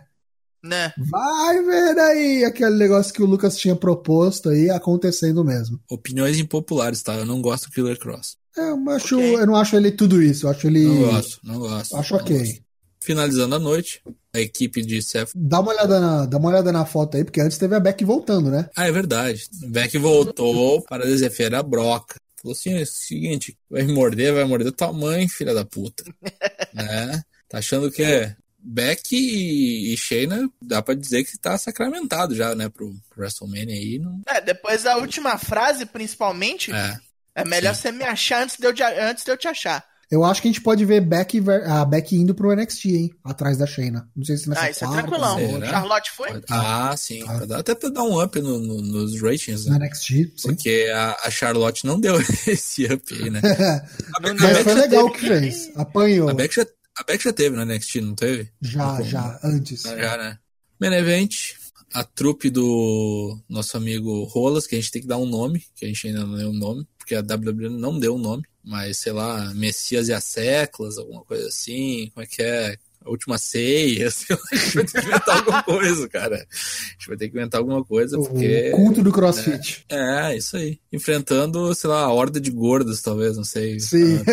Né? 0.61 0.93
Vai 0.97 1.63
ver 1.63 1.97
aí 1.99 2.43
aquele 2.43 2.75
negócio 2.75 3.13
que 3.13 3.23
o 3.23 3.25
Lucas 3.25 3.55
tinha 3.55 3.75
proposto 3.75 4.49
aí 4.49 4.69
acontecendo 4.69 5.45
mesmo. 5.45 5.79
Opiniões 5.89 6.37
impopulares, 6.39 7.01
tá? 7.01 7.15
Eu 7.15 7.25
não 7.25 7.41
gosto 7.41 7.69
do 7.69 7.71
Killer 7.71 7.97
Cross. 7.97 8.35
É, 8.57 8.69
eu, 8.69 8.89
acho, 8.89 9.17
Ok. 9.17 9.35
eu 9.35 9.45
não 9.45 9.55
acho 9.55 9.75
ele 9.75 9.91
tudo 9.91 10.21
isso, 10.21 10.45
eu 10.45 10.51
acho 10.51 10.67
ele. 10.67 10.85
Não 10.85 10.97
gosto, 10.97 11.39
não 11.43 11.59
gosto. 11.59 11.95
Acho 11.97 12.13
não 12.13 12.21
ok. 12.21 12.39
gosto. 12.39 12.65
Finalizando 13.01 13.55
a 13.55 13.59
noite, 13.59 14.01
a 14.33 14.39
equipe 14.39 14.81
de 14.81 15.01
Seth. 15.01 15.29
Dá 15.35 15.59
uma 15.59 15.71
olhada 15.71 15.99
na, 15.99 16.25
dá 16.25 16.37
uma 16.37 16.49
olhada 16.49 16.71
na 16.71 16.85
foto 16.85 17.17
aí, 17.17 17.23
porque 17.23 17.41
antes 17.41 17.57
teve 17.57 17.75
a 17.75 17.79
Beck 17.79 18.03
voltando, 18.03 18.49
né? 18.49 18.69
Ah, 18.75 18.87
é 18.87 18.91
verdade. 18.91 19.43
Beck 19.67 19.97
voltou 19.97 20.81
para 20.81 21.05
desafiar 21.05 21.53
a 21.53 21.61
broca. 21.61 22.15
Falou 22.41 22.53
assim: 22.53 22.73
é 22.73 22.81
o 22.81 22.85
seguinte, 22.87 23.57
vai 23.69 23.83
me 23.83 23.93
morder, 23.93 24.33
vai 24.33 24.43
morder 24.45 24.71
tua 24.71 24.91
mãe, 24.91 25.27
filha 25.27 25.53
da 25.53 25.65
puta. 25.65 26.03
né? 26.73 27.21
Tá 27.47 27.59
achando 27.59 27.91
que 27.91 28.03
é. 28.03 28.35
Beck 28.67 29.15
e, 29.15 29.93
e 29.93 29.97
Shayna, 29.97 30.49
dá 30.59 30.81
pra 30.81 30.95
dizer 30.95 31.23
que 31.23 31.37
tá 31.37 31.55
sacramentado 31.55 32.33
já, 32.33 32.55
né, 32.55 32.67
pro, 32.67 32.91
pro 33.09 33.21
WrestleMania 33.21 33.75
aí. 33.75 33.99
Não... 33.99 34.19
É, 34.27 34.41
depois 34.41 34.81
da 34.81 34.97
última 34.97 35.37
frase, 35.37 35.85
principalmente, 35.85 36.71
é, 36.71 36.97
É, 37.35 37.43
melhor 37.43 37.75
você 37.75 37.91
me 37.91 38.03
achar 38.03 38.43
antes 38.43 38.57
de, 38.57 38.65
eu, 38.65 38.73
te- 38.73 38.83
antes 38.83 39.23
de 39.25 39.31
eu 39.31 39.37
te 39.37 39.47
achar. 39.47 39.83
Eu 40.09 40.23
acho 40.23 40.39
que 40.39 40.47
a 40.47 40.51
gente 40.51 40.61
pode 40.61 40.85
ver 40.85 41.01
Beck, 41.01 41.39
ver- 41.39 41.67
a 41.67 41.83
Beck 41.83 42.15
indo 42.15 42.35
pro 42.35 42.53
NXT, 42.55 42.85
hein? 42.85 43.09
Atrás 43.23 43.57
da 43.57 43.65
Shayna. 43.65 44.07
Não 44.15 44.23
sei 44.23 44.37
se 44.37 44.47
nessa 44.47 44.61
Ah, 44.61 44.69
isso 44.69 44.83
é 44.83 44.87
quarta, 44.87 45.01
tranquilão. 45.07 45.39
na 45.41 45.47
será? 45.59 45.69
Charlotte 45.71 46.11
foi? 46.11 46.29
ah, 46.49 46.95
sim. 46.95 47.25
dar- 47.47 47.59
até 47.59 47.73
pra 47.73 47.89
dar 47.89 48.03
um 48.03 48.23
up 48.23 48.39
no- 48.39 48.59
no- 48.59 48.81
nos 48.83 49.19
ratings, 49.19 49.65
né? 49.65 49.71
Na 49.79 49.85
NXT, 49.85 50.07
sim. 50.07 50.31
Porque 50.43 50.91
a, 50.93 51.17
a 51.23 51.31
Charlotte 51.31 51.85
não 51.87 51.99
deu 51.99 52.15
esse 52.47 52.85
up 52.85 53.13
aí, 53.15 53.29
né? 53.31 53.41
A 54.15 54.19
Beck, 54.21 54.35
Mas 54.39 54.53
Beck 54.53 54.63
foi 54.63 54.73
já 54.75 54.81
legal 54.81 55.05
o 55.07 55.11
que 55.11 55.19
fez. 55.27 55.71
Apanhou. 55.75 56.29
A 56.29 56.33
Beck, 56.35 56.55
já, 56.55 56.65
a 56.99 57.03
Beck 57.03 57.23
já 57.23 57.33
teve 57.33 57.55
no 57.57 57.65
NXT, 57.65 58.01
não 58.01 58.13
teve? 58.15 58.49
Já, 58.61 59.01
já, 59.01 59.39
antes. 59.43 59.81
Já, 59.81 60.17
né? 60.17 60.37
Main 60.79 60.93
Event, 60.93 61.53
a 61.93 62.03
trupe 62.03 62.51
do 62.51 63.39
nosso 63.49 63.75
amigo 63.75 64.23
Rolas, 64.25 64.67
que 64.67 64.75
a 64.75 64.79
gente 64.79 64.91
tem 64.91 65.01
que 65.01 65.07
dar 65.07 65.17
um 65.17 65.25
nome, 65.25 65.65
que 65.75 65.83
a 65.85 65.87
gente 65.87 66.07
ainda 66.07 66.23
não 66.25 66.37
deu 66.37 66.49
um 66.49 66.53
nome, 66.53 66.87
porque 67.05 67.13
a 67.13 67.21
WWE 67.21 67.69
não 67.69 67.99
deu 67.99 68.15
um 68.15 68.19
nome, 68.19 68.43
mas 68.63 68.97
sei 68.97 69.13
lá, 69.13 69.53
Messias 69.53 70.07
e 70.07 70.13
as 70.13 70.23
Seclas, 70.23 70.97
alguma 70.97 71.23
coisa 71.23 71.47
assim, 71.47 72.09
como 72.11 72.23
é 72.23 72.27
que 72.27 72.41
é? 72.41 72.75
A 73.05 73.11
última 73.11 73.37
ceia, 73.37 74.09
sei 74.09 74.35
lá, 74.35 74.41
a 74.51 74.55
gente 74.55 74.73
vai 74.73 74.83
ter 74.85 74.99
que 74.99 75.07
inventar 75.07 75.37
alguma 75.37 75.61
coisa, 75.61 76.09
cara. 76.09 76.35
A 76.37 76.91
gente 76.93 77.07
vai 77.07 77.17
ter 77.17 77.29
que 77.29 77.37
inventar 77.37 77.59
alguma 77.59 77.85
coisa, 77.85 78.17
porque. 78.17 78.71
O 78.73 78.77
culto 78.77 79.03
do 79.03 79.11
CrossFit. 79.11 79.85
É, 79.87 80.35
isso 80.35 80.57
aí. 80.57 80.79
Enfrentando, 80.91 81.75
sei 81.75 81.87
lá, 81.87 81.99
a 81.99 82.11
horda 82.11 82.41
de 82.41 82.49
gordos, 82.49 83.03
talvez, 83.03 83.37
não 83.37 83.43
sei. 83.43 83.79
Sim. 83.79 84.23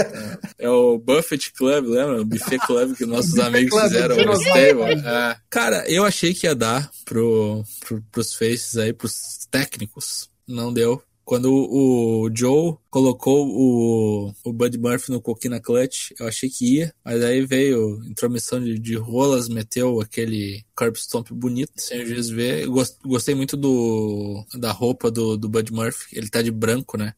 É, 0.59 0.65
é 0.65 0.71
o 0.71 0.97
Buffett 0.97 1.53
Club, 1.53 1.85
lembra? 1.85 2.23
O 2.23 2.25
Buffet 2.25 2.59
Club 2.61 2.97
que 2.97 3.05
nossos 3.05 3.37
amigos 3.41 3.79
Club, 3.79 3.93
fizeram 3.93 4.33
stable. 4.33 5.07
É. 5.07 5.37
Cara, 5.51 5.85
eu 5.87 6.07
achei 6.07 6.33
que 6.33 6.47
ia 6.47 6.55
dar 6.55 6.91
pro, 7.05 7.63
pro, 7.81 8.03
pros 8.11 8.33
faces 8.33 8.79
aí, 8.79 8.95
pros 8.95 9.47
técnicos. 9.51 10.31
Não 10.49 10.73
deu. 10.73 11.03
Quando 11.25 11.53
o, 11.53 12.29
Joe 12.35 12.77
colocou 12.91 13.47
o, 13.49 14.33
o 14.45 14.53
Bud 14.53 14.77
Murphy 14.79 15.11
no 15.13 15.21
Coquina 15.21 15.61
Clutch, 15.61 16.11
eu 16.19 16.27
achei 16.27 16.51
que 16.51 16.79
ia, 16.79 16.95
mas 17.05 17.23
aí 17.23 17.47
veio 17.47 18.03
intromissão 18.05 18.61
de, 18.63 18.79
de 18.79 18.97
rolas, 18.97 19.49
meteu 19.49 20.01
aquele 20.01 20.65
curb 20.77 20.97
stomp 20.99 21.31
bonito, 21.31 21.73
sem 21.77 22.03
o 22.03 22.07
juiz 22.07 22.29
ver. 22.29 22.67
Gostei 23.05 23.35
muito 23.35 23.57
do, 23.57 24.45
da 24.55 24.73
roupa 24.73 25.11
do, 25.11 25.37
do 25.37 25.49
Bud 25.49 25.73
Murphy, 25.73 26.17
ele 26.17 26.29
tá 26.29 26.43
de 26.43 26.51
branco, 26.51 26.97
né? 26.99 27.15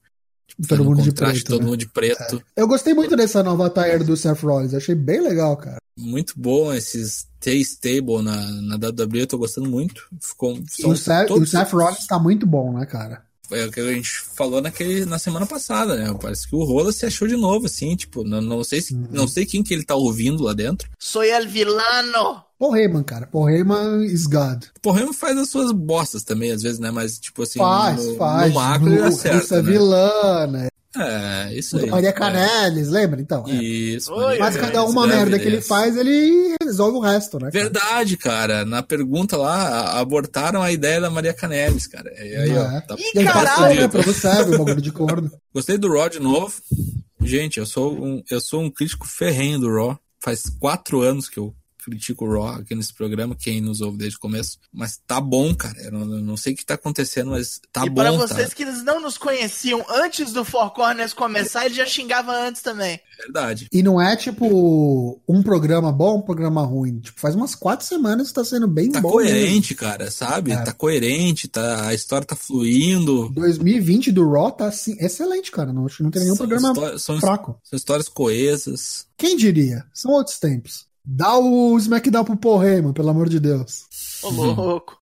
Tipo, 0.47 0.69
Todo 0.69 0.85
mundo 0.85 1.03
de 1.03 1.13
preto, 1.13 1.45
todo 1.45 1.61
né? 1.61 1.67
mundo 1.67 1.77
de 1.79 1.89
preto. 1.89 2.43
Eu 2.55 2.69
gostei 2.69 2.95
muito 2.95 3.17
dessa 3.17 3.43
nova 3.43 3.67
attire 3.67 4.05
do 4.05 4.17
Seth 4.17 4.41
Rollins. 4.43 4.75
Achei 4.75 4.95
bem 4.95 5.21
legal, 5.21 5.57
cara. 5.57 5.79
Muito 5.97 6.35
bom 6.37 6.73
esses 6.73 7.27
T-Stable 7.41 8.23
na, 8.23 8.51
na 8.63 8.77
WWE, 8.77 9.21
eu 9.21 9.27
tô 9.27 9.39
gostando 9.39 9.69
muito. 9.69 10.07
Ficou, 10.21 10.57
E 10.79 10.87
o, 10.87 10.97
Seth, 10.97 11.27
todos- 11.29 11.49
o 11.49 11.51
Seth 11.51 11.73
Rollins 11.73 12.07
tá 12.07 12.19
muito 12.19 12.47
bom, 12.47 12.73
né, 12.77 12.85
cara? 12.87 13.25
É 13.51 13.67
o 13.67 13.71
que 13.71 13.79
a 13.81 13.93
gente 13.93 14.11
falou 14.35 14.61
naquele, 14.63 15.05
na 15.05 15.19
semana 15.19 15.45
passada, 15.47 15.97
né? 15.97 16.17
Parece 16.21 16.49
que 16.49 16.57
o 16.57 16.65
Rola 16.65 16.93
se 16.93 17.05
achou 17.07 17.29
de 17.29 17.37
novo, 17.37 17.67
assim, 17.67 17.95
tipo, 17.95 18.25
não, 18.25 18.41
não 18.41 18.65
sei 18.65 18.81
se, 18.81 18.95
Uhum. 18.95 19.07
não 19.11 19.29
sei 19.29 19.45
quem 19.45 19.63
que 19.63 19.75
ele 19.75 19.85
tá 19.85 19.95
ouvindo 19.95 20.43
lá 20.45 20.53
dentro. 20.55 20.89
Sou 20.99 21.23
el 21.23 21.47
vilano. 21.49 22.43
Paul 22.59 22.77
Heyman, 22.77 23.03
cara. 23.03 23.27
Paul 23.27 23.51
Heyman 23.51 24.05
is 24.05 24.27
God. 24.27 24.65
Porra, 24.81 25.13
faz 25.13 25.37
as 25.37 25.51
suas 25.51 25.73
bostas 25.73 26.23
também, 26.23 26.51
às 26.53 26.63
vezes, 26.63 26.79
né? 26.79 26.91
Mas, 26.91 27.19
tipo 27.19 27.43
assim, 27.43 27.59
Faz, 27.59 28.07
no, 28.07 28.17
faz. 28.17 28.49
no 28.49 28.55
macro 28.55 28.89
ele 28.93 29.03
acerta, 29.03 29.61
né? 29.63 29.71
vilã, 29.71 30.47
né? 30.47 30.69
É, 30.97 31.53
isso 31.55 31.77
aí. 31.79 31.87
Maria 31.91 32.11
É. 32.11 32.13
Canelis, 32.13 32.89
lembra? 32.89 33.21
Então, 33.21 33.45
é. 33.49 33.53
Isso. 33.53 34.13
Oi, 34.13 34.39
Mas 34.39 34.57
é, 34.57 34.61
cada 34.61 34.85
uma 34.85 35.07
merda 35.07 35.39
que 35.39 35.47
ele 35.47 35.61
faz, 35.61 35.97
ele 35.97 36.55
resolve 36.63 36.99
o 36.99 37.01
resto, 37.01 37.39
né? 37.39 37.51
cara? 37.51 37.65
Verdade, 37.65 38.17
cara. 38.17 38.65
Na 38.65 38.83
pergunta 38.83 39.37
lá, 39.37 39.99
abortaram 40.01 40.63
a 40.63 40.71
ideia 40.73 41.01
da 41.01 41.11
Maria 41.11 41.35
Canelis, 41.35 41.87
cara. 41.87 42.11
E 42.23 42.35
aí, 42.37 42.57
ó, 42.57 42.65
É. 42.71 42.81
tá, 42.81 42.97
Ih, 42.99 43.25
caralho! 43.25 43.81
né? 43.81 43.89
Pra 43.89 44.03
você, 44.03 44.29
o 44.29 44.51
bagulho 44.59 44.81
de 44.81 44.93
corno. 44.93 45.31
Gostei 45.53 45.77
do 45.79 45.93
Raw 45.93 46.09
de 46.09 46.21
novo. 46.21 46.55
Gente, 47.21 47.59
eu 47.59 47.67
sou 47.67 47.93
um, 47.95 48.23
eu 48.31 48.41
sou 48.41 48.61
um 48.63 48.71
crítico 48.71 49.07
ferrenho 49.07 49.59
do 49.59 49.73
Raw. 49.75 49.99
Faz 50.21 50.45
quatro 50.61 51.01
anos 51.03 51.29
que 51.29 51.39
eu 51.39 51.55
critico 51.85 52.25
o 52.25 52.33
Raw 52.33 52.57
aqui 52.57 52.75
nesse 52.75 52.93
programa, 52.95 53.37
quem 53.39 53.61
nos 53.61 53.81
ouve 53.81 53.99
desde 53.99 54.17
o 54.17 54.21
começo. 54.21 54.59
Mas 54.73 55.01
tá 55.07 55.21
bom, 55.21 55.55
cara. 55.55 55.79
Eu 55.83 55.93
não, 55.93 56.01
eu 56.01 56.23
não 56.23 56.37
sei 56.37 56.53
o 56.55 56.57
que 56.57 56.65
tá 56.65 56.75
acontecendo, 56.75 57.31
mas 57.31 57.61
tá 57.73 57.85
e 57.87 57.91
bom, 57.91 57.97
para 57.97 58.13
tá? 58.13 58.19
vocês 58.19 58.53
que 58.55 58.63
eles 58.63 58.83
não 58.85 59.01
nos 59.01 59.19
conheciam 59.19 59.85
antes 59.89 60.33
do 60.33 60.45
Four 60.45 60.71
Corners 60.73 61.13
começar, 61.13 61.67
ele 61.67 61.75
já 61.75 61.87
xingava 61.87 62.33
antes 62.37 62.63
também. 62.63 62.99
Verdade. 63.19 63.69
E 63.73 63.83
não 63.83 64.01
é 64.01 64.17
tipo 64.17 65.21
um 65.29 65.43
programa 65.43 65.93
bom, 65.93 66.19
um 66.19 66.23
programa 66.23 66.63
ruim. 66.63 66.99
Tipo, 67.01 67.21
faz 67.21 67.35
umas 67.35 67.55
quatro 67.55 67.87
semanas 67.87 68.29
que 68.29 68.35
tá 68.35 68.45
sendo 68.45 68.67
bem 68.67 68.91
Tá 68.91 69.01
bom. 69.01 69.17
mesmo. 69.17 69.31
coerente, 69.31 69.75
cara, 69.75 70.11
sabe? 70.11 70.53
É. 70.53 70.57
Tá 70.63 70.73
coerente, 70.73 71.49
tá, 71.49 71.89
a 71.89 71.95
história 71.95 72.27
tá 72.27 72.35
fluindo. 72.37 73.29
2020 73.31 74.11
do 74.13 74.29
Raw 74.31 74.51
tá 74.51 74.67
assim, 74.67 74.97
excelente, 74.99 75.51
cara. 75.51 75.73
Não, 75.73 75.87
acho 75.87 75.99
que 75.99 76.03
não 76.03 76.11
teve 76.11 76.25
nenhum 76.25 76.37
São 76.37 76.47
programa 76.49 76.75
fraco. 77.21 77.59
são 77.63 77.77
histórias 77.77 78.09
coesas. 78.09 79.07
Quem 79.17 79.37
diria? 79.37 79.85
São 79.93 80.11
outros 80.13 80.39
tempos. 80.39 80.87
Dá 81.07 81.37
o 81.37 81.77
SmackDown 81.77 82.25
pro 82.25 82.37
Paul 82.37 82.65
Heyman, 82.65 82.93
pelo 82.95 83.11
amor 83.11 83.29
de 83.29 83.39
Deus. 83.39 83.85
Ô, 84.23 84.31
louco. 84.31 84.97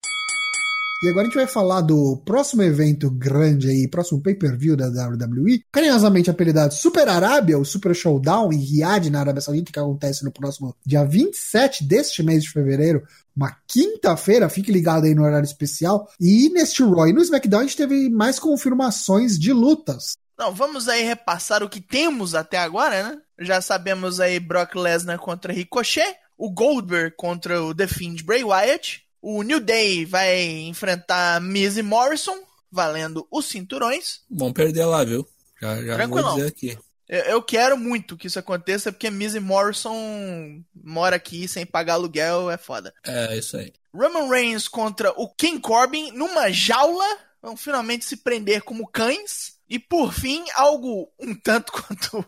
E 1.03 1.09
agora 1.09 1.23
a 1.23 1.25
gente 1.25 1.35
vai 1.35 1.49
falar 1.49 1.81
do 1.81 2.17
próximo 2.25 2.63
evento 2.63 3.11
grande 3.11 3.69
aí, 3.69 3.89
próximo 3.89 4.21
pay-per-view 4.21 4.77
da 4.77 4.87
WWE, 4.87 5.65
carinhosamente 5.73 6.31
apelidado 6.31 6.75
Super 6.75 7.09
Arábia, 7.09 7.59
o 7.59 7.65
Super 7.65 7.93
Showdown 7.93 8.53
em 8.53 8.59
Riyadh, 8.59 9.11
na 9.11 9.19
Arábia 9.19 9.41
Saudita, 9.41 9.73
que 9.73 9.81
acontece 9.81 10.25
no 10.25 10.31
próximo 10.31 10.77
dia 10.87 11.05
27 11.05 11.83
deste 11.83 12.23
mês 12.23 12.45
de 12.45 12.51
fevereiro, 12.51 13.03
uma 13.35 13.57
quinta-feira, 13.67 14.49
fique 14.49 14.71
ligado 14.71 15.05
aí 15.05 15.15
no 15.15 15.25
horário 15.25 15.45
especial. 15.45 16.09
E 16.21 16.49
neste 16.51 16.85
Raw 16.85 17.09
e 17.09 17.13
no 17.13 17.21
SmackDown 17.21 17.61
a 17.61 17.65
gente 17.65 17.77
teve 17.77 18.09
mais 18.09 18.39
confirmações 18.39 19.37
de 19.37 19.53
lutas. 19.53 20.17
Não, 20.39 20.55
vamos 20.55 20.89
aí 20.89 21.03
repassar 21.03 21.62
o 21.62 21.68
que 21.68 21.80
temos 21.80 22.35
até 22.35 22.59
agora, 22.59 23.03
né? 23.03 23.20
Já 23.39 23.61
sabemos 23.61 24.20
aí 24.20 24.41
Brock 24.41 24.74
Lesnar 24.74 25.18
contra 25.18 25.53
Ricochet, 25.53 26.16
o 26.37 26.51
Goldberg 26.51 27.14
contra 27.16 27.62
o 27.62 27.74
The 27.74 27.87
Fiend 27.87 28.22
Bray 28.22 28.43
Wyatt, 28.43 29.07
o 29.20 29.43
New 29.43 29.61
Day 29.61 30.05
vai 30.05 30.43
enfrentar 30.43 31.41
Miz 31.41 31.76
e 31.76 31.83
Morrison, 31.83 32.37
valendo 32.70 33.26
os 33.30 33.47
cinturões. 33.47 34.20
Vão 34.28 34.53
perder 34.53 34.85
lá, 34.85 35.05
viu? 35.05 35.26
Já, 35.61 35.80
já 35.85 36.07
vou 36.07 36.35
dizer 36.35 36.49
aqui. 36.49 36.78
Eu, 37.09 37.20
eu 37.24 37.43
quero 37.43 37.76
muito 37.76 38.16
que 38.16 38.26
isso 38.26 38.39
aconteça, 38.39 38.91
porque 38.91 39.11
Miz 39.11 39.35
e 39.35 39.41
Morrison 39.41 40.64
mora 40.74 41.14
aqui 41.16 41.47
sem 41.47 41.64
pagar 41.64 41.95
aluguel, 41.95 42.51
é 42.51 42.57
foda. 42.57 42.93
É, 43.05 43.37
isso 43.37 43.57
aí. 43.57 43.72
Roman 43.95 44.28
Reigns 44.28 44.66
contra 44.66 45.12
o 45.12 45.28
King 45.28 45.61
Corbin 45.61 46.11
numa 46.12 46.51
jaula. 46.51 47.05
Vão 47.41 47.57
finalmente 47.57 48.05
se 48.05 48.16
prender 48.16 48.62
como 48.62 48.89
cães. 48.89 49.59
E 49.73 49.79
por 49.79 50.12
fim, 50.12 50.45
algo 50.55 51.11
um 51.18 51.35
tanto 51.35 51.73
quanto 51.73 52.23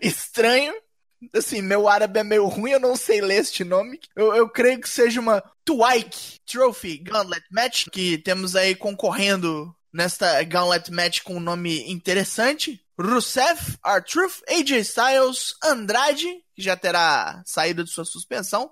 estranho. 0.00 0.72
Assim, 1.34 1.60
meu 1.60 1.86
árabe 1.86 2.18
é 2.18 2.24
meio 2.24 2.46
ruim, 2.46 2.70
eu 2.70 2.80
não 2.80 2.96
sei 2.96 3.20
ler 3.20 3.42
este 3.42 3.62
nome. 3.64 4.00
Eu, 4.16 4.34
eu 4.34 4.48
creio 4.48 4.80
que 4.80 4.88
seja 4.88 5.20
uma 5.20 5.44
Twike 5.62 6.40
Trophy 6.50 6.96
Gauntlet 6.96 7.44
Match, 7.52 7.84
que 7.92 8.16
temos 8.16 8.56
aí 8.56 8.74
concorrendo 8.74 9.76
nesta 9.92 10.42
Gauntlet 10.42 10.90
Match 10.90 11.20
com 11.20 11.36
um 11.36 11.40
nome 11.40 11.86
interessante. 11.92 12.82
Rusev, 12.98 13.76
R-Truth, 13.84 14.40
AJ 14.48 14.70
Styles, 14.80 15.54
Andrade, 15.62 16.28
que 16.56 16.62
já 16.62 16.78
terá 16.78 17.42
saído 17.44 17.84
de 17.84 17.90
sua 17.90 18.06
suspensão, 18.06 18.70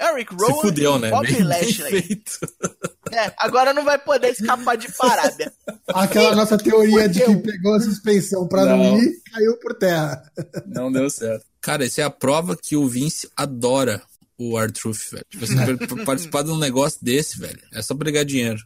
Eric 0.00 0.34
Rowan 0.34 0.60
fudeu, 0.60 0.96
e 0.96 0.98
né? 0.98 1.10
Bobby 1.10 1.32
Bem, 1.32 1.44
Lashley. 1.44 2.02
feito. 2.02 2.38
É, 3.14 3.32
agora 3.38 3.72
não 3.72 3.84
vai 3.84 3.98
poder 3.98 4.30
escapar 4.32 4.76
de 4.76 4.90
Parábia. 4.92 5.52
Aquela 5.88 6.34
nossa 6.34 6.58
teoria 6.58 7.08
de 7.08 7.24
que 7.24 7.36
pegou 7.36 7.74
a 7.74 7.80
suspensão 7.80 8.46
pra 8.48 8.64
não, 8.64 8.76
Não. 8.76 8.98
ir, 8.98 9.22
caiu 9.32 9.56
por 9.58 9.74
terra. 9.74 10.22
Não 10.66 10.90
deu 10.90 11.08
certo. 11.08 11.44
Cara, 11.60 11.84
isso 11.84 12.00
é 12.00 12.04
a 12.04 12.10
prova 12.10 12.56
que 12.56 12.76
o 12.76 12.88
Vince 12.88 13.30
adora 13.36 14.02
o 14.36 14.58
R-Truth, 14.58 15.10
velho. 15.12 15.26
Tipo 15.30 15.44
assim, 15.44 16.04
participar 16.04 16.42
de 16.42 16.50
um 16.50 16.58
negócio 16.58 16.98
desse, 17.02 17.38
velho. 17.38 17.60
É 17.72 17.80
só 17.80 17.94
ganhar 17.94 18.24
dinheiro. 18.24 18.58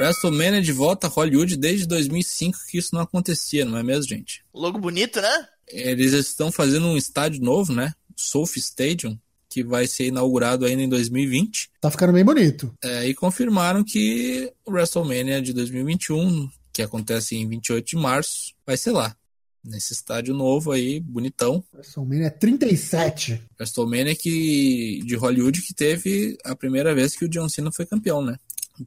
WrestleMania 0.00 0.62
de 0.62 0.72
volta 0.72 1.06
a 1.06 1.10
Hollywood 1.10 1.56
desde 1.56 1.86
2005 1.86 2.58
que 2.70 2.78
isso 2.78 2.94
não 2.94 3.02
acontecia, 3.02 3.66
não 3.66 3.76
é 3.76 3.82
mesmo, 3.82 4.08
gente? 4.08 4.42
Logo 4.52 4.78
bonito, 4.78 5.20
né? 5.20 5.46
Eles 5.68 6.12
estão 6.14 6.50
fazendo 6.50 6.86
um 6.86 6.96
estádio 6.96 7.42
novo, 7.42 7.72
né? 7.72 7.92
Sophie 8.16 8.60
Stadium, 8.60 9.18
que 9.50 9.64
vai 9.64 9.86
ser 9.88 10.06
inaugurado 10.06 10.64
ainda 10.64 10.80
em 10.80 10.88
2020. 10.88 11.70
Tá 11.80 11.90
ficando 11.90 12.12
bem 12.12 12.24
bonito. 12.24 12.72
É, 12.82 13.06
e 13.06 13.12
confirmaram 13.12 13.82
que 13.82 14.50
o 14.64 14.70
WrestleMania 14.70 15.42
de 15.42 15.52
2021, 15.52 16.48
que 16.72 16.80
acontece 16.80 17.36
em 17.36 17.48
28 17.48 17.84
de 17.84 17.96
março, 17.96 18.54
vai 18.64 18.76
ser 18.76 18.92
lá. 18.92 19.14
Nesse 19.62 19.92
estádio 19.92 20.32
novo 20.32 20.72
aí, 20.72 21.00
bonitão. 21.00 21.62
WrestleMania 21.74 22.28
é 22.28 22.30
37. 22.30 23.42
WrestleMania 23.58 24.14
que, 24.14 25.02
de 25.04 25.16
Hollywood 25.16 25.60
que 25.60 25.74
teve 25.74 26.38
a 26.44 26.54
primeira 26.54 26.94
vez 26.94 27.16
que 27.16 27.24
o 27.24 27.28
John 27.28 27.48
Cena 27.48 27.70
foi 27.72 27.84
campeão, 27.84 28.22
né? 28.22 28.36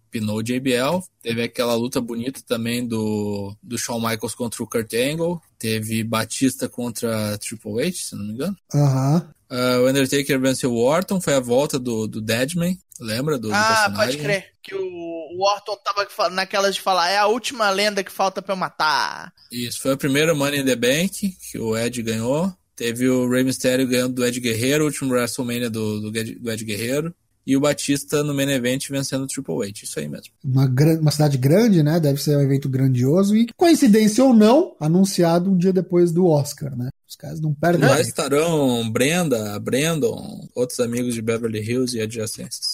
Pinou 0.09 0.38
o 0.38 0.43
JBL. 0.43 1.03
Teve 1.22 1.43
aquela 1.43 1.76
luta 1.76 2.01
bonita 2.01 2.41
também 2.47 2.88
do, 2.88 3.55
do 3.61 3.78
Shawn 3.78 3.99
Michaels 3.99 4.34
contra 4.34 4.64
o 4.64 4.68
Kurt 4.68 4.93
Angle. 4.93 5.39
Teve 5.59 6.03
Batista 6.03 6.68
contra 6.68 7.38
Triple 7.38 7.84
H, 7.84 7.97
se 7.97 8.16
não 8.16 8.26
me 8.26 8.34
engano. 8.34 8.57
Aham. 8.74 9.30
Ah, 9.56 9.80
o 9.82 9.88
Undertaker 9.88 10.39
venceu 10.39 10.72
o 10.74 10.78
Orton, 10.84 11.22
foi 11.22 11.36
a 11.36 11.39
volta 11.39 11.78
do, 11.78 12.08
do 12.08 12.20
Deadman, 12.20 12.76
lembra? 12.99 13.38
Do, 13.38 13.49
do 13.49 13.54
Ah, 13.54 13.64
personagem? 13.89 13.95
pode 14.16 14.18
crer. 14.24 14.45
Que 14.64 14.74
o, 14.74 14.80
o 14.82 15.43
Orton 15.54 15.78
tava 15.84 16.30
naquelas 16.32 16.74
de 16.76 16.82
falar, 16.82 17.10
é 17.10 17.18
a 17.18 17.28
última 17.28 17.70
lenda 17.70 18.04
que 18.04 18.12
falta 18.12 18.41
pra 18.41 18.54
eu 18.54 18.58
matar. 18.58 19.32
Isso, 19.51 19.80
foi 19.82 19.91
a 19.93 19.97
primeira 19.97 20.34
Money 20.34 20.62
in 20.62 20.66
the 20.66 20.76
Bank 20.76 21.38
que 21.51 21.60
o 21.60 21.78
Ed 21.78 22.01
ganhou. 22.01 22.51
Teve 22.76 23.08
o 23.08 23.30
Rey 23.30 23.43
Mysterio 23.43 23.88
ganhando 23.88 24.16
do 24.16 24.26
Ed 24.26 24.39
Guerreiro, 24.39 24.84
o 24.84 24.88
último 24.88 25.14
WrestleMania 25.14 25.70
do, 25.70 26.10
do, 26.10 26.18
Ed- 26.18 26.39
do 26.39 26.51
Ed 26.51 26.66
Guerreiro. 26.66 27.14
E 27.46 27.58
o 27.58 27.60
Batista 27.60 28.24
no 28.24 28.34
main 28.34 28.50
event 28.50 28.88
vencendo 28.89 29.24
o 29.24 29.28
Triple 29.28 29.68
H. 29.68 29.82
Isso 29.84 30.00
aí 30.00 30.08
mesmo. 30.08 30.34
Uma, 30.44 30.66
uma 31.02 31.12
cidade 31.12 31.38
grande, 31.38 31.84
né? 31.84 32.00
Deve 32.00 32.22
ser 32.22 32.38
um 32.38 32.41
evento 32.41 32.70
grandioso 32.70 33.36
e, 33.36 33.48
coincidência 33.58 34.24
ou 34.24 34.34
não, 34.34 34.76
anunciado 34.80 35.52
um 35.52 35.58
dia 35.58 35.74
depois 35.74 36.12
do 36.12 36.26
Oscar, 36.28 36.76
né? 36.76 36.89
Os 37.08 37.16
caras 37.18 37.41
não 37.41 37.54
perdem 37.54 37.88
Lá 37.88 38.00
estarão 38.00 38.89
Brenda, 38.89 39.60
Brandon, 39.60 40.48
outros 40.56 40.80
amigos 40.80 41.14
de 41.14 41.22
Beverly 41.22 41.60
Hills 41.60 41.98
e 41.98 42.02
adjacências. 42.02 42.66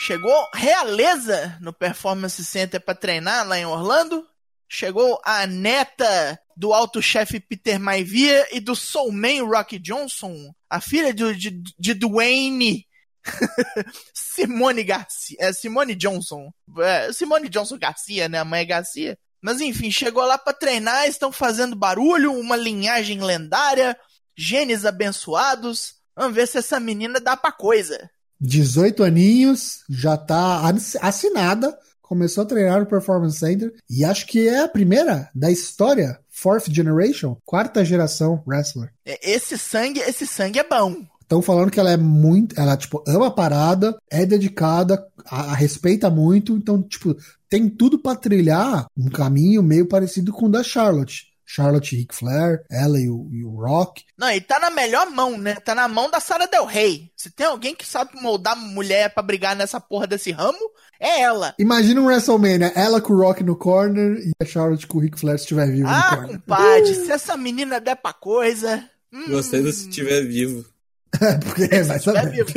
Chegou 0.00 0.34
Realeza 0.54 1.56
no 1.60 1.72
Performance 1.72 2.44
Center 2.44 2.80
pra 2.80 2.94
treinar 2.94 3.46
lá 3.46 3.58
em 3.58 3.66
Orlando. 3.66 4.24
Chegou 4.68 5.18
a 5.24 5.46
neta 5.46 6.38
do 6.56 6.72
alto-chefe 6.72 7.40
Peter 7.40 7.80
Maivia 7.80 8.46
e 8.52 8.60
do 8.60 8.74
soulman 8.76 9.42
Rocky 9.42 9.78
Johnson, 9.78 10.52
a 10.68 10.80
filha 10.80 11.14
do- 11.14 11.34
de, 11.34 11.62
de 11.78 11.94
Dwayne 11.94 12.84
Simone 14.14 14.82
Garcia, 14.84 15.36
é, 15.40 15.52
Simone 15.52 15.94
Johnson, 15.94 16.50
é, 16.78 17.12
Simone 17.12 17.48
Johnson 17.48 17.78
Garcia, 17.78 18.28
né, 18.28 18.38
a 18.38 18.44
mãe 18.44 18.60
é 18.62 18.64
Garcia. 18.64 19.18
Mas 19.40 19.60
enfim, 19.60 19.90
chegou 19.90 20.24
lá 20.24 20.36
pra 20.36 20.52
treinar, 20.52 21.06
estão 21.06 21.30
fazendo 21.30 21.76
barulho, 21.76 22.32
uma 22.32 22.56
linhagem 22.56 23.20
lendária, 23.22 23.96
genes 24.36 24.84
abençoados. 24.84 25.94
Vamos 26.16 26.34
ver 26.34 26.48
se 26.48 26.58
essa 26.58 26.80
menina 26.80 27.20
dá 27.20 27.36
pra 27.36 27.52
coisa. 27.52 28.10
18 28.40 29.04
aninhos, 29.04 29.84
já 29.88 30.16
tá 30.16 30.68
ass- 30.68 30.96
assinada, 31.00 31.76
começou 32.02 32.42
a 32.42 32.46
treinar 32.46 32.80
no 32.80 32.86
Performance 32.86 33.38
Center 33.38 33.72
e 33.88 34.04
acho 34.04 34.26
que 34.26 34.48
é 34.48 34.60
a 34.62 34.68
primeira 34.68 35.28
da 35.34 35.50
história, 35.52 36.18
fourth 36.28 36.68
generation, 36.68 37.36
quarta 37.44 37.84
geração 37.84 38.42
wrestler. 38.46 38.92
É, 39.06 39.18
Esse 39.34 39.56
sangue, 39.56 40.00
esse 40.00 40.26
sangue 40.26 40.58
é 40.58 40.64
bom. 40.64 40.96
Estão 41.28 41.42
falando 41.42 41.70
que 41.70 41.78
ela 41.78 41.90
é 41.90 41.96
muito, 41.98 42.58
ela 42.58 42.74
tipo 42.74 43.04
ama 43.06 43.26
a 43.26 43.30
parada, 43.30 43.94
é 44.10 44.24
dedicada, 44.24 45.06
a, 45.26 45.52
a 45.52 45.54
respeita 45.54 46.08
muito, 46.08 46.56
então 46.56 46.80
tipo 46.82 47.14
tem 47.50 47.68
tudo 47.68 47.98
pra 47.98 48.16
trilhar 48.16 48.86
um 48.96 49.10
caminho 49.10 49.62
meio 49.62 49.84
parecido 49.86 50.32
com 50.32 50.46
o 50.46 50.50
da 50.50 50.62
Charlotte. 50.64 51.26
Charlotte 51.50 51.94
e 51.94 51.98
Ric 52.00 52.14
Flair, 52.14 52.62
ela 52.70 52.98
e 53.00 53.08
o, 53.10 53.28
e 53.32 53.42
o 53.44 53.50
Rock. 53.50 54.04
Não, 54.18 54.30
e 54.30 54.38
tá 54.40 54.58
na 54.58 54.68
melhor 54.70 55.10
mão, 55.10 55.36
né? 55.38 55.54
Tá 55.56 55.74
na 55.74 55.86
mão 55.88 56.10
da 56.10 56.20
Sarah 56.20 56.44
Del 56.46 56.66
Rey. 56.66 57.10
Se 57.16 57.30
tem 57.30 57.46
alguém 57.46 57.74
que 57.74 57.86
sabe 57.86 58.20
moldar 58.20 58.54
mulher 58.56 59.12
pra 59.14 59.22
brigar 59.22 59.56
nessa 59.56 59.80
porra 59.80 60.06
desse 60.06 60.30
ramo, 60.30 60.58
é 61.00 61.20
ela. 61.22 61.54
Imagina 61.58 62.00
um 62.02 62.06
WrestleMania, 62.06 62.72
ela 62.74 63.00
com 63.02 63.12
o 63.14 63.18
Rock 63.18 63.42
no 63.42 63.56
corner 63.56 64.18
e 64.18 64.32
a 64.42 64.46
Charlotte 64.46 64.86
com 64.86 64.98
o 64.98 65.00
Ric 65.00 65.18
Flair 65.18 65.38
se 65.38 65.44
estiver 65.44 65.66
vivo 65.70 65.88
no 65.88 65.94
Ah, 65.94 66.16
corner. 66.16 66.36
compadre, 66.38 66.94
se 66.94 67.10
essa 67.12 67.34
menina 67.36 67.80
der 67.80 67.96
pra 67.96 68.12
coisa. 68.14 68.82
hum, 69.12 69.28
Gostei 69.30 69.62
do 69.62 69.72
se 69.72 69.88
estiver 69.88 70.22
vivo. 70.26 70.66
Porque 71.44 71.68
vai 71.82 71.96
é 71.96 72.00
saber. 72.00 72.30
vivo. 72.30 72.52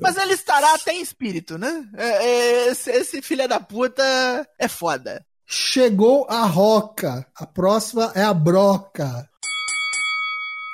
Mas 0.00 0.16
ele 0.16 0.34
estará 0.34 0.74
até 0.74 0.92
em 0.92 1.02
espírito, 1.02 1.58
né? 1.58 1.84
É, 1.96 2.08
é, 2.08 2.68
esse, 2.70 2.90
esse 2.90 3.22
filho 3.22 3.48
da 3.48 3.60
puta 3.60 4.02
é 4.58 4.68
foda. 4.68 5.24
Chegou 5.46 6.26
a 6.28 6.44
Roca. 6.46 7.26
A 7.34 7.46
próxima 7.46 8.12
é 8.14 8.22
a 8.22 8.32
Broca. 8.32 9.28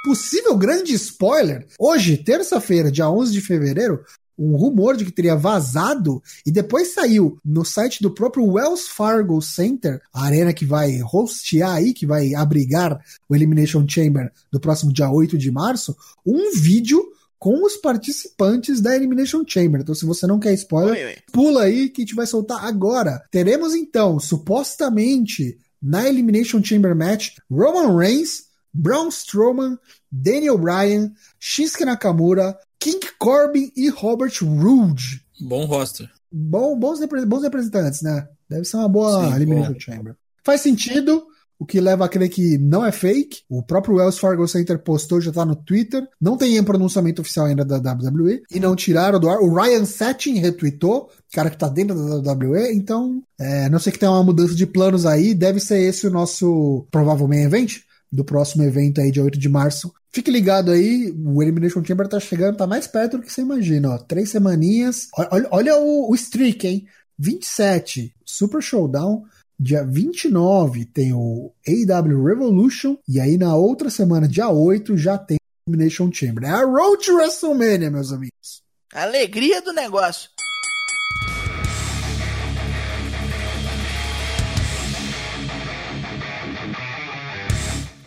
Possível 0.04 0.56
grande 0.56 0.92
spoiler. 0.94 1.66
Hoje, 1.78 2.16
terça-feira, 2.16 2.92
dia 2.92 3.10
11 3.10 3.32
de 3.32 3.40
fevereiro, 3.40 4.04
um 4.38 4.56
rumor 4.56 4.96
de 4.96 5.04
que 5.04 5.12
teria 5.12 5.36
vazado 5.36 6.22
e 6.44 6.50
depois 6.50 6.92
saiu 6.92 7.38
no 7.44 7.64
site 7.64 8.02
do 8.02 8.10
próprio 8.10 8.44
Wells 8.44 8.88
Fargo 8.88 9.40
Center, 9.40 10.00
a 10.12 10.24
arena 10.24 10.52
que 10.52 10.64
vai 10.64 11.00
hostear 11.12 11.74
aí, 11.76 11.92
que 11.94 12.06
vai 12.06 12.34
abrigar 12.34 13.00
o 13.28 13.34
Elimination 13.34 13.84
Chamber 13.88 14.30
no 14.52 14.60
próximo 14.60 14.92
dia 14.92 15.10
8 15.10 15.38
de 15.38 15.50
março, 15.50 15.96
um 16.24 16.52
vídeo 16.52 17.02
com 17.38 17.64
os 17.64 17.76
participantes 17.76 18.80
da 18.80 18.96
Elimination 18.96 19.42
Chamber. 19.46 19.80
Então, 19.80 19.94
se 19.94 20.06
você 20.06 20.26
não 20.26 20.38
quer 20.38 20.54
spoiler, 20.54 20.94
Oi, 20.94 21.04
oi. 21.04 21.16
pula 21.32 21.62
aí 21.64 21.88
que 21.90 22.02
a 22.02 22.04
gente 22.04 22.14
vai 22.14 22.26
soltar 22.26 22.64
agora. 22.64 23.22
Teremos 23.30 23.74
então, 23.74 24.18
supostamente, 24.18 25.58
na 25.80 26.08
Elimination 26.08 26.62
Chamber 26.62 26.96
Match, 26.96 27.36
Roman 27.50 27.96
Reigns, 27.96 28.46
Braun 28.72 29.08
Strowman, 29.08 29.78
Daniel 30.10 30.58
Bryan, 30.58 31.12
Shinsuke 31.38 31.84
Nakamura, 31.84 32.58
King 32.86 33.04
Corbin 33.18 33.72
e 33.76 33.88
Robert 33.88 34.32
Roode. 34.40 35.20
Bom 35.40 35.64
roster. 35.64 36.08
Bom, 36.30 36.78
bons, 36.78 37.00
bons 37.26 37.42
representantes, 37.42 38.00
né? 38.00 38.28
Deve 38.48 38.64
ser 38.64 38.76
uma 38.76 38.88
boa 38.88 39.24
Sim, 39.28 39.34
Elimination 39.34 39.72
bom. 39.72 39.80
Chamber. 39.80 40.16
Faz 40.44 40.60
sentido. 40.60 41.26
o 41.58 41.66
que 41.66 41.80
leva 41.80 42.04
a 42.04 42.08
crer 42.08 42.28
que 42.28 42.58
não 42.58 42.86
é 42.86 42.92
fake. 42.92 43.38
O 43.48 43.60
próprio 43.60 43.96
Wells 43.96 44.20
Fargo 44.20 44.46
Center 44.46 44.78
postou, 44.78 45.20
já 45.20 45.32
tá 45.32 45.44
no 45.44 45.56
Twitter. 45.56 46.06
Não 46.20 46.36
tem 46.36 46.62
pronunciamento 46.62 47.22
oficial 47.22 47.46
ainda 47.46 47.64
da 47.64 47.78
WWE. 47.78 48.42
E 48.52 48.60
não 48.60 48.76
tiraram 48.76 49.18
do 49.18 49.28
ar. 49.28 49.40
O 49.40 49.52
Ryan 49.52 49.84
Setting 49.84 50.38
retweetou, 50.38 51.10
cara 51.32 51.50
que 51.50 51.58
tá 51.58 51.68
dentro 51.68 51.96
da 52.22 52.32
WWE. 52.32 52.72
Então, 52.72 53.20
é, 53.40 53.68
não 53.68 53.80
sei 53.80 53.90
que 53.92 53.98
tem 53.98 54.08
uma 54.08 54.22
mudança 54.22 54.54
de 54.54 54.66
planos 54.66 55.06
aí. 55.06 55.34
Deve 55.34 55.58
ser 55.58 55.80
esse 55.80 56.06
o 56.06 56.10
nosso 56.10 56.86
provável 56.90 57.26
main 57.26 57.42
event 57.42 57.78
do 58.10 58.24
próximo 58.24 58.62
evento 58.64 59.00
aí, 59.00 59.10
dia 59.10 59.22
8 59.22 59.38
de 59.38 59.48
março. 59.48 59.92
Fique 60.12 60.30
ligado 60.30 60.70
aí, 60.70 61.12
o 61.24 61.42
Elimination 61.42 61.84
Chamber 61.84 62.08
tá 62.08 62.18
chegando, 62.18 62.56
tá 62.56 62.66
mais 62.66 62.86
perto 62.86 63.18
do 63.18 63.22
que 63.22 63.32
você 63.32 63.42
imagina, 63.42 63.90
ó. 63.90 63.98
Três 63.98 64.30
semaninhas. 64.30 65.08
Olha, 65.30 65.48
olha 65.50 65.76
o, 65.76 66.10
o 66.10 66.14
streak, 66.14 66.66
hein? 66.66 66.86
27, 67.18 68.14
Super 68.24 68.62
Showdown. 68.62 69.24
Dia 69.58 69.84
29 69.84 70.84
tem 70.86 71.12
o 71.12 71.52
AW 71.66 72.24
Revolution. 72.24 72.96
E 73.08 73.20
aí 73.20 73.38
na 73.38 73.56
outra 73.56 73.90
semana, 73.90 74.28
dia 74.28 74.48
8, 74.48 74.96
já 74.96 75.16
tem 75.16 75.36
o 75.36 75.70
Elimination 75.70 76.10
Chamber. 76.12 76.44
É 76.44 76.50
a 76.50 76.64
Road 76.64 77.04
to 77.04 77.14
WrestleMania, 77.14 77.90
meus 77.90 78.12
amigos. 78.12 78.62
Alegria 78.92 79.60
do 79.62 79.72
negócio. 79.72 80.30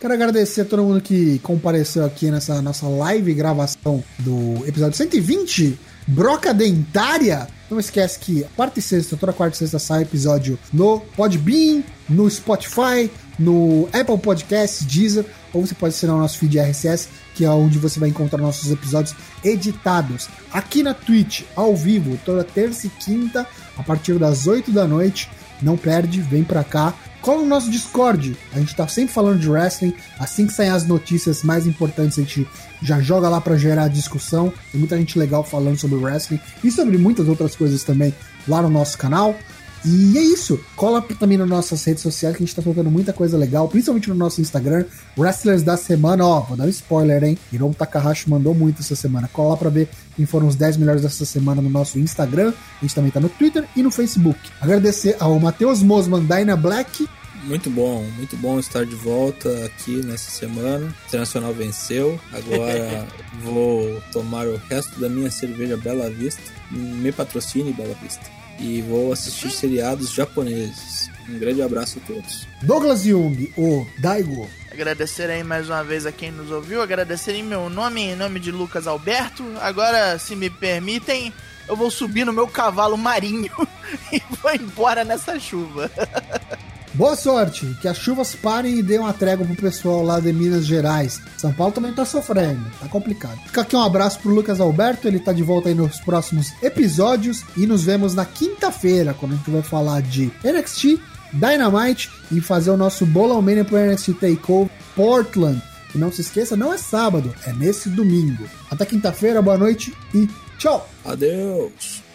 Quero 0.00 0.14
agradecer 0.14 0.62
a 0.62 0.64
todo 0.64 0.82
mundo 0.82 0.98
que 1.02 1.38
compareceu 1.40 2.06
aqui 2.06 2.30
nessa 2.30 2.62
nossa 2.62 2.88
live 2.88 3.34
gravação 3.34 4.02
do 4.20 4.66
episódio 4.66 4.96
120, 4.96 5.78
Broca 6.06 6.54
Dentária. 6.54 7.46
Não 7.70 7.78
esquece 7.78 8.18
que 8.18 8.46
quarta 8.56 8.78
e 8.78 8.82
sexta, 8.82 9.14
toda 9.18 9.34
quarta 9.34 9.56
e 9.56 9.58
sexta 9.58 9.78
sai 9.78 10.04
episódio 10.04 10.58
no 10.72 11.00
Podbean, 11.00 11.82
no 12.08 12.30
Spotify, 12.30 13.10
no 13.38 13.90
Apple 13.92 14.16
Podcasts, 14.16 14.86
Deezer, 14.86 15.26
ou 15.52 15.66
você 15.66 15.74
pode 15.74 15.94
assinar 15.94 16.16
o 16.16 16.20
nosso 16.20 16.38
feed 16.38 16.58
RSS, 16.58 17.08
que 17.34 17.44
é 17.44 17.50
onde 17.50 17.78
você 17.78 18.00
vai 18.00 18.08
encontrar 18.08 18.38
nossos 18.38 18.72
episódios 18.72 19.14
editados. 19.44 20.30
Aqui 20.50 20.82
na 20.82 20.94
Twitch, 20.94 21.42
ao 21.54 21.76
vivo, 21.76 22.18
toda 22.24 22.42
terça 22.42 22.86
e 22.86 22.90
quinta, 22.90 23.46
a 23.76 23.82
partir 23.82 24.18
das 24.18 24.46
8 24.46 24.70
da 24.70 24.88
noite. 24.88 25.28
Não 25.60 25.76
perde, 25.76 26.22
vem 26.22 26.42
pra 26.42 26.64
cá. 26.64 26.94
Cola 27.20 27.42
no 27.42 27.48
nosso 27.48 27.70
Discord. 27.70 28.36
A 28.52 28.58
gente 28.58 28.74
tá 28.74 28.88
sempre 28.88 29.12
falando 29.12 29.38
de 29.38 29.48
wrestling. 29.48 29.94
Assim 30.18 30.46
que 30.46 30.52
saem 30.52 30.70
as 30.70 30.86
notícias 30.86 31.42
mais 31.42 31.66
importantes, 31.66 32.18
a 32.18 32.22
gente 32.22 32.48
já 32.82 33.00
joga 33.00 33.28
lá 33.28 33.40
para 33.40 33.56
gerar 33.56 33.88
discussão. 33.88 34.52
Tem 34.72 34.78
muita 34.78 34.96
gente 34.96 35.18
legal 35.18 35.44
falando 35.44 35.78
sobre 35.78 35.98
wrestling 35.98 36.40
e 36.64 36.70
sobre 36.70 36.96
muitas 36.96 37.28
outras 37.28 37.54
coisas 37.54 37.84
também 37.84 38.14
lá 38.48 38.62
no 38.62 38.70
nosso 38.70 38.96
canal. 38.96 39.36
E 39.84 40.18
é 40.18 40.22
isso. 40.22 40.60
Cola 40.76 41.00
também 41.00 41.38
nas 41.38 41.48
nossas 41.48 41.82
redes 41.84 42.02
sociais 42.02 42.36
que 42.36 42.42
a 42.42 42.46
gente 42.46 42.54
tá 42.54 42.62
colocando 42.62 42.90
muita 42.90 43.12
coisa 43.12 43.36
legal, 43.38 43.68
principalmente 43.68 44.08
no 44.08 44.14
nosso 44.14 44.40
Instagram. 44.40 44.84
Wrestlers 45.16 45.62
da 45.62 45.76
semana, 45.76 46.26
ó, 46.26 46.40
vou 46.40 46.56
dar 46.56 46.64
um 46.64 46.68
spoiler, 46.68 47.22
hein? 47.24 47.38
Hiromu 47.52 47.74
Takahashi 47.74 48.28
mandou 48.28 48.54
muito 48.54 48.80
essa 48.80 48.94
semana. 48.94 49.28
Cola 49.32 49.50
lá 49.50 49.56
pra 49.56 49.70
ver 49.70 49.88
quem 50.16 50.26
foram 50.26 50.46
os 50.46 50.54
10 50.54 50.76
melhores 50.76 51.02
dessa 51.02 51.24
semana 51.24 51.62
no 51.62 51.70
nosso 51.70 51.98
Instagram. 51.98 52.52
A 52.78 52.84
gente 52.84 52.94
também 52.94 53.10
tá 53.10 53.20
no 53.20 53.28
Twitter 53.28 53.64
e 53.74 53.82
no 53.82 53.90
Facebook. 53.90 54.38
Agradecer 54.60 55.16
ao 55.18 55.38
Matheus 55.40 55.82
Mosman, 55.82 56.24
Dyna 56.24 56.56
Black. 56.56 57.08
Muito 57.44 57.70
bom, 57.70 58.04
muito 58.16 58.36
bom 58.36 58.58
estar 58.58 58.84
de 58.84 58.94
volta 58.94 59.48
aqui 59.64 60.04
nessa 60.04 60.30
semana. 60.30 60.86
O 60.86 61.08
Internacional 61.08 61.54
venceu. 61.54 62.20
Agora 62.34 63.06
vou 63.42 64.02
tomar 64.12 64.46
o 64.46 64.60
resto 64.68 65.00
da 65.00 65.08
minha 65.08 65.30
cerveja 65.30 65.78
Bela 65.78 66.10
Vista. 66.10 66.42
Me 66.70 67.10
patrocine, 67.10 67.72
Bela 67.72 67.94
Vista 68.02 68.39
e 68.60 68.82
vou 68.82 69.12
assistir 69.12 69.50
seriados 69.50 70.12
japoneses. 70.12 71.10
Um 71.28 71.38
grande 71.38 71.62
abraço 71.62 71.98
a 72.02 72.06
todos. 72.06 72.46
Douglas 72.62 73.02
Jung, 73.02 73.52
o 73.56 73.86
Daigo. 73.98 74.48
Agradecer 74.70 75.30
aí 75.30 75.42
mais 75.42 75.68
uma 75.68 75.82
vez 75.82 76.06
a 76.06 76.12
quem 76.12 76.30
nos 76.30 76.50
ouviu, 76.50 76.82
agradecer 76.82 77.34
em 77.34 77.42
meu 77.42 77.68
nome, 77.68 78.02
em 78.02 78.16
nome 78.16 78.38
de 78.38 78.52
Lucas 78.52 78.86
Alberto. 78.86 79.44
Agora, 79.60 80.18
se 80.18 80.36
me 80.36 80.50
permitem, 80.50 81.32
eu 81.68 81.74
vou 81.74 81.90
subir 81.90 82.24
no 82.24 82.32
meu 82.32 82.46
cavalo 82.46 82.96
marinho 82.96 83.52
e 84.12 84.22
vou 84.42 84.52
embora 84.54 85.04
nessa 85.04 85.38
chuva. 85.40 85.90
Boa 86.92 87.14
sorte, 87.14 87.66
que 87.80 87.86
as 87.86 87.96
chuvas 87.96 88.34
parem 88.34 88.78
e 88.78 88.82
dêem 88.82 88.98
uma 88.98 89.12
trégua 89.12 89.46
pro 89.46 89.54
pessoal 89.54 90.02
lá 90.02 90.18
de 90.18 90.32
Minas 90.32 90.66
Gerais. 90.66 91.20
São 91.38 91.52
Paulo 91.52 91.72
também 91.72 91.92
tá 91.92 92.04
sofrendo, 92.04 92.60
tá 92.80 92.88
complicado. 92.88 93.38
Fica 93.46 93.60
aqui 93.60 93.76
um 93.76 93.82
abraço 93.82 94.18
pro 94.18 94.34
Lucas 94.34 94.60
Alberto, 94.60 95.06
ele 95.06 95.20
tá 95.20 95.32
de 95.32 95.42
volta 95.42 95.68
aí 95.68 95.74
nos 95.74 96.00
próximos 96.00 96.52
episódios 96.60 97.44
e 97.56 97.64
nos 97.64 97.84
vemos 97.84 98.12
na 98.12 98.24
quinta-feira, 98.24 99.14
quando 99.14 99.32
a 99.32 99.36
gente 99.36 99.50
vai 99.50 99.62
falar 99.62 100.02
de 100.02 100.32
NXT, 100.42 101.00
Dynamite 101.32 102.10
e 102.32 102.40
fazer 102.40 102.70
o 102.70 102.76
nosso 102.76 103.06
Bolão 103.06 103.40
Mania 103.40 103.64
pro 103.64 103.78
NXT 103.78 104.14
Takeover 104.14 104.68
Portland. 104.96 105.62
E 105.94 105.98
não 105.98 106.10
se 106.10 106.22
esqueça, 106.22 106.56
não 106.56 106.72
é 106.72 106.78
sábado, 106.78 107.32
é 107.46 107.52
nesse 107.52 107.88
domingo. 107.88 108.44
Até 108.68 108.84
quinta-feira, 108.84 109.40
boa 109.40 109.56
noite 109.56 109.94
e 110.12 110.28
tchau! 110.58 110.88
Adeus! 111.04 112.09